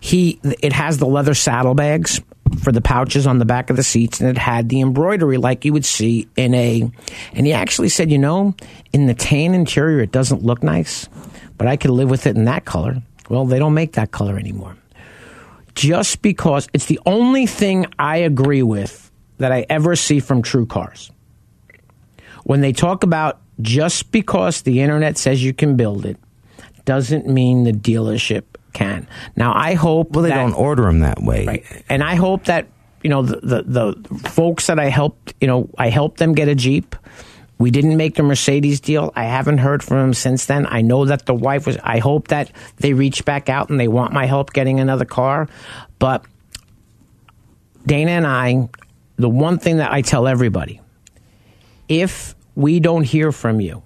He 0.00 0.40
it 0.42 0.72
has 0.72 0.98
the 0.98 1.06
leather 1.06 1.34
saddlebags 1.34 2.20
for 2.62 2.72
the 2.72 2.80
pouches 2.80 3.26
on 3.26 3.38
the 3.38 3.44
back 3.44 3.70
of 3.70 3.76
the 3.76 3.82
seats 3.82 4.20
and 4.20 4.28
it 4.28 4.36
had 4.36 4.68
the 4.68 4.80
embroidery 4.80 5.38
like 5.38 5.64
you 5.64 5.72
would 5.72 5.86
see 5.86 6.28
in 6.36 6.52
a 6.52 6.90
and 7.32 7.46
he 7.46 7.52
actually 7.52 7.88
said, 7.88 8.10
"You 8.10 8.18
know, 8.18 8.54
in 8.92 9.06
the 9.06 9.14
tan 9.14 9.54
interior 9.54 10.00
it 10.00 10.12
doesn't 10.12 10.42
look 10.42 10.62
nice, 10.62 11.08
but 11.56 11.68
I 11.68 11.76
could 11.76 11.92
live 11.92 12.10
with 12.10 12.26
it 12.26 12.36
in 12.36 12.44
that 12.46 12.64
color." 12.64 13.02
Well, 13.28 13.46
they 13.46 13.60
don't 13.60 13.72
make 13.72 13.92
that 13.92 14.10
color 14.10 14.36
anymore. 14.36 14.76
Just 15.74 16.22
because 16.22 16.68
it's 16.72 16.86
the 16.86 17.00
only 17.06 17.46
thing 17.46 17.86
I 17.98 18.18
agree 18.18 18.62
with 18.62 19.10
that 19.38 19.52
I 19.52 19.64
ever 19.70 19.96
see 19.96 20.20
from 20.20 20.42
TrueCars 20.42 21.10
when 22.44 22.60
they 22.60 22.72
talk 22.72 23.04
about 23.04 23.40
just 23.60 24.10
because 24.12 24.62
the 24.62 24.80
internet 24.80 25.16
says 25.16 25.42
you 25.42 25.52
can 25.54 25.76
build 25.76 26.04
it 26.04 26.18
doesn't 26.84 27.26
mean 27.28 27.64
the 27.64 27.72
dealership 27.72 28.42
can. 28.72 29.06
Now, 29.36 29.52
I 29.54 29.74
hope 29.74 30.10
Well, 30.12 30.22
they 30.24 30.30
that- 30.30 30.36
don't 30.36 30.54
order 30.54 30.82
them 30.82 31.00
that 31.00 31.22
way. 31.22 31.46
Right. 31.46 31.84
And 31.88 32.02
I 32.02 32.16
hope 32.16 32.44
that, 32.46 32.66
you 33.02 33.10
know, 33.10 33.22
the, 33.22 33.62
the, 33.62 33.94
the 33.96 34.28
folks 34.30 34.66
that 34.66 34.78
I 34.78 34.86
helped, 34.86 35.34
you 35.40 35.46
know, 35.46 35.68
I 35.78 35.88
helped 35.90 36.18
them 36.18 36.32
get 36.34 36.48
a 36.48 36.54
Jeep. 36.54 36.96
We 37.62 37.70
didn't 37.70 37.96
make 37.96 38.16
the 38.16 38.24
Mercedes 38.24 38.80
deal. 38.80 39.12
I 39.14 39.22
haven't 39.22 39.58
heard 39.58 39.84
from 39.84 39.98
him 39.98 40.14
since 40.14 40.46
then. 40.46 40.66
I 40.66 40.80
know 40.80 41.04
that 41.04 41.26
the 41.26 41.34
wife 41.34 41.64
was, 41.64 41.78
I 41.84 42.00
hope 42.00 42.26
that 42.28 42.50
they 42.78 42.92
reach 42.92 43.24
back 43.24 43.48
out 43.48 43.70
and 43.70 43.78
they 43.78 43.86
want 43.86 44.12
my 44.12 44.26
help 44.26 44.52
getting 44.52 44.80
another 44.80 45.04
car. 45.04 45.48
But 46.00 46.24
Dana 47.86 48.10
and 48.10 48.26
I, 48.26 48.68
the 49.14 49.28
one 49.28 49.60
thing 49.60 49.76
that 49.76 49.92
I 49.92 50.00
tell 50.00 50.26
everybody, 50.26 50.80
if 51.88 52.34
we 52.56 52.80
don't 52.80 53.04
hear 53.04 53.30
from 53.30 53.60
you, 53.60 53.84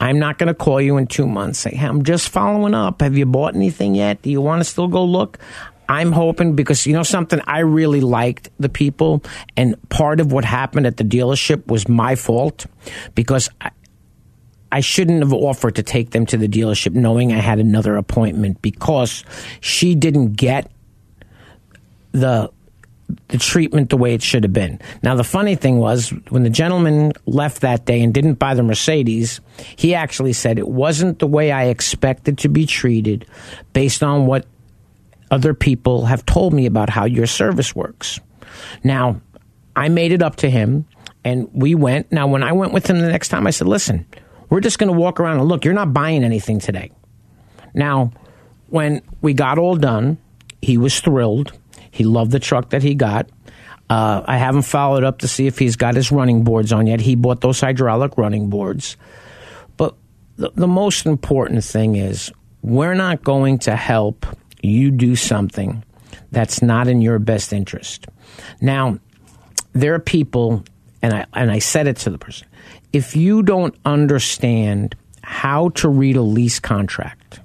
I'm 0.00 0.18
not 0.18 0.38
going 0.38 0.48
to 0.48 0.54
call 0.54 0.80
you 0.80 0.96
in 0.96 1.06
two 1.06 1.26
months. 1.26 1.58
Say, 1.58 1.74
hey, 1.74 1.86
I'm 1.86 2.02
just 2.02 2.30
following 2.30 2.72
up. 2.72 3.02
Have 3.02 3.18
you 3.18 3.26
bought 3.26 3.54
anything 3.54 3.94
yet? 3.94 4.22
Do 4.22 4.30
you 4.30 4.40
want 4.40 4.60
to 4.60 4.64
still 4.64 4.88
go 4.88 5.04
look? 5.04 5.38
I'm 5.88 6.12
hoping 6.12 6.54
because 6.54 6.86
you 6.86 6.92
know 6.92 7.02
something, 7.02 7.40
I 7.46 7.60
really 7.60 8.00
liked 8.00 8.50
the 8.58 8.68
people, 8.68 9.22
and 9.56 9.76
part 9.88 10.20
of 10.20 10.32
what 10.32 10.44
happened 10.44 10.86
at 10.86 10.96
the 10.96 11.04
dealership 11.04 11.66
was 11.66 11.88
my 11.88 12.16
fault 12.16 12.66
because 13.14 13.48
I, 13.60 13.70
I 14.72 14.80
shouldn't 14.80 15.22
have 15.22 15.32
offered 15.32 15.76
to 15.76 15.82
take 15.82 16.10
them 16.10 16.26
to 16.26 16.36
the 16.36 16.48
dealership 16.48 16.92
knowing 16.92 17.32
I 17.32 17.38
had 17.38 17.58
another 17.58 17.96
appointment 17.96 18.60
because 18.62 19.24
she 19.60 19.94
didn't 19.94 20.32
get 20.32 20.70
the 22.12 22.50
the 23.28 23.38
treatment 23.38 23.90
the 23.90 23.96
way 23.96 24.14
it 24.14 24.22
should 24.22 24.42
have 24.42 24.52
been. 24.52 24.80
Now, 25.02 25.14
the 25.14 25.22
funny 25.22 25.54
thing 25.54 25.78
was, 25.78 26.10
when 26.28 26.42
the 26.42 26.50
gentleman 26.50 27.12
left 27.24 27.60
that 27.60 27.84
day 27.84 28.02
and 28.02 28.12
didn't 28.12 28.34
buy 28.34 28.54
the 28.54 28.64
Mercedes, 28.64 29.40
he 29.76 29.94
actually 29.94 30.32
said 30.32 30.58
it 30.58 30.68
wasn't 30.68 31.20
the 31.20 31.26
way 31.26 31.52
I 31.52 31.66
expected 31.66 32.38
to 32.38 32.48
be 32.48 32.66
treated 32.66 33.26
based 33.72 34.02
on 34.02 34.26
what 34.26 34.44
other 35.30 35.54
people 35.54 36.06
have 36.06 36.24
told 36.26 36.52
me 36.52 36.66
about 36.66 36.90
how 36.90 37.04
your 37.04 37.26
service 37.26 37.74
works. 37.74 38.20
Now, 38.84 39.20
I 39.74 39.88
made 39.88 40.12
it 40.12 40.22
up 40.22 40.36
to 40.36 40.50
him 40.50 40.86
and 41.24 41.48
we 41.52 41.74
went. 41.74 42.12
Now, 42.12 42.26
when 42.28 42.42
I 42.42 42.52
went 42.52 42.72
with 42.72 42.88
him 42.88 43.00
the 43.00 43.08
next 43.08 43.28
time, 43.28 43.46
I 43.46 43.50
said, 43.50 43.66
listen, 43.66 44.06
we're 44.48 44.60
just 44.60 44.78
going 44.78 44.92
to 44.92 44.98
walk 44.98 45.18
around 45.18 45.40
and 45.40 45.48
look. 45.48 45.64
You're 45.64 45.74
not 45.74 45.92
buying 45.92 46.24
anything 46.24 46.60
today. 46.60 46.92
Now, 47.74 48.12
when 48.68 49.02
we 49.20 49.34
got 49.34 49.58
all 49.58 49.76
done, 49.76 50.18
he 50.62 50.78
was 50.78 51.00
thrilled. 51.00 51.52
He 51.90 52.04
loved 52.04 52.30
the 52.30 52.40
truck 52.40 52.70
that 52.70 52.82
he 52.82 52.94
got. 52.94 53.28
Uh, 53.88 54.22
I 54.26 54.38
haven't 54.38 54.62
followed 54.62 55.04
up 55.04 55.18
to 55.18 55.28
see 55.28 55.46
if 55.46 55.58
he's 55.58 55.76
got 55.76 55.94
his 55.94 56.10
running 56.10 56.42
boards 56.42 56.72
on 56.72 56.86
yet. 56.86 57.00
He 57.00 57.14
bought 57.14 57.40
those 57.40 57.60
hydraulic 57.60 58.16
running 58.18 58.50
boards. 58.50 58.96
But 59.76 59.94
the, 60.36 60.50
the 60.54 60.66
most 60.66 61.06
important 61.06 61.64
thing 61.64 61.96
is 61.96 62.32
we're 62.62 62.94
not 62.94 63.22
going 63.22 63.58
to 63.60 63.76
help 63.76 64.26
you 64.66 64.90
do 64.90 65.16
something 65.16 65.84
that's 66.32 66.62
not 66.62 66.88
in 66.88 67.00
your 67.00 67.18
best 67.18 67.52
interest. 67.52 68.06
Now, 68.60 68.98
there 69.72 69.94
are 69.94 69.98
people, 69.98 70.64
and 71.02 71.12
I, 71.14 71.26
and 71.34 71.50
I 71.50 71.58
said 71.58 71.86
it 71.86 71.96
to 71.98 72.10
the 72.10 72.18
person 72.18 72.46
if 72.92 73.14
you 73.14 73.42
don't 73.42 73.74
understand 73.84 74.96
how 75.22 75.68
to 75.70 75.88
read 75.88 76.16
a 76.16 76.22
lease 76.22 76.58
contract, 76.58 77.40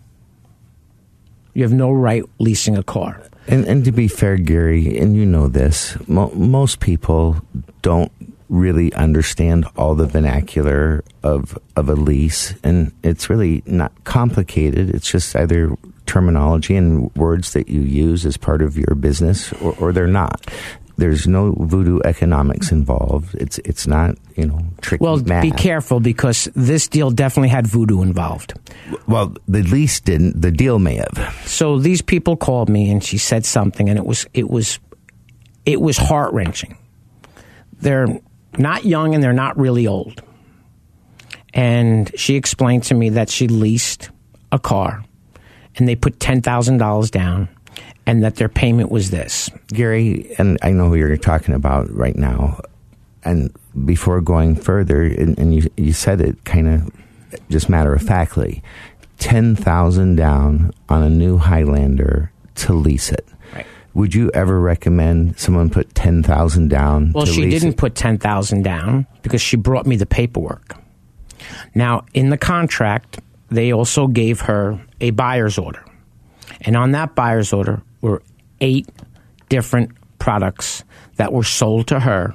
you 1.54 1.64
have 1.64 1.74
no 1.74 1.92
right 1.92 2.24
leasing 2.40 2.78
a 2.78 2.84
car. 2.84 3.22
And, 3.48 3.66
and 3.66 3.84
to 3.84 3.92
be 3.92 4.08
fair, 4.08 4.38
Gary, 4.38 4.98
and 4.98 5.16
you 5.16 5.26
know 5.26 5.48
this, 5.48 5.98
mo- 6.08 6.32
most 6.34 6.80
people 6.80 7.42
don't 7.82 8.12
really 8.52 8.94
understand 8.94 9.66
all 9.78 9.96
the 9.96 10.06
vernacular 10.06 11.04
of 11.24 11.58
of 11.76 11.90
a 11.90 11.96
lease, 11.96 12.54
and 12.64 12.92
it's 13.02 13.30
really 13.30 13.64
not 13.66 13.92
complicated. 14.04 14.90
It's 14.94 15.10
just 15.10 15.36
either 15.36 15.76
terminology 16.06 16.76
and 16.76 17.10
words 17.16 17.54
that 17.54 17.70
you 17.70 17.80
use 17.82 18.26
as 18.26 18.36
part 18.36 18.62
of 18.62 18.78
your 18.78 18.94
business, 18.96 19.54
or, 19.54 19.74
or 19.80 19.94
they're 19.94 20.06
not. 20.06 20.46
There's 20.98 21.26
no 21.26 21.54
voodoo 21.58 22.00
economics 22.04 22.72
involved. 22.72 23.34
It's 23.36 23.58
it's 23.60 23.88
not 23.88 24.18
you 24.36 24.46
know 24.46 24.60
tricky 24.82 25.02
Well, 25.04 25.18
math. 25.18 25.42
be 25.42 25.52
careful 25.52 26.00
because 26.02 26.50
this 26.54 26.88
deal 26.90 27.10
definitely 27.10 27.50
had 27.50 27.66
voodoo 27.66 28.02
involved. 28.04 28.54
Well, 29.08 29.34
the 29.48 29.64
lease 29.64 30.02
didn't. 30.02 30.42
The 30.42 30.52
deal 30.52 30.78
may 30.78 30.96
have. 30.96 31.42
So 31.46 31.80
these 31.80 32.02
people 32.02 32.36
called 32.36 32.70
me 32.70 32.92
and 32.92 33.02
she 33.02 33.18
said 33.18 33.46
something 33.46 33.90
and 33.90 33.98
it 33.98 34.06
was 34.06 34.28
it 34.34 34.50
was 34.50 34.78
it 35.66 35.80
was 35.80 35.98
heart 35.98 36.34
wrenching. 36.34 36.78
They're 37.80 38.20
not 38.58 38.86
young 38.86 39.14
and 39.14 39.24
they're 39.24 39.34
not 39.34 39.58
really 39.58 39.88
old. 39.88 40.22
And 41.54 42.12
she 42.18 42.36
explained 42.36 42.84
to 42.84 42.94
me 42.94 43.10
that 43.10 43.30
she 43.30 43.48
leased 43.48 44.10
a 44.52 44.60
car 44.60 45.04
and 45.76 45.88
they 45.88 45.96
put 45.96 46.20
ten 46.20 46.42
thousand 46.42 46.78
dollars 46.78 47.12
down 47.12 47.50
and 48.06 48.24
that 48.24 48.36
their 48.36 48.50
payment 48.50 48.92
was 48.92 49.12
this. 49.12 49.50
Gary, 49.68 50.34
and 50.38 50.58
I 50.62 50.72
know 50.72 50.88
who 50.90 50.96
you're 50.96 51.18
talking 51.18 51.54
about 51.54 51.90
right 51.92 52.16
now. 52.16 52.60
And 53.24 53.56
before 53.86 54.20
going 54.22 54.56
further, 54.56 55.04
and, 55.04 55.38
and 55.38 55.54
you 55.54 55.70
you 55.78 55.94
said 55.94 56.22
it 56.22 56.44
kind 56.44 56.68
of 56.68 56.92
just 57.50 57.70
matter 57.70 57.94
of 57.94 58.02
factly, 58.02 58.64
ten 59.20 59.56
thousand 59.56 60.16
down 60.16 60.74
on 60.90 61.04
a 61.04 61.10
new 61.10 61.38
Highlander 61.38 62.32
to 62.56 62.74
lease 62.74 63.12
it. 63.12 63.28
Would 63.94 64.14
you 64.16 64.32
ever 64.34 64.60
recommend 64.60 65.38
someone 65.40 65.70
put 65.70 65.94
ten 65.96 66.24
thousand 66.24 66.70
down? 66.70 67.12
Well, 67.14 67.26
she 67.26 67.50
didn't 67.50 67.70
It? 67.70 67.78
put 67.78 67.96
10,000 67.96 68.64
down 68.64 69.06
because 69.22 69.42
she 69.42 69.58
brought 69.58 69.86
me 69.86 69.96
the 69.98 70.06
paperwork. 70.06 70.76
Now, 71.76 72.06
in 72.14 72.30
the 72.30 72.38
contract, 72.38 73.20
they 73.50 73.74
also 73.74 74.08
gave 74.08 74.42
her 74.42 74.80
a 75.02 75.12
buyer's 75.12 75.58
order. 75.58 75.84
And 76.62 76.78
on 76.78 76.92
that 76.92 77.16
buyer's 77.16 77.52
order 77.54 77.82
were 78.02 78.22
eight 78.62 78.88
different 79.50 79.92
products 80.20 80.84
that 81.18 81.34
were 81.34 81.44
sold 81.44 81.88
to 81.88 82.00
her 82.00 82.34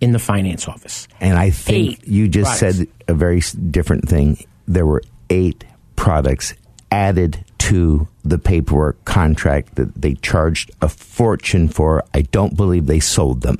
in 0.00 0.12
the 0.12 0.18
finance 0.18 0.68
office. 0.68 1.08
And 1.20 1.38
I 1.38 1.50
think 1.50 2.00
Eight 2.02 2.06
you 2.08 2.28
just 2.28 2.58
products. 2.60 2.78
said 2.78 2.88
a 3.08 3.14
very 3.14 3.40
different 3.70 4.08
thing. 4.08 4.44
There 4.68 4.86
were 4.86 5.02
eight 5.30 5.64
products 5.96 6.54
added 6.90 7.43
to 7.64 8.06
the 8.24 8.38
paperwork 8.38 9.02
contract 9.06 9.76
that 9.76 9.94
they 9.94 10.14
charged 10.14 10.70
a 10.82 10.88
fortune 10.88 11.68
for. 11.68 12.04
I 12.12 12.22
don't 12.22 12.56
believe 12.56 12.86
they 12.86 13.00
sold 13.00 13.40
them. 13.40 13.56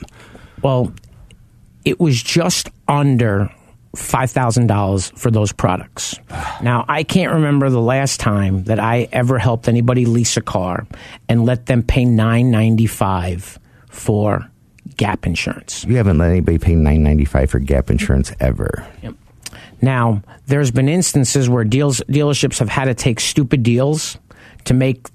Well, 0.62 0.92
it 1.86 1.98
was 1.98 2.22
just 2.22 2.68
under 2.86 3.50
$5,000 3.96 5.18
for 5.18 5.30
those 5.30 5.52
products. 5.52 6.18
Now, 6.62 6.84
I 6.86 7.02
can't 7.02 7.32
remember 7.32 7.70
the 7.70 7.80
last 7.80 8.20
time 8.20 8.64
that 8.64 8.78
I 8.78 9.08
ever 9.10 9.38
helped 9.38 9.68
anybody 9.68 10.04
lease 10.04 10.36
a 10.36 10.42
car 10.42 10.86
and 11.28 11.46
let 11.46 11.66
them 11.66 11.82
pay 11.82 12.04
995 12.04 13.58
for 13.88 14.50
gap 14.96 15.26
insurance. 15.26 15.84
You 15.84 15.96
haven't 15.96 16.18
let 16.18 16.30
anybody 16.30 16.58
pay 16.58 16.74
nine 16.74 17.02
ninety 17.02 17.24
five 17.24 17.50
for 17.50 17.58
gap 17.58 17.90
insurance 17.90 18.32
ever. 18.38 18.86
Now, 19.84 20.22
there's 20.46 20.70
been 20.70 20.88
instances 20.88 21.48
where 21.48 21.62
deals 21.64 22.00
dealerships 22.08 22.58
have 22.58 22.70
had 22.70 22.86
to 22.86 22.94
take 22.94 23.20
stupid 23.20 23.62
deals 23.62 24.18
to 24.64 24.74
make 24.74 25.08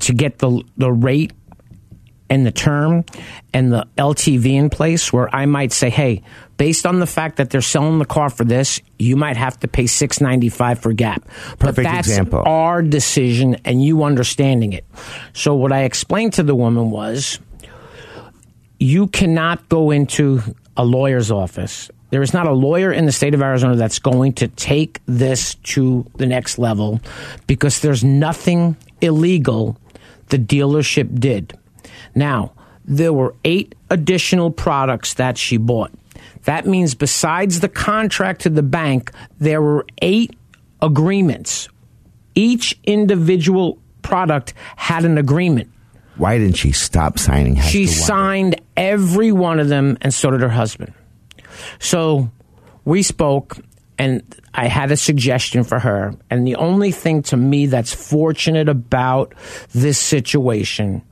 to 0.00 0.12
get 0.12 0.38
the 0.38 0.62
the 0.76 0.92
rate 0.92 1.32
and 2.28 2.44
the 2.44 2.50
term 2.50 3.04
and 3.52 3.72
the 3.72 3.86
LTV 3.96 4.46
in 4.54 4.70
place 4.70 5.12
where 5.12 5.34
I 5.34 5.46
might 5.46 5.72
say, 5.72 5.88
"Hey, 5.88 6.22
based 6.56 6.84
on 6.84 6.98
the 6.98 7.06
fact 7.06 7.36
that 7.36 7.50
they're 7.50 7.60
selling 7.60 7.98
the 8.00 8.04
car 8.04 8.28
for 8.28 8.44
this, 8.44 8.80
you 8.98 9.14
might 9.14 9.36
have 9.36 9.58
to 9.60 9.68
pay 9.68 9.86
695 9.86 10.80
for 10.80 10.92
gap." 10.92 11.22
but 11.58 11.58
Perfect 11.58 11.84
that's 11.84 12.08
example. 12.08 12.42
our 12.44 12.82
decision 12.82 13.56
and 13.64 13.84
you 13.84 14.02
understanding 14.02 14.72
it. 14.72 14.84
So 15.32 15.54
what 15.54 15.72
I 15.72 15.82
explained 15.82 16.32
to 16.34 16.42
the 16.42 16.56
woman 16.56 16.90
was 16.90 17.38
you 18.80 19.06
cannot 19.06 19.68
go 19.68 19.92
into 19.92 20.42
a 20.76 20.84
lawyer's 20.84 21.30
office. 21.30 21.88
There 22.10 22.22
is 22.22 22.32
not 22.32 22.46
a 22.46 22.52
lawyer 22.52 22.92
in 22.92 23.06
the 23.06 23.12
state 23.12 23.34
of 23.34 23.42
Arizona 23.42 23.76
that's 23.76 23.98
going 23.98 24.34
to 24.34 24.48
take 24.48 25.00
this 25.06 25.54
to 25.56 26.06
the 26.16 26.26
next 26.26 26.58
level 26.58 27.00
because 27.46 27.80
there's 27.80 28.04
nothing 28.04 28.76
illegal 29.00 29.76
the 30.28 30.38
dealership 30.38 31.18
did. 31.18 31.58
Now, 32.14 32.52
there 32.84 33.12
were 33.12 33.34
eight 33.44 33.74
additional 33.90 34.50
products 34.50 35.14
that 35.14 35.38
she 35.38 35.56
bought. 35.56 35.92
That 36.44 36.66
means 36.66 36.94
besides 36.94 37.60
the 37.60 37.68
contract 37.68 38.42
to 38.42 38.50
the 38.50 38.62
bank, 38.62 39.10
there 39.38 39.62
were 39.62 39.86
eight 40.02 40.36
agreements. 40.80 41.68
Each 42.34 42.78
individual 42.84 43.78
product 44.02 44.54
had 44.76 45.04
an 45.04 45.18
agreement. 45.18 45.70
Why 46.16 46.38
didn't 46.38 46.56
she 46.56 46.72
stop 46.72 47.18
signing? 47.18 47.58
She 47.60 47.86
signed 47.86 48.60
every 48.76 49.32
one 49.32 49.58
of 49.58 49.68
them, 49.68 49.98
and 50.00 50.14
so 50.14 50.30
did 50.30 50.42
her 50.42 50.48
husband. 50.48 50.92
So 51.78 52.30
we 52.84 53.02
spoke, 53.02 53.58
and 53.98 54.22
I 54.54 54.68
had 54.68 54.92
a 54.92 54.96
suggestion 54.96 55.64
for 55.64 55.78
her. 55.78 56.14
And 56.30 56.46
the 56.46 56.56
only 56.56 56.92
thing 56.92 57.22
to 57.24 57.36
me 57.36 57.66
that's 57.66 57.92
fortunate 57.92 58.68
about 58.68 59.34
this 59.72 59.98
situation 59.98 61.02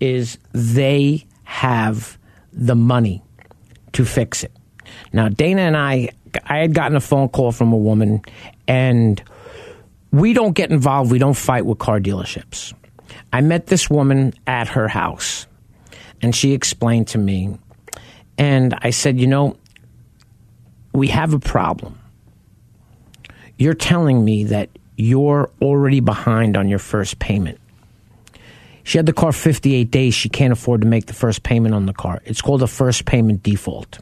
is 0.00 0.38
they 0.52 1.26
have 1.44 2.18
the 2.52 2.74
money 2.74 3.22
to 3.92 4.04
fix 4.04 4.42
it. 4.42 4.52
Now, 5.12 5.28
Dana 5.28 5.62
and 5.62 5.76
I, 5.76 6.10
I 6.44 6.58
had 6.58 6.74
gotten 6.74 6.96
a 6.96 7.00
phone 7.00 7.28
call 7.28 7.52
from 7.52 7.72
a 7.72 7.76
woman, 7.76 8.22
and 8.66 9.22
we 10.10 10.32
don't 10.32 10.52
get 10.52 10.70
involved, 10.70 11.10
we 11.10 11.18
don't 11.18 11.36
fight 11.36 11.64
with 11.64 11.78
car 11.78 12.00
dealerships. 12.00 12.74
I 13.32 13.40
met 13.40 13.66
this 13.66 13.88
woman 13.88 14.34
at 14.46 14.68
her 14.68 14.88
house, 14.88 15.46
and 16.20 16.34
she 16.34 16.52
explained 16.52 17.08
to 17.08 17.18
me, 17.18 17.58
and 18.38 18.74
I 18.82 18.90
said, 18.90 19.20
You 19.20 19.26
know, 19.26 19.56
we 20.92 21.08
have 21.08 21.34
a 21.34 21.38
problem. 21.38 21.98
You're 23.58 23.74
telling 23.74 24.24
me 24.24 24.44
that 24.44 24.70
you're 24.96 25.50
already 25.60 26.00
behind 26.00 26.56
on 26.56 26.68
your 26.68 26.78
first 26.78 27.18
payment. 27.18 27.58
She 28.84 28.98
had 28.98 29.06
the 29.06 29.12
car 29.12 29.32
58 29.32 29.90
days. 29.90 30.14
She 30.14 30.28
can't 30.28 30.52
afford 30.52 30.80
to 30.80 30.86
make 30.86 31.06
the 31.06 31.12
first 31.12 31.42
payment 31.42 31.74
on 31.74 31.86
the 31.86 31.92
car. 31.92 32.20
It's 32.24 32.42
called 32.42 32.62
a 32.62 32.66
first 32.66 33.04
payment 33.04 33.42
default. 33.42 33.98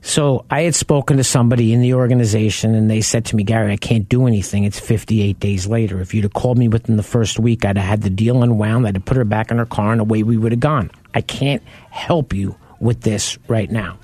So 0.00 0.44
I 0.50 0.62
had 0.62 0.74
spoken 0.74 1.16
to 1.16 1.24
somebody 1.24 1.72
in 1.72 1.80
the 1.80 1.94
organization, 1.94 2.74
and 2.74 2.90
they 2.90 3.00
said 3.00 3.24
to 3.26 3.36
me, 3.36 3.42
Gary, 3.42 3.72
I 3.72 3.76
can't 3.76 4.06
do 4.06 4.26
anything. 4.26 4.64
It's 4.64 4.78
58 4.78 5.40
days 5.40 5.66
later. 5.66 5.98
If 6.00 6.12
you'd 6.12 6.24
have 6.24 6.34
called 6.34 6.58
me 6.58 6.68
within 6.68 6.98
the 6.98 7.02
first 7.02 7.38
week, 7.38 7.64
I'd 7.64 7.78
have 7.78 7.86
had 7.86 8.02
the 8.02 8.10
deal 8.10 8.42
unwound. 8.42 8.86
I'd 8.86 8.96
have 8.96 9.04
put 9.04 9.16
her 9.16 9.24
back 9.24 9.50
in 9.50 9.56
her 9.56 9.64
car, 9.64 9.92
and 9.92 10.02
away 10.02 10.22
we 10.22 10.36
would 10.36 10.52
have 10.52 10.60
gone. 10.60 10.90
I 11.14 11.22
can't 11.22 11.62
help 11.90 12.34
you 12.34 12.54
with 12.80 13.00
this 13.00 13.38
right 13.48 13.70
now. 13.70 13.98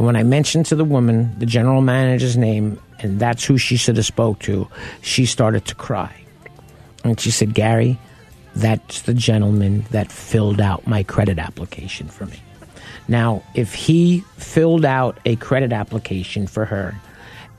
And 0.00 0.06
when 0.06 0.16
I 0.16 0.22
mentioned 0.22 0.64
to 0.64 0.76
the 0.76 0.84
woman 0.84 1.38
the 1.38 1.44
general 1.44 1.82
manager's 1.82 2.34
name, 2.34 2.80
and 3.00 3.20
that's 3.20 3.44
who 3.44 3.58
she 3.58 3.76
should 3.76 3.98
have 3.98 4.06
spoke 4.06 4.38
to, 4.38 4.66
she 5.02 5.26
started 5.26 5.66
to 5.66 5.74
cry. 5.74 6.10
And 7.04 7.20
she 7.20 7.30
said, 7.30 7.52
Gary, 7.52 7.98
that's 8.56 9.02
the 9.02 9.12
gentleman 9.12 9.84
that 9.90 10.10
filled 10.10 10.58
out 10.58 10.86
my 10.86 11.02
credit 11.02 11.38
application 11.38 12.08
for 12.08 12.24
me. 12.24 12.40
Now, 13.08 13.42
if 13.54 13.74
he 13.74 14.20
filled 14.38 14.86
out 14.86 15.20
a 15.26 15.36
credit 15.36 15.70
application 15.70 16.46
for 16.46 16.64
her 16.64 16.94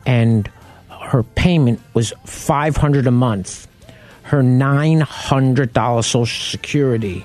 and 0.08 0.50
her 0.90 1.22
payment 1.22 1.80
was 1.94 2.12
500 2.26 3.06
a 3.06 3.12
month, 3.12 3.68
her 4.24 4.42
$900 4.42 6.04
social 6.04 6.26
security 6.26 7.24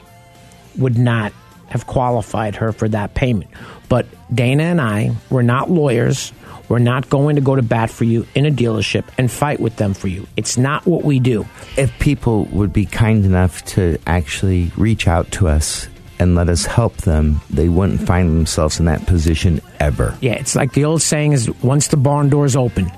would 0.76 0.98
not 0.98 1.32
have 1.68 1.86
qualified 1.86 2.56
her 2.56 2.72
for 2.72 2.88
that 2.88 3.14
payment. 3.14 3.50
But 3.88 4.06
Dana 4.34 4.64
and 4.64 4.80
I, 4.80 5.16
we're 5.30 5.42
not 5.42 5.70
lawyers. 5.70 6.32
We're 6.68 6.78
not 6.80 7.08
going 7.08 7.36
to 7.36 7.42
go 7.42 7.54
to 7.54 7.62
bat 7.62 7.90
for 7.90 8.04
you 8.04 8.26
in 8.34 8.44
a 8.44 8.50
dealership 8.50 9.04
and 9.18 9.30
fight 9.30 9.60
with 9.60 9.76
them 9.76 9.94
for 9.94 10.08
you. 10.08 10.26
It's 10.36 10.58
not 10.58 10.84
what 10.86 11.04
we 11.04 11.20
do. 11.20 11.46
If 11.76 11.96
people 12.00 12.46
would 12.46 12.72
be 12.72 12.86
kind 12.86 13.24
enough 13.24 13.64
to 13.66 13.98
actually 14.06 14.72
reach 14.76 15.06
out 15.06 15.30
to 15.32 15.46
us 15.48 15.86
and 16.18 16.34
let 16.34 16.48
us 16.48 16.64
help 16.64 16.96
them, 16.98 17.40
they 17.50 17.68
wouldn't 17.68 18.00
find 18.00 18.30
themselves 18.30 18.80
in 18.80 18.86
that 18.86 19.06
position 19.06 19.60
ever. 19.78 20.16
Yeah, 20.20 20.32
it's 20.32 20.56
like 20.56 20.72
the 20.72 20.84
old 20.84 21.02
saying 21.02 21.32
is 21.32 21.50
once 21.62 21.88
the 21.88 21.96
barn 21.96 22.30
door's 22.30 22.56
open, 22.56 22.90